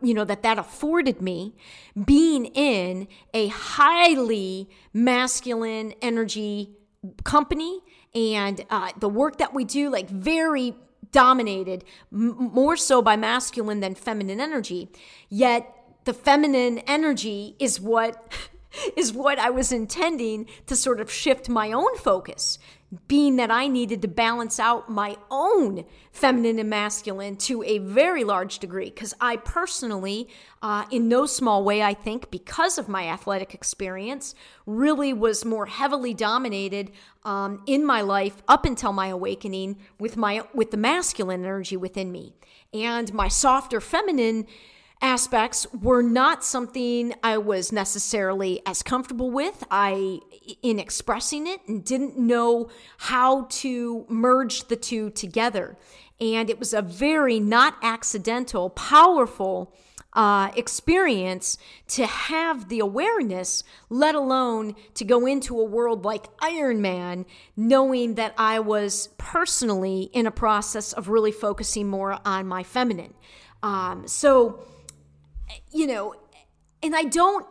you 0.02 0.14
know 0.14 0.24
that 0.24 0.44
that 0.44 0.58
afforded 0.58 1.22
me 1.22 1.58
being 2.06 2.46
in 2.46 3.10
a 3.34 3.48
highly 3.48 4.70
masculine 4.94 5.94
energy 6.02 6.70
company 7.26 7.82
and 8.16 8.66
uh, 8.70 8.92
the 8.98 9.10
work 9.10 9.39
that 9.39 9.54
we 9.54 9.66
do, 9.66 9.89
like 9.89 10.10
very 10.10 10.74
dominated 11.12 11.84
m- 12.14 12.38
more 12.54 12.78
so 12.78 13.02
by 13.02 13.18
masculine 13.18 13.82
than 13.82 13.94
feminine 13.94 14.39
energy. 14.39 14.89
Yet 15.28 15.70
the 16.06 16.14
feminine 16.14 16.80
energy 16.88 17.58
is 17.60 17.82
what 17.82 18.32
is 18.96 19.12
what 19.12 19.38
I 19.38 19.50
was 19.50 19.74
intending 19.74 20.48
to 20.68 20.78
sort 20.78 21.02
of 21.02 21.12
shift 21.12 21.50
my 21.50 21.74
own 21.74 21.98
focus 21.98 22.58
being 23.08 23.38
that 23.38 23.50
I 23.50 23.68
needed 23.68 24.02
to 24.02 24.08
balance 24.08 24.60
out 24.60 24.89
my 24.89 25.16
own 25.30 25.86
feminine 26.12 26.60
and 26.60 26.70
masculine 26.70 27.38
to 27.38 27.64
a 27.64 27.78
very 27.78 28.26
large 28.26 28.60
degree. 28.60 28.89
Because 28.89 29.14
I 29.22 29.38
personally, 29.38 30.28
uh, 30.62 30.86
in 30.92 31.08
no 31.08 31.26
small 31.26 31.64
way, 31.64 31.82
I 31.82 31.94
think, 31.94 32.30
because 32.32 32.78
of 32.78 32.89
my 32.89 33.08
athletic 33.08 33.54
experience, 33.54 34.36
really 34.66 35.14
was 35.14 35.46
more 35.46 35.68
heavily 35.68 36.14
dominated 36.14 36.92
um, 37.24 37.64
in 37.66 37.86
my 37.86 38.02
life 38.02 38.42
up 38.48 38.66
until 38.66 38.92
my 38.92 39.08
awakening 39.08 39.78
with 39.98 40.18
my 40.18 40.44
with 40.54 40.72
the 40.72 40.78
masculine 40.78 41.46
energy 41.46 41.78
within 41.78 42.12
me, 42.12 42.34
and 42.74 43.14
my 43.14 43.30
softer 43.30 43.80
feminine 43.80 44.46
aspects 45.02 45.66
were 45.74 46.04
not 46.04 46.43
something 46.43 47.14
I 47.24 47.38
was 47.38 47.72
necessarily 47.72 48.62
as 48.66 48.84
comfortable 48.84 49.32
with. 49.32 49.64
I 49.72 50.20
in 50.62 50.80
expressing 50.80 51.47
it 51.47 51.62
and 51.68 51.84
didn't 51.84 52.18
know 52.18 52.70
how 52.97 53.45
to 53.49 54.06
merge 54.10 54.68
the 54.68 54.76
two 54.76 55.10
together. 55.10 55.78
And 56.20 56.49
it 56.49 56.60
was 56.60 56.74
a 56.74 56.82
very 56.82 57.39
not 57.39 57.76
accidental, 57.82 58.70
powerful 58.70 59.74
uh, 60.14 60.52
experience 60.56 61.58
to 61.88 62.06
have 62.06 62.68
the 62.68 62.80
awareness, 62.80 63.64
let 63.89 64.14
alone 64.14 64.76
to 64.93 65.06
go 65.06 65.26
into 65.26 65.60
a 65.60 65.64
world 65.64 66.04
like 66.04 66.36
Ironman, 66.39 67.26
knowing 67.56 68.16
that 68.16 68.34
I 68.38 68.60
was 68.60 69.10
personally 69.18 70.10
in 70.14 70.28
a 70.28 70.32
process 70.32 70.91
of 70.93 71.08
really 71.08 71.32
focusing 71.32 71.88
more 71.88 72.20
on 72.26 72.45
my 72.45 72.64
feminine. 72.64 73.14
Um, 73.64 74.08
so, 74.08 74.64
you 75.72 75.88
know, 75.88 76.16
and 76.82 76.95
I 76.95 77.04
don't. 77.04 77.45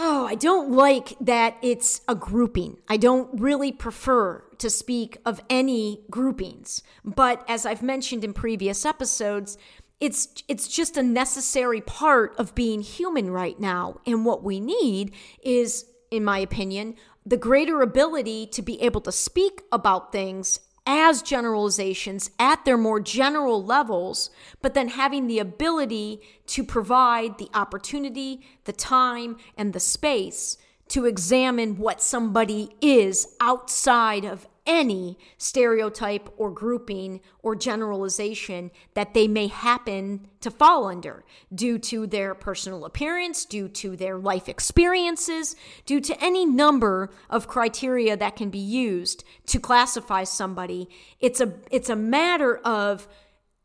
Oh, 0.00 0.26
I 0.26 0.36
don't 0.36 0.70
like 0.70 1.16
that 1.20 1.56
it's 1.60 2.02
a 2.06 2.14
grouping. 2.14 2.78
I 2.88 2.98
don't 2.98 3.40
really 3.40 3.72
prefer 3.72 4.44
to 4.58 4.70
speak 4.70 5.18
of 5.26 5.40
any 5.50 6.04
groupings. 6.08 6.84
But 7.04 7.44
as 7.48 7.66
I've 7.66 7.82
mentioned 7.82 8.22
in 8.22 8.32
previous 8.32 8.86
episodes, 8.86 9.58
it's 9.98 10.28
it's 10.46 10.68
just 10.68 10.96
a 10.96 11.02
necessary 11.02 11.80
part 11.80 12.34
of 12.38 12.54
being 12.54 12.82
human 12.82 13.30
right 13.30 13.58
now. 13.58 14.00
And 14.06 14.24
what 14.24 14.44
we 14.44 14.60
need 14.60 15.14
is 15.42 15.84
in 16.10 16.24
my 16.24 16.38
opinion, 16.38 16.94
the 17.24 17.36
greater 17.36 17.82
ability 17.82 18.46
to 18.46 18.62
be 18.62 18.80
able 18.80 19.00
to 19.02 19.12
speak 19.12 19.62
about 19.70 20.12
things 20.12 20.60
as 20.90 21.20
generalizations 21.20 22.30
at 22.38 22.64
their 22.64 22.78
more 22.78 22.98
general 22.98 23.62
levels, 23.62 24.30
but 24.62 24.72
then 24.72 24.88
having 24.88 25.26
the 25.26 25.38
ability 25.38 26.18
to 26.46 26.64
provide 26.64 27.36
the 27.36 27.50
opportunity, 27.52 28.40
the 28.64 28.72
time, 28.72 29.36
and 29.58 29.74
the 29.74 29.80
space 29.80 30.56
to 30.88 31.04
examine 31.04 31.76
what 31.76 32.02
somebody 32.02 32.70
is 32.80 33.36
outside 33.38 34.24
of 34.24 34.46
any 34.68 35.18
stereotype 35.38 36.28
or 36.36 36.50
grouping 36.50 37.20
or 37.42 37.56
generalization 37.56 38.70
that 38.92 39.14
they 39.14 39.26
may 39.26 39.46
happen 39.46 40.28
to 40.40 40.50
fall 40.50 40.86
under 40.86 41.24
due 41.52 41.78
to 41.78 42.06
their 42.06 42.34
personal 42.34 42.84
appearance, 42.84 43.46
due 43.46 43.68
to 43.68 43.96
their 43.96 44.18
life 44.18 44.48
experiences, 44.48 45.56
due 45.86 46.00
to 46.00 46.22
any 46.22 46.44
number 46.44 47.10
of 47.30 47.48
criteria 47.48 48.16
that 48.16 48.36
can 48.36 48.50
be 48.50 48.58
used 48.58 49.24
to 49.46 49.58
classify 49.58 50.22
somebody. 50.22 50.88
It's 51.18 51.40
a 51.40 51.54
it's 51.70 51.88
a 51.88 51.96
matter 51.96 52.58
of 52.58 53.08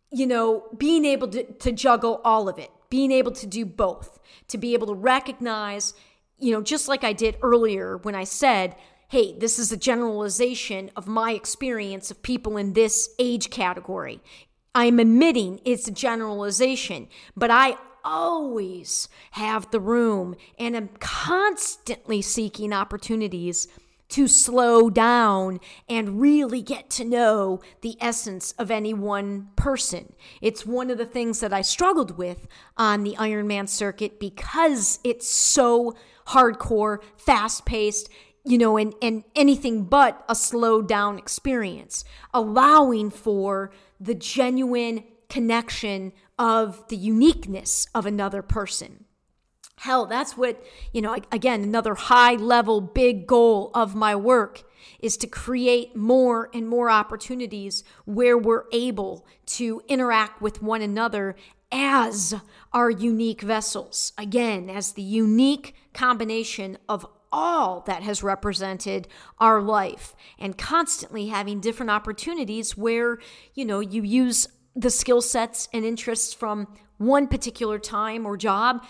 you 0.10 0.26
know 0.26 0.64
being 0.78 1.04
able 1.04 1.28
to, 1.28 1.44
to 1.44 1.72
juggle 1.74 2.22
all 2.24 2.48
of 2.48 2.58
it, 2.58 2.72
being 2.90 3.12
able 3.12 3.34
to 3.34 3.46
do 3.46 3.66
both, 3.66 4.20
to 4.48 4.58
be 4.58 4.74
able 4.74 4.88
to 4.88 4.96
recognize, 4.96 5.94
you 6.40 6.54
know, 6.54 6.62
just 6.62 6.88
like 6.88 7.04
I 7.04 7.12
did 7.12 7.38
earlier 7.42 7.98
when 7.98 8.16
I 8.16 8.24
said 8.24 8.78
hey, 9.14 9.32
this 9.38 9.60
is 9.60 9.72
a 9.72 9.78
generalization 9.78 10.90
of 10.96 11.06
my 11.06 11.34
experience 11.34 12.10
of 12.10 12.24
people 12.24 12.58
in 12.58 12.74
this 12.74 13.14
age 13.20 13.52
category. 13.52 14.20
I'm 14.74 14.98
admitting 14.98 15.60
it's 15.64 15.88
a 15.88 15.92
generalization, 15.92 17.08
but 17.38 17.52
I 17.52 17.78
always 18.04 19.08
have 19.34 19.70
the 19.70 19.80
room 19.80 20.34
and 20.58 20.76
am 20.76 20.90
constantly 21.00 22.24
seeking 22.24 22.74
opportunities 22.74 23.68
to 24.10 24.28
slow 24.28 24.90
down 24.90 25.60
and 25.88 26.20
really 26.20 26.64
get 26.64 26.90
to 26.90 27.06
know 27.06 27.62
the 27.82 27.96
essence 28.02 28.54
of 28.54 28.72
any 28.72 28.96
one 28.96 29.50
person. 29.56 30.14
It's 30.42 30.66
one 30.66 30.90
of 30.90 30.98
the 30.98 31.06
things 31.06 31.40
that 31.42 31.54
I 31.54 31.62
struggled 31.62 32.18
with 32.18 32.48
on 32.78 33.04
the 33.04 33.16
Ironman 33.20 33.70
circuit 33.70 34.20
because 34.20 34.98
it's 35.04 35.30
so 35.30 35.96
hardcore, 36.26 36.98
fast 37.16 37.64
paced 37.68 38.10
you 38.46 38.58
know, 38.58 38.78
and, 38.78 38.94
and 39.02 39.24
anything 39.36 39.84
but 39.84 40.24
a 40.28 40.36
slowed 40.36 40.88
down 40.88 41.18
experience, 41.18 42.04
allowing 42.34 43.10
for 43.10 43.72
the 44.00 44.16
genuine 44.16 45.04
connection 45.30 46.12
of 46.38 46.88
the 46.90 46.98
uniqueness 46.98 47.88
of 47.96 48.06
another 48.06 48.42
person. 48.42 49.06
Hell, 49.78 50.06
that's 50.06 50.38
what, 50.38 50.64
you 50.92 51.02
know, 51.02 51.18
again, 51.32 51.64
another 51.64 51.96
high 51.96 52.36
level, 52.36 52.80
big 52.80 53.28
goal 53.28 53.72
of 53.74 53.96
my 53.96 54.16
work 54.16 54.64
is 55.00 55.18
to 55.18 55.28
create 55.28 55.96
more 55.96 56.50
and 56.54 56.68
more 56.68 56.90
opportunities 56.90 57.84
where 58.06 58.38
we're 58.38 58.66
able 58.72 59.26
to 59.46 59.82
interact 59.88 60.42
with 60.42 60.62
one 60.62 60.82
another 60.82 61.36
as 61.72 62.36
our 62.72 62.90
unique 62.90 63.42
vessels. 63.42 64.14
Again, 64.18 64.70
as 64.70 64.94
the 64.94 65.02
unique 65.02 65.76
combination 65.94 66.78
of 66.88 67.06
all 67.34 67.82
that 67.82 68.04
has 68.04 68.24
represented 68.24 69.08
our 69.40 69.62
life 69.62 70.16
and 70.40 70.58
constantly 70.58 71.28
having 71.28 71.60
different 71.60 71.90
opportunities 71.90 72.78
where, 72.78 73.18
you 73.56 73.66
know, 73.66 73.80
you 73.82 74.04
use 74.04 74.48
the 74.76 74.90
skill 74.90 75.22
sets 75.22 75.68
and 75.74 75.84
interests 75.84 76.34
from 76.34 76.68
one 76.98 77.28
particular 77.28 77.80
time 77.80 78.26
or 78.26 78.38
job 78.38 78.86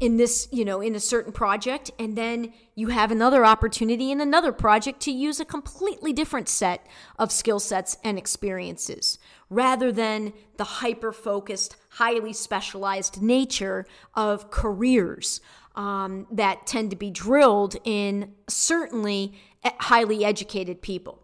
in 0.00 0.16
this, 0.16 0.48
you 0.50 0.64
know, 0.64 0.80
in 0.80 0.94
a 0.96 1.00
certain 1.00 1.32
project, 1.32 1.90
and 2.00 2.18
then 2.18 2.52
you 2.74 2.88
have 2.88 3.12
another 3.12 3.44
opportunity 3.44 4.10
in 4.10 4.20
another 4.20 4.52
project 4.52 5.00
to 5.00 5.12
use 5.12 5.38
a 5.38 5.44
completely 5.44 6.12
different 6.12 6.48
set 6.48 6.84
of 7.16 7.30
skill 7.30 7.60
sets 7.60 7.96
and 8.02 8.18
experiences 8.18 9.18
rather 9.48 9.92
than 9.92 10.32
the 10.56 10.64
hyper 10.64 11.12
focused, 11.12 11.76
highly 11.90 12.32
specialized 12.32 13.22
nature 13.22 13.86
of 14.14 14.50
careers 14.50 15.40
um, 15.74 16.26
that 16.30 16.66
tend 16.66 16.90
to 16.90 16.96
be 16.96 17.10
drilled 17.10 17.76
in 17.84 18.32
certainly 18.48 19.34
highly 19.64 20.24
educated 20.24 20.82
people. 20.82 21.20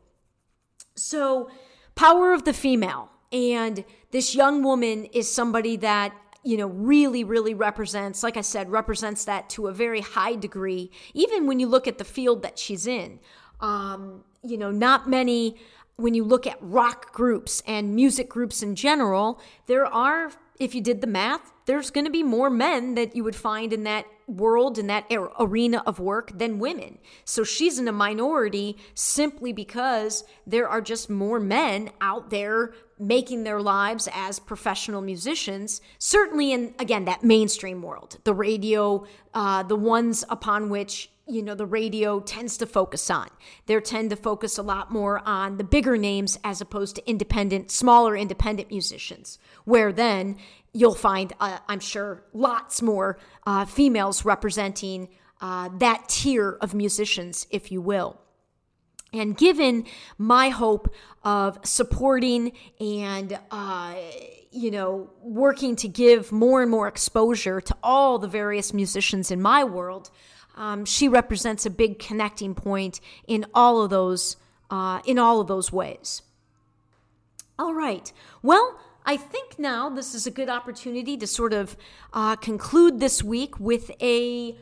So, 0.97 1.51
power 1.95 2.33
of 2.33 2.45
the 2.45 2.53
female. 2.53 3.11
And 3.33 3.85
this 4.11 4.35
young 4.35 4.63
woman 4.63 5.05
is 5.07 5.33
somebody 5.33 5.77
that 5.79 6.13
you 6.43 6.57
know, 6.57 6.69
really, 6.69 7.23
really 7.23 7.53
represents, 7.53 8.23
like 8.23 8.37
I 8.37 8.41
said, 8.41 8.71
represents 8.71 9.25
that 9.27 9.51
to 9.51 9.67
a 9.67 9.73
very 9.73 10.01
high 10.01 10.37
degree, 10.37 10.91
even 11.13 11.47
when 11.47 11.61
you 11.61 11.69
look 11.69 11.87
at 11.87 11.99
the 11.99 12.05
field 12.05 12.43
that 12.43 12.59
she's 12.59 12.87
in. 12.87 13.21
Um, 13.61 14.25
you 14.43 14.57
know, 14.57 14.71
not 14.71 15.09
many, 15.09 15.57
when 15.97 16.15
you 16.15 16.25
look 16.25 16.47
at 16.47 16.57
rock 16.63 17.13
groups 17.13 17.63
and 17.67 17.95
music 17.95 18.29
groups 18.31 18.63
in 18.63 18.75
general, 18.75 19.39
there 19.67 19.85
are, 19.85 20.33
if 20.59 20.75
you 20.75 20.81
did 20.81 21.03
the 21.03 21.07
math, 21.07 21.53
there's 21.67 21.91
going 21.91 22.07
to 22.07 22.11
be 22.11 22.23
more 22.23 22.49
men 22.49 22.95
that 22.95 23.15
you 23.15 23.23
would 23.23 23.37
find 23.37 23.73
in 23.73 23.85
that 23.85 24.07
world 24.37 24.79
in 24.79 24.87
that 24.87 25.07
arena 25.39 25.83
of 25.87 25.99
work 25.99 26.39
than 26.39 26.59
women. 26.59 26.99
So 27.25 27.45
she's 27.45 27.79
in 27.79 27.89
a 27.89 27.93
minority 27.93 28.77
simply 28.95 29.53
because 29.53 30.25
there 30.47 30.69
are 30.69 30.81
just 30.81 31.11
more 31.11 31.41
men 31.41 31.91
out 32.01 32.31
there 32.31 32.73
making 32.99 33.45
their 33.45 33.61
lives 33.61 34.09
as 34.13 34.39
professional 34.39 35.01
musicians, 35.01 35.81
certainly 35.99 36.53
in, 36.53 36.75
again, 36.79 37.07
that 37.07 37.25
mainstream 37.25 37.81
world, 37.81 38.19
the 38.25 38.35
radio, 38.35 39.07
uh, 39.33 39.63
the 39.63 39.77
ones 39.77 40.25
upon 40.29 40.69
which 40.69 41.11
you 41.27 41.43
know 41.43 41.55
the 41.55 41.67
radio 41.67 42.19
tends 42.19 42.57
to 42.57 42.67
focus 42.67 43.09
on 43.09 43.29
they 43.67 43.79
tend 43.81 44.11
to 44.11 44.17
focus 44.17 44.59
a 44.59 44.63
lot 44.63 44.91
more 44.91 45.23
on 45.25 45.59
the 45.59 45.65
bigger 45.65 45.97
names 45.97 46.37
as 46.43 46.61
opposed 46.61 46.97
to 46.97 47.09
independent 47.09 47.71
smaller 47.71 48.17
independent 48.17 48.69
musicians 48.69 49.39
where 49.65 49.93
then 49.93 50.37
you'll 50.73 50.95
find 50.95 51.33
uh, 51.41 51.59
i'm 51.69 51.81
sure 51.81 52.23
lots 52.33 52.83
more 52.83 53.19
uh, 53.47 53.65
females 53.65 54.25
representing 54.25 55.09
uh, 55.41 55.69
that 55.79 56.09
tier 56.09 56.59
of 56.61 56.75
musicians 56.75 57.47
if 57.51 57.73
you 57.73 57.81
will 57.81 58.21
and 59.13 59.37
given 59.37 59.85
my 60.19 60.51
hope 60.51 60.93
of 61.25 61.59
supporting 61.65 62.53
and 62.79 63.39
uh, 63.51 63.95
you 64.51 64.71
know 64.71 65.11
working 65.23 65.77
to 65.77 65.89
give 65.89 66.31
more 66.33 66.63
and 66.63 66.71
more 66.71 66.89
exposure 66.89 67.61
to 67.61 67.77
all 67.83 68.19
the 68.19 68.29
various 68.29 68.73
musicians 68.73 69.31
in 69.31 69.41
my 69.41 69.65
world 69.65 70.11
um, 70.57 70.85
she 70.85 71.09
represents 71.09 71.65
a 71.65 71.71
big 71.71 71.99
connecting 71.99 72.55
point 72.55 73.01
in 73.27 73.47
all 73.55 73.83
of 73.83 73.91
those 73.91 74.37
uh, 74.71 75.01
in 75.05 75.19
all 75.19 75.41
of 75.41 75.47
those 75.49 75.73
ways. 75.73 76.23
All 77.59 77.75
right. 77.75 78.13
Well, 78.43 78.79
I 79.11 79.17
think 79.17 79.59
now 79.59 79.89
this 79.91 80.15
is 80.15 80.29
a 80.29 80.31
good 80.31 80.49
opportunity 80.49 81.17
to 81.17 81.27
sort 81.27 81.53
of 81.53 81.77
uh, 82.13 82.37
conclude 82.37 83.01
this 83.01 83.25
week 83.25 83.59
with 83.59 83.91
a 84.01 84.57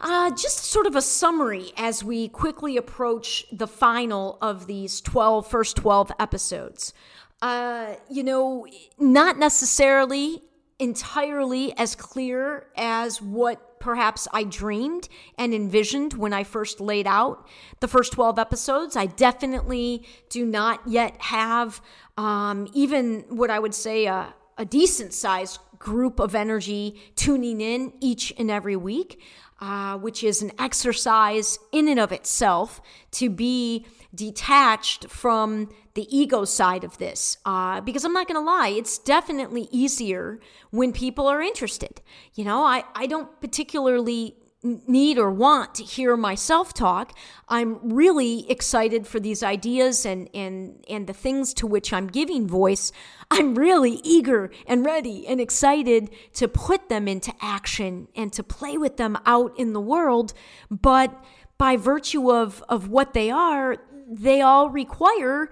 uh, 0.00 0.30
just 0.30 0.60
sort 0.64 0.86
of 0.86 0.96
a 0.96 1.02
summary 1.02 1.72
as 1.76 2.02
we 2.02 2.28
quickly 2.28 2.78
approach 2.78 3.44
the 3.52 3.66
final 3.66 4.38
of 4.40 4.68
these 4.68 5.02
12 5.02 5.46
first 5.46 5.76
12 5.76 6.12
episodes. 6.18 6.94
Uh, 7.42 7.96
you 8.08 8.22
know, 8.22 8.66
not 8.98 9.36
necessarily 9.36 10.40
entirely 10.78 11.76
as 11.76 11.94
clear 11.94 12.68
as 12.74 13.20
what 13.20 13.67
perhaps 13.80 14.28
I 14.32 14.44
dreamed 14.44 15.08
and 15.36 15.54
envisioned 15.54 16.14
when 16.14 16.32
I 16.32 16.44
first 16.44 16.80
laid 16.80 17.06
out 17.06 17.46
the 17.80 17.88
first 17.88 18.12
12 18.12 18.38
episodes. 18.38 18.96
I 18.96 19.06
definitely 19.06 20.06
do 20.28 20.44
not 20.44 20.80
yet 20.86 21.20
have 21.20 21.80
um, 22.16 22.68
even 22.74 23.24
what 23.28 23.50
I 23.50 23.58
would 23.58 23.74
say 23.74 24.06
a, 24.06 24.34
a 24.56 24.64
decent 24.64 25.14
sized 25.14 25.60
group 25.78 26.18
of 26.18 26.34
energy 26.34 27.00
tuning 27.14 27.60
in 27.60 27.92
each 28.00 28.32
and 28.36 28.50
every 28.50 28.76
week, 28.76 29.20
uh, 29.60 29.96
which 29.98 30.24
is 30.24 30.42
an 30.42 30.52
exercise 30.58 31.58
in 31.72 31.88
and 31.88 32.00
of 32.00 32.12
itself 32.12 32.80
to 33.12 33.30
be 33.30 33.86
detached 34.14 35.10
from 35.10 35.68
the 35.94 36.06
ego 36.16 36.44
side 36.44 36.84
of 36.84 36.98
this. 36.98 37.36
Uh, 37.44 37.80
because 37.80 38.04
I'm 38.04 38.12
not 38.12 38.26
going 38.28 38.40
to 38.40 38.44
lie, 38.44 38.68
it's 38.68 38.98
definitely 38.98 39.68
easier 39.70 40.40
when 40.70 40.92
people 40.92 41.26
are 41.26 41.42
interested. 41.42 42.00
You 42.34 42.44
know, 42.44 42.64
I, 42.64 42.84
I 42.94 43.06
don't 43.06 43.40
particularly 43.40 44.36
need 44.62 45.18
or 45.18 45.30
want 45.30 45.74
to 45.76 45.84
hear 45.84 46.16
myself 46.16 46.74
talk. 46.74 47.16
I'm 47.48 47.94
really 47.94 48.50
excited 48.50 49.06
for 49.06 49.20
these 49.20 49.42
ideas 49.42 50.04
and 50.04 50.28
and 50.34 50.84
and 50.88 51.06
the 51.06 51.12
things 51.12 51.54
to 51.54 51.66
which 51.66 51.92
I'm 51.92 52.08
giving 52.08 52.48
voice. 52.48 52.90
I'm 53.30 53.54
really 53.54 54.00
eager 54.02 54.50
and 54.66 54.84
ready 54.84 55.26
and 55.26 55.40
excited 55.40 56.10
to 56.34 56.48
put 56.48 56.88
them 56.88 57.06
into 57.06 57.32
action 57.40 58.08
and 58.16 58.32
to 58.32 58.42
play 58.42 58.76
with 58.76 58.96
them 58.96 59.16
out 59.26 59.52
in 59.56 59.74
the 59.74 59.80
world, 59.80 60.34
but 60.70 61.24
by 61.56 61.76
virtue 61.76 62.32
of 62.32 62.64
of 62.68 62.88
what 62.88 63.14
they 63.14 63.30
are, 63.30 63.76
they 64.08 64.40
all 64.40 64.70
require 64.70 65.50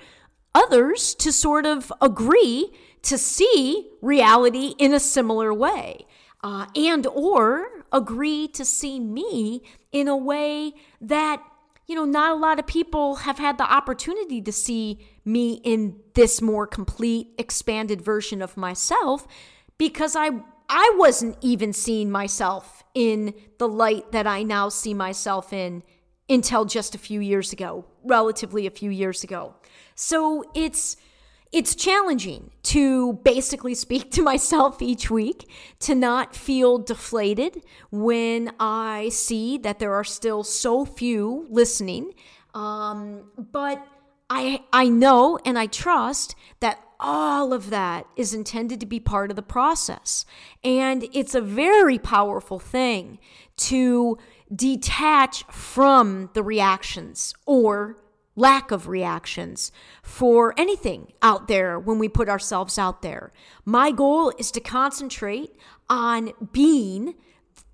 others 0.54 1.14
to 1.14 1.30
sort 1.30 1.66
of 1.66 1.92
agree 2.00 2.72
to 3.02 3.18
see 3.18 3.90
reality 4.00 4.74
in 4.78 4.94
a 4.94 5.00
similar 5.00 5.52
way 5.52 6.06
uh, 6.42 6.66
and 6.74 7.06
or 7.08 7.66
agree 7.92 8.48
to 8.48 8.64
see 8.64 8.98
me 8.98 9.62
in 9.92 10.08
a 10.08 10.16
way 10.16 10.72
that 11.00 11.42
you 11.86 11.94
know 11.94 12.04
not 12.04 12.32
a 12.32 12.34
lot 12.34 12.58
of 12.58 12.66
people 12.66 13.16
have 13.16 13.38
had 13.38 13.58
the 13.58 13.72
opportunity 13.72 14.40
to 14.40 14.50
see 14.50 14.98
me 15.24 15.60
in 15.62 15.96
this 16.14 16.40
more 16.40 16.66
complete 16.66 17.28
expanded 17.38 18.00
version 18.00 18.42
of 18.42 18.56
myself 18.56 19.26
because 19.78 20.16
i 20.16 20.30
i 20.68 20.94
wasn't 20.96 21.36
even 21.42 21.72
seeing 21.72 22.10
myself 22.10 22.82
in 22.94 23.34
the 23.58 23.68
light 23.68 24.10
that 24.12 24.26
i 24.26 24.42
now 24.42 24.68
see 24.68 24.94
myself 24.94 25.52
in 25.52 25.82
until 26.28 26.64
just 26.64 26.94
a 26.94 26.98
few 26.98 27.20
years 27.20 27.52
ago, 27.52 27.84
relatively 28.04 28.66
a 28.66 28.70
few 28.70 28.90
years 28.90 29.22
ago. 29.22 29.54
So 29.94 30.44
it's 30.54 30.96
it's 31.52 31.74
challenging 31.74 32.50
to 32.64 33.14
basically 33.24 33.74
speak 33.86 34.10
to 34.12 34.22
myself 34.22 34.82
each 34.82 35.10
week, 35.10 35.48
to 35.80 35.94
not 35.94 36.34
feel 36.34 36.78
deflated 36.78 37.62
when 37.90 38.52
I 38.58 39.08
see 39.10 39.58
that 39.58 39.78
there 39.78 39.94
are 39.94 40.04
still 40.04 40.42
so 40.42 40.84
few 40.84 41.46
listening. 41.48 42.12
Um, 42.54 43.30
but 43.36 43.86
I 44.28 44.64
I 44.72 44.88
know 44.88 45.38
and 45.44 45.58
I 45.58 45.66
trust 45.66 46.34
that 46.60 46.80
all 46.98 47.52
of 47.52 47.70
that 47.70 48.06
is 48.16 48.32
intended 48.32 48.80
to 48.80 48.86
be 48.86 48.98
part 48.98 49.30
of 49.30 49.36
the 49.36 49.42
process. 49.42 50.24
And 50.64 51.06
it's 51.12 51.34
a 51.34 51.40
very 51.40 51.98
powerful 51.98 52.58
thing 52.58 53.18
to 53.58 54.18
detach 54.54 55.44
from 55.44 56.30
the 56.34 56.42
reactions 56.42 57.34
or 57.46 57.98
lack 58.36 58.70
of 58.70 58.86
reactions 58.86 59.72
for 60.02 60.54
anything 60.58 61.12
out 61.22 61.48
there 61.48 61.78
when 61.78 61.98
we 61.98 62.08
put 62.08 62.28
ourselves 62.28 62.78
out 62.78 63.02
there. 63.02 63.32
My 63.64 63.90
goal 63.90 64.32
is 64.38 64.50
to 64.52 64.60
concentrate 64.60 65.56
on 65.88 66.32
being 66.52 67.14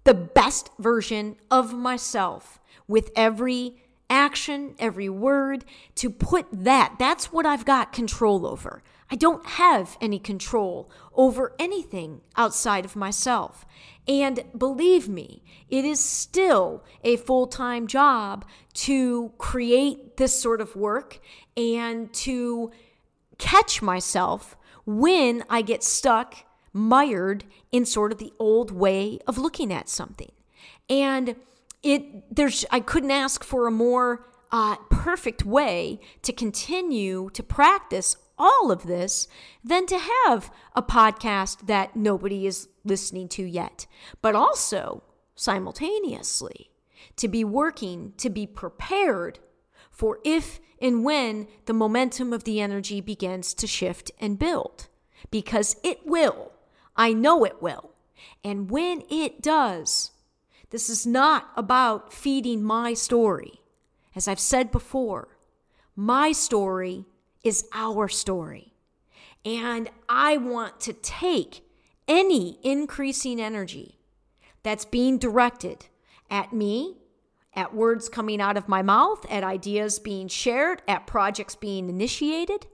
the 0.05 0.15
best 0.15 0.71
version 0.79 1.37
of 1.51 1.75
myself 1.75 2.61
with 2.87 3.11
every 3.17 3.83
action, 4.09 4.75
every 4.79 5.09
word, 5.09 5.65
to 5.97 6.11
put 6.11 6.47
that. 6.53 6.95
That's 6.99 7.33
what 7.33 7.47
I've 7.47 7.65
got 7.65 7.93
control 7.93 8.47
over. 8.47 8.83
I 9.13 9.15
don't 9.15 9.45
have 9.47 9.99
any 10.01 10.19
control 10.19 10.91
over 11.15 11.55
anything 11.59 12.23
outside 12.35 12.87
of 12.87 12.97
myself. 12.97 13.67
And 14.09 14.43
believe 14.57 15.07
me, 15.07 15.45
it 15.69 15.85
is 15.85 16.01
still 16.01 16.83
a 17.05 17.19
full 17.19 17.47
time 17.47 17.87
job 17.87 18.47
to 18.73 19.35
create 19.37 20.17
this 20.17 20.41
sort 20.41 20.63
of 20.63 20.75
work 20.75 21.21
and 21.59 22.11
to 22.15 22.73
catch 23.37 23.83
myself 23.83 24.57
when 24.87 25.45
I 25.51 25.61
get 25.61 25.85
stuck, 25.85 26.35
mired 26.73 27.45
in 27.71 27.85
sort 27.85 28.13
of 28.13 28.19
the 28.19 28.33
old 28.39 28.71
way 28.71 29.19
of 29.27 29.37
looking 29.37 29.71
at 29.75 29.91
something. 29.91 30.33
And 30.89 31.37
it 31.83 32.35
there's 32.35 32.65
I 32.71 32.81
couldn't 32.81 33.11
ask 33.11 33.45
for 33.45 33.67
a 33.67 33.71
more 33.71 34.27
uh, 34.51 34.77
perfect 34.91 35.45
way 35.45 36.01
to 36.23 36.33
continue 36.33 37.29
to 37.35 37.43
practice 37.43 38.17
all 38.43 38.73
of 38.73 38.83
this 38.83 39.29
than 39.63 39.87
to 39.87 39.99
have 39.99 40.51
a 40.75 40.83
podcast 40.83 41.67
that 41.67 41.95
nobody 41.95 42.47
is 42.47 42.69
listening 42.85 43.29
to 43.29 43.45
yet, 43.45 43.87
but 44.21 44.35
also 44.35 45.05
simultaneously 45.35 46.71
to 47.17 47.29
be 47.29 47.45
working 47.45 48.13
to 48.17 48.29
be 48.29 48.47
prepared 48.47 49.39
for 49.91 50.19
if 50.25 50.61
and 50.81 51.05
when 51.05 51.47
the 51.67 51.73
momentum 51.73 52.33
of 52.33 52.45
the 52.45 52.61
energy 52.61 53.01
begins 53.01 53.55
to 53.55 53.67
shift 53.67 54.11
and 54.19 54.39
build. 54.39 54.89
Because 55.31 55.77
it 55.85 56.05
will. 56.05 56.53
I 56.97 57.13
know 57.13 57.45
it 57.45 57.63
will. 57.63 57.91
And 58.43 58.71
when 58.71 59.03
it 59.09 59.41
does, 59.41 60.11
this 60.71 60.91
is 60.91 61.07
not 61.07 61.51
about 61.57 62.13
feeding 62.13 62.63
my 62.63 62.95
story. 62.95 63.61
As 64.17 64.27
I've 64.27 64.41
said 64.41 64.73
before, 64.73 65.29
my 65.95 66.33
story 66.33 67.07
is 67.45 67.67
our 67.73 68.09
story. 68.09 68.73
And 69.45 69.91
I 70.09 70.37
want 70.37 70.81
to 70.83 70.93
take 70.93 71.65
any 72.07 72.59
increasing 72.63 73.41
energy 73.41 73.99
that's 74.63 74.85
being 74.85 75.19
directed 75.19 75.87
at 76.31 76.53
me, 76.53 76.97
at 77.55 77.75
words 77.75 78.09
coming 78.09 78.41
out 78.41 78.57
of 78.57 78.69
my 78.69 78.83
mouth, 78.83 79.27
at 79.31 79.45
ideas 79.45 79.99
being 79.99 80.29
shared, 80.29 80.83
at 80.89 81.07
projects 81.07 81.55
being 81.55 81.89
initiated, 81.89 82.67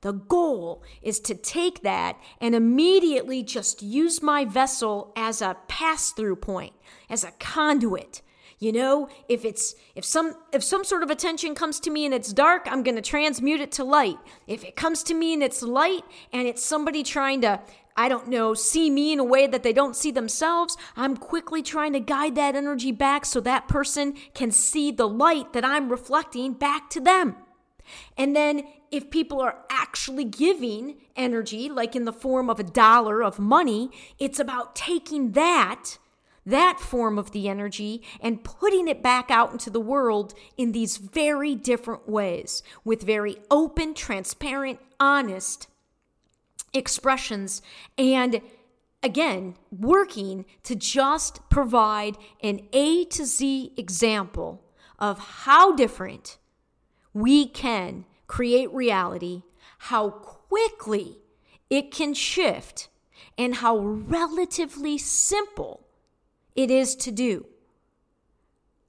the 0.00 0.12
goal 0.12 0.82
is 1.02 1.20
to 1.20 1.34
take 1.34 1.82
that 1.82 2.18
and 2.40 2.54
immediately 2.54 3.42
just 3.42 3.82
use 3.82 4.22
my 4.22 4.44
vessel 4.44 5.12
as 5.16 5.40
a 5.42 5.56
pass 5.68 6.12
through 6.12 6.36
point, 6.36 6.74
as 7.08 7.24
a 7.24 7.32
conduit. 7.32 8.22
You 8.58 8.72
know, 8.72 9.08
if 9.28 9.44
it's 9.44 9.74
if 9.94 10.04
some 10.04 10.34
if 10.52 10.62
some 10.62 10.82
sort 10.82 11.02
of 11.02 11.10
attention 11.10 11.54
comes 11.54 11.78
to 11.80 11.90
me 11.90 12.06
and 12.06 12.14
it's 12.14 12.32
dark, 12.32 12.66
I'm 12.66 12.82
going 12.82 12.96
to 12.96 13.02
transmute 13.02 13.60
it 13.60 13.70
to 13.72 13.84
light. 13.84 14.16
If 14.46 14.64
it 14.64 14.76
comes 14.76 15.02
to 15.04 15.14
me 15.14 15.34
and 15.34 15.42
it's 15.42 15.62
light 15.62 16.04
and 16.32 16.48
it's 16.48 16.64
somebody 16.64 17.02
trying 17.02 17.42
to 17.42 17.60
I 17.98 18.08
don't 18.08 18.28
know, 18.28 18.54
see 18.54 18.90
me 18.90 19.12
in 19.12 19.18
a 19.18 19.24
way 19.24 19.46
that 19.46 19.62
they 19.62 19.72
don't 19.72 19.96
see 19.96 20.10
themselves, 20.10 20.76
I'm 20.96 21.16
quickly 21.16 21.62
trying 21.62 21.94
to 21.94 22.00
guide 22.00 22.34
that 22.34 22.54
energy 22.54 22.92
back 22.92 23.24
so 23.24 23.40
that 23.40 23.68
person 23.68 24.14
can 24.34 24.50
see 24.50 24.90
the 24.90 25.08
light 25.08 25.52
that 25.54 25.64
I'm 25.64 25.88
reflecting 25.88 26.52
back 26.52 26.90
to 26.90 27.00
them. 27.00 27.36
And 28.16 28.36
then 28.36 28.64
if 28.90 29.10
people 29.10 29.40
are 29.40 29.64
actually 29.70 30.24
giving 30.24 30.96
energy, 31.14 31.68
like 31.68 31.96
in 31.96 32.04
the 32.04 32.12
form 32.12 32.50
of 32.50 32.60
a 32.60 32.64
dollar 32.64 33.22
of 33.22 33.38
money, 33.38 33.90
it's 34.18 34.38
about 34.38 34.76
taking 34.76 35.32
that, 35.32 35.96
that 36.46 36.78
form 36.80 37.18
of 37.18 37.32
the 37.32 37.48
energy 37.48 38.02
and 38.20 38.44
putting 38.44 38.88
it 38.88 39.02
back 39.02 39.30
out 39.30 39.52
into 39.52 39.68
the 39.68 39.80
world 39.80 40.32
in 40.56 40.72
these 40.72 40.96
very 40.96 41.54
different 41.54 42.08
ways 42.08 42.62
with 42.84 43.02
very 43.02 43.36
open, 43.50 43.92
transparent, 43.92 44.78
honest 44.98 45.68
expressions 46.72 47.60
and 47.98 48.40
again, 49.02 49.54
working 49.70 50.44
to 50.64 50.74
just 50.74 51.48
provide 51.48 52.16
an 52.42 52.60
A 52.72 53.04
to 53.06 53.24
Z 53.24 53.72
example 53.76 54.64
of 54.98 55.18
how 55.18 55.74
different 55.74 56.38
we 57.12 57.46
can 57.46 58.04
create 58.26 58.72
reality, 58.72 59.42
how 59.78 60.10
quickly 60.10 61.18
it 61.70 61.90
can 61.90 62.14
shift, 62.14 62.88
and 63.38 63.56
how 63.56 63.78
relatively 63.78 64.98
simple 64.98 65.85
it 66.56 66.70
is 66.70 66.94
to 66.96 67.12
do. 67.12 67.46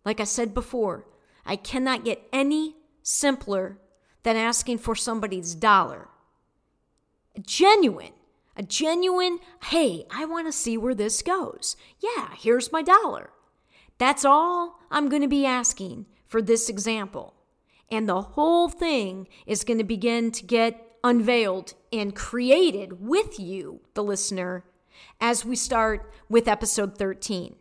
Like 0.05 0.19
I 0.19 0.25
said 0.25 0.53
before, 0.53 1.05
I 1.45 1.55
cannot 1.55 2.05
get 2.05 2.27
any 2.31 2.75
simpler 3.03 3.77
than 4.23 4.35
asking 4.35 4.79
for 4.79 4.95
somebody's 4.95 5.55
dollar. 5.55 6.07
A 7.35 7.41
Genuine 7.41 8.13
a 8.57 8.63
genuine, 8.63 9.37
hey, 9.65 10.05
I 10.09 10.25
want 10.25 10.47
to 10.47 10.51
see 10.51 10.77
where 10.77 10.95
this 10.95 11.21
goes. 11.21 11.77
Yeah, 11.99 12.29
here's 12.35 12.71
my 12.71 12.81
dollar. 12.81 13.29
That's 13.99 14.25
all 14.25 14.79
I'm 14.89 15.09
going 15.09 15.21
to 15.21 15.27
be 15.27 15.45
asking 15.45 16.07
for 16.25 16.41
this 16.41 16.67
example. 16.67 17.35
And 17.89 18.09
the 18.09 18.21
whole 18.21 18.67
thing 18.67 19.27
is 19.45 19.63
going 19.63 19.77
to 19.77 19.83
begin 19.83 20.31
to 20.31 20.43
get 20.43 20.97
unveiled 21.03 21.75
and 21.93 22.15
created 22.15 22.99
with 22.99 23.39
you, 23.39 23.81
the 23.93 24.03
listener, 24.03 24.65
as 25.19 25.45
we 25.45 25.55
start 25.55 26.11
with 26.29 26.47
episode 26.47 26.97
13. 26.97 27.55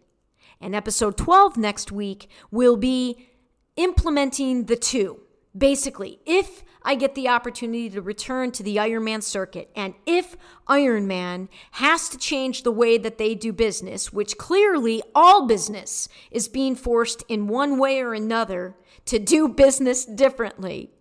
And 0.61 0.75
episode 0.75 1.17
12 1.17 1.57
next 1.57 1.93
week 1.93 2.29
will 2.51 2.77
be 2.77 3.29
implementing 3.77 4.65
the 4.65 4.77
two. 4.77 5.21
Basically, 5.57 6.21
if 6.27 6.65
I 6.87 6.95
get 6.95 7.17
the 7.17 7.29
opportunity 7.29 7.91
to 7.91 8.01
return 8.01 8.53
to 8.53 8.63
the 8.63 8.77
Ironman 8.77 9.21
circuit. 9.21 9.73
And 9.75 9.95
if 10.07 10.37
Ironman 10.69 11.49
has 11.73 12.09
to 12.11 12.17
change 12.17 12.63
the 12.63 12.71
way 12.71 12.97
that 12.97 13.19
they 13.19 13.35
do 13.35 13.53
business, 13.53 14.13
which 14.13 14.39
clearly 14.39 15.03
all 15.13 15.49
business 15.49 16.09
is 16.31 16.47
being 16.47 16.77
forced 16.77 17.25
in 17.29 17.49
one 17.49 17.81
way 17.81 18.01
or 18.01 18.15
another 18.15 18.77
to 19.07 19.19
do 19.19 19.49
business 19.49 20.05
differently, 20.05 20.93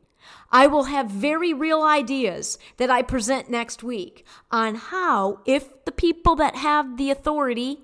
I 0.51 0.67
will 0.67 0.85
have 0.85 1.09
very 1.09 1.53
real 1.53 1.81
ideas 1.81 2.57
that 2.77 2.89
I 2.89 3.01
present 3.01 3.49
next 3.49 3.83
week 3.83 4.25
on 4.51 4.75
how, 4.75 5.41
if 5.45 5.85
the 5.85 5.91
people 5.91 6.35
that 6.35 6.55
have 6.55 6.97
the 6.97 7.11
authority 7.11 7.79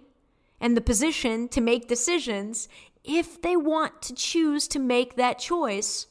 and 0.60 0.78
the 0.78 0.82
position 0.82 1.48
to 1.50 1.62
make 1.62 1.88
decisions, 1.88 2.70
if 3.04 3.42
they 3.42 3.56
want 3.56 4.02
to 4.04 4.14
choose 4.14 4.68
to 4.70 4.80
make 4.80 5.16
that 5.16 5.40
choice, 5.40 6.08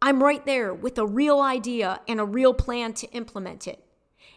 I'm 0.00 0.22
right 0.22 0.44
there 0.44 0.72
with 0.72 0.98
a 0.98 1.06
real 1.06 1.40
idea 1.40 2.00
and 2.08 2.18
a 2.18 2.24
real 2.24 2.54
plan 2.54 2.94
to 2.94 3.10
implement 3.12 3.66
it. 3.66 3.84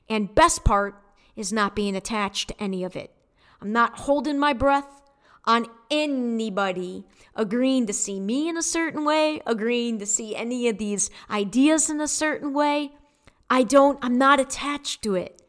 And 0.10 0.36
best 0.36 0.64
part 0.64 1.02
is 1.36 1.54
not 1.54 1.76
being 1.76 1.96
attached 1.96 2.50
to 2.50 2.62
any 2.62 2.84
of 2.84 2.96
it. 2.96 3.14
I'm 3.62 3.72
not 3.72 4.00
holding 4.00 4.38
my 4.38 4.54
breath 4.54 5.02
on 5.48 5.66
anybody 5.90 7.06
agreeing 7.34 7.88
to 7.88 7.94
see 7.94 8.20
me 8.20 8.50
in 8.50 8.58
a 8.58 8.62
certain 8.62 9.06
way, 9.06 9.42
agreeing 9.46 9.98
to 10.00 10.06
see 10.06 10.36
any 10.36 10.68
of 10.68 10.78
these 10.78 11.10
ideas 11.30 11.90
in 11.90 12.02
a 12.02 12.08
certain 12.08 12.54
way. 12.54 12.92
I 13.50 13.64
don't, 13.64 13.98
I'm 14.02 14.18
not 14.18 14.40
attached 14.40 15.02
to 15.04 15.16
it. 15.16 15.42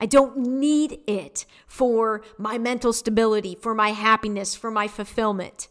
I 0.00 0.06
don't 0.06 0.36
need 0.36 1.00
it 1.06 1.46
for 1.66 2.22
my 2.38 2.58
mental 2.58 2.92
stability, 2.92 3.54
for 3.54 3.74
my 3.74 3.90
happiness, 3.90 4.54
for 4.54 4.70
my 4.70 4.88
fulfillment. 4.88 5.68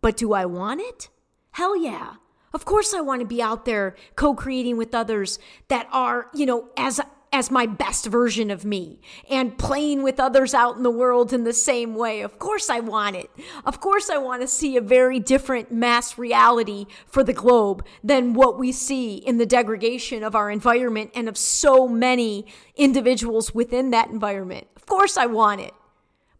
But 0.00 0.16
do 0.16 0.32
I 0.32 0.44
want 0.46 0.80
it? 0.80 1.08
Hell 1.52 1.76
yeah. 1.76 2.14
Of 2.52 2.64
course 2.64 2.94
I 2.94 3.00
want 3.00 3.20
to 3.20 3.26
be 3.26 3.42
out 3.42 3.64
there 3.64 3.96
co-creating 4.16 4.76
with 4.76 4.94
others 4.94 5.38
that 5.68 5.88
are, 5.92 6.28
you 6.34 6.46
know, 6.46 6.68
as 6.76 7.00
as 7.34 7.50
my 7.50 7.66
best 7.66 8.06
version 8.06 8.48
of 8.48 8.64
me 8.64 9.00
and 9.28 9.58
playing 9.58 10.04
with 10.04 10.20
others 10.20 10.54
out 10.54 10.76
in 10.76 10.84
the 10.84 10.90
world 10.90 11.32
in 11.32 11.42
the 11.42 11.52
same 11.52 11.96
way. 11.96 12.20
Of 12.20 12.38
course 12.38 12.70
I 12.70 12.78
want 12.78 13.16
it. 13.16 13.28
Of 13.64 13.80
course 13.80 14.08
I 14.08 14.18
want 14.18 14.42
to 14.42 14.46
see 14.46 14.76
a 14.76 14.80
very 14.80 15.18
different 15.18 15.72
mass 15.72 16.16
reality 16.16 16.86
for 17.08 17.24
the 17.24 17.32
globe 17.32 17.84
than 18.04 18.34
what 18.34 18.56
we 18.56 18.70
see 18.70 19.16
in 19.16 19.38
the 19.38 19.46
degradation 19.46 20.22
of 20.22 20.36
our 20.36 20.48
environment 20.48 21.10
and 21.12 21.28
of 21.28 21.36
so 21.36 21.88
many 21.88 22.46
individuals 22.76 23.52
within 23.52 23.90
that 23.90 24.10
environment. 24.10 24.68
Of 24.76 24.86
course 24.86 25.16
I 25.16 25.26
want 25.26 25.60
it. 25.60 25.74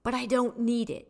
But 0.05 0.15
I 0.15 0.27
don't 0.27 0.61
need 0.61 0.91
it. 0.91 1.09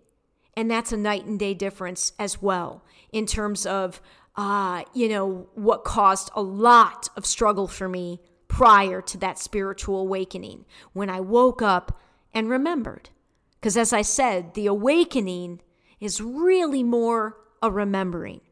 And 0.57 0.71
that's 0.71 0.93
a 0.93 0.97
night 0.97 1.27
and 1.27 1.39
day 1.39 1.53
difference 1.53 2.15
as 2.19 2.41
well 2.41 2.83
in 3.13 3.27
terms 3.27 3.67
of 3.67 4.01
uh, 4.37 4.83
you 4.95 5.09
know, 5.09 5.47
what 5.55 5.85
caused 5.85 6.31
a 6.35 6.43
lot 6.43 7.09
of 7.17 7.25
struggle 7.25 7.69
for 7.69 7.89
me 7.89 8.21
prior 8.55 9.03
to 9.03 9.19
that 9.19 9.37
spiritual 9.37 9.99
awakening 9.99 10.65
when 10.93 11.11
I 11.11 11.19
woke 11.19 11.61
up 11.61 11.99
and 12.33 12.49
remembered. 12.49 13.11
Because 13.59 13.77
as 13.77 13.93
I 13.93 14.03
said, 14.03 14.55
the 14.55 14.67
awakening 14.67 15.61
is 15.99 16.21
really 16.21 16.85
more 16.85 17.37
a 17.61 17.69
remembering 17.69 18.43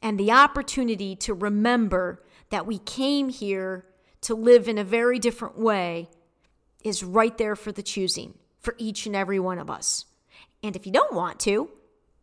and 0.00 0.16
the 0.16 0.30
opportunity 0.30 1.16
to 1.16 1.34
remember 1.34 2.22
that 2.50 2.66
we 2.66 2.78
came 2.78 3.30
here 3.30 3.84
to 4.20 4.36
live 4.36 4.68
in 4.68 4.78
a 4.78 4.84
very 4.84 5.18
different 5.18 5.58
way 5.58 6.08
is 6.84 7.02
right 7.02 7.36
there 7.36 7.56
for 7.56 7.72
the 7.72 7.82
choosing 7.82 8.34
for 8.60 8.76
each 8.78 9.06
and 9.06 9.16
every 9.16 9.40
one 9.40 9.58
of 9.58 9.68
us. 9.68 10.04
And 10.62 10.76
if 10.76 10.86
you 10.86 10.92
don't 10.92 11.12
want 11.12 11.40
to, 11.40 11.68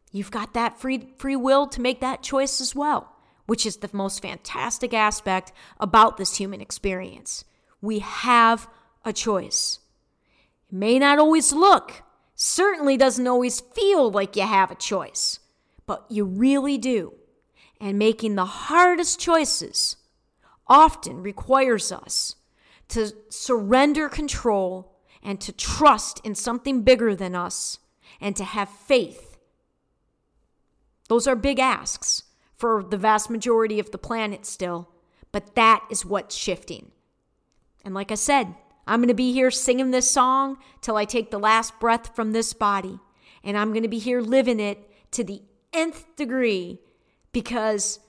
you've 0.10 0.32
got 0.32 0.54
that 0.54 0.80
free 0.80 1.10
free 1.18 1.36
will 1.36 1.68
to 1.68 1.82
make 1.82 2.00
that 2.00 2.24
choice 2.24 2.62
as 2.62 2.74
well, 2.74 3.15
which 3.46 3.66
is 3.66 3.78
the 3.78 3.90
most 3.94 4.22
fantastic 4.22 4.94
aspect 4.94 5.52
about 5.80 6.18
this 6.18 6.38
human 6.38 6.62
experience. 6.62 7.44
We 7.82 8.00
have 8.00 8.68
a 9.04 9.14
choice. 9.14 9.80
It 10.70 10.76
may 10.76 11.00
not 11.00 11.20
always 11.20 11.54
look, 11.54 12.04
certainly 12.34 12.98
doesn't 12.98 13.28
always 13.28 13.60
feel 13.60 14.10
like 14.10 14.36
you 14.36 14.44
have 14.44 14.72
a 14.72 14.76
choice, 14.76 15.40
but 15.86 16.06
you 16.10 16.26
really 16.26 16.78
do. 16.78 17.14
And 17.80 18.00
making 18.00 18.36
the 18.36 18.46
hardest 18.46 19.20
choices 19.20 19.98
often 20.68 21.22
requires 21.22 21.92
us 21.92 22.36
to 22.90 23.12
surrender 23.30 24.10
control 24.10 24.98
and 25.22 25.40
to 25.42 25.52
trust 25.52 26.22
in 26.24 26.36
something 26.36 26.84
bigger 26.84 27.16
than 27.16 27.36
us 27.36 27.80
and 28.22 28.36
to 28.36 28.44
have 28.44 28.70
faith 28.70 29.36
those 31.08 31.28
are 31.28 31.36
big 31.36 31.60
asks 31.60 32.24
for 32.58 32.84
the 32.84 32.98
vast 32.98 33.30
majority 33.30 33.80
of 33.80 33.92
the 33.92 33.98
planet 33.98 34.46
still, 34.46 34.90
but 35.32 35.56
that 35.56 35.84
is 35.90 36.06
what's 36.06 36.36
shifting. 36.36 36.92
And 37.84 37.94
like 37.94 38.12
I 38.12 38.16
said, 38.16 38.56
I'm 38.88 39.00
going 39.00 39.10
to 39.10 39.14
be 39.14 39.34
here 39.34 39.52
singing 39.52 39.92
this 39.92 40.10
song 40.10 40.58
till 40.82 40.96
I 40.96 41.06
take 41.06 41.32
the 41.32 41.40
last 41.40 41.80
breath 41.80 42.16
from 42.16 42.32
this 42.32 42.54
body. 42.54 43.00
And 43.44 43.58
I'm 43.58 43.72
going 43.72 43.84
to 43.84 43.90
be 43.90 44.00
here 44.00 44.22
living 44.22 44.60
it 44.60 44.90
to 45.12 45.24
the 45.24 45.42
nth 45.74 46.06
degree 46.16 46.80
because 47.32 48.00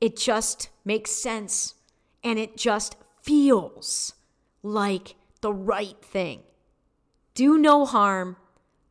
it 0.00 0.16
just 0.16 0.70
makes 0.84 1.10
sense 1.10 1.74
and 2.22 2.38
it 2.38 2.56
just 2.56 2.96
feels 3.22 4.14
like 4.62 5.14
the 5.40 5.52
right 5.52 6.02
thing. 6.02 6.42
Do 7.34 7.58
no 7.58 7.84
harm, 7.84 8.36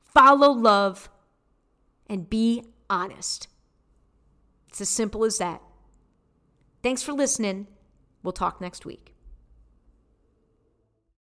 follow 0.03 0.51
love, 0.51 1.09
and 2.07 2.29
be 2.29 2.63
honest. 2.89 3.47
It's 4.75 4.81
as 4.81 4.89
simple 4.89 5.23
as 5.23 5.37
that. 5.37 5.61
Thanks 6.83 7.01
for 7.01 7.13
listening. 7.13 7.67
We'll 8.23 8.33
talk 8.33 8.59
next 8.59 8.85
week. 8.85 9.14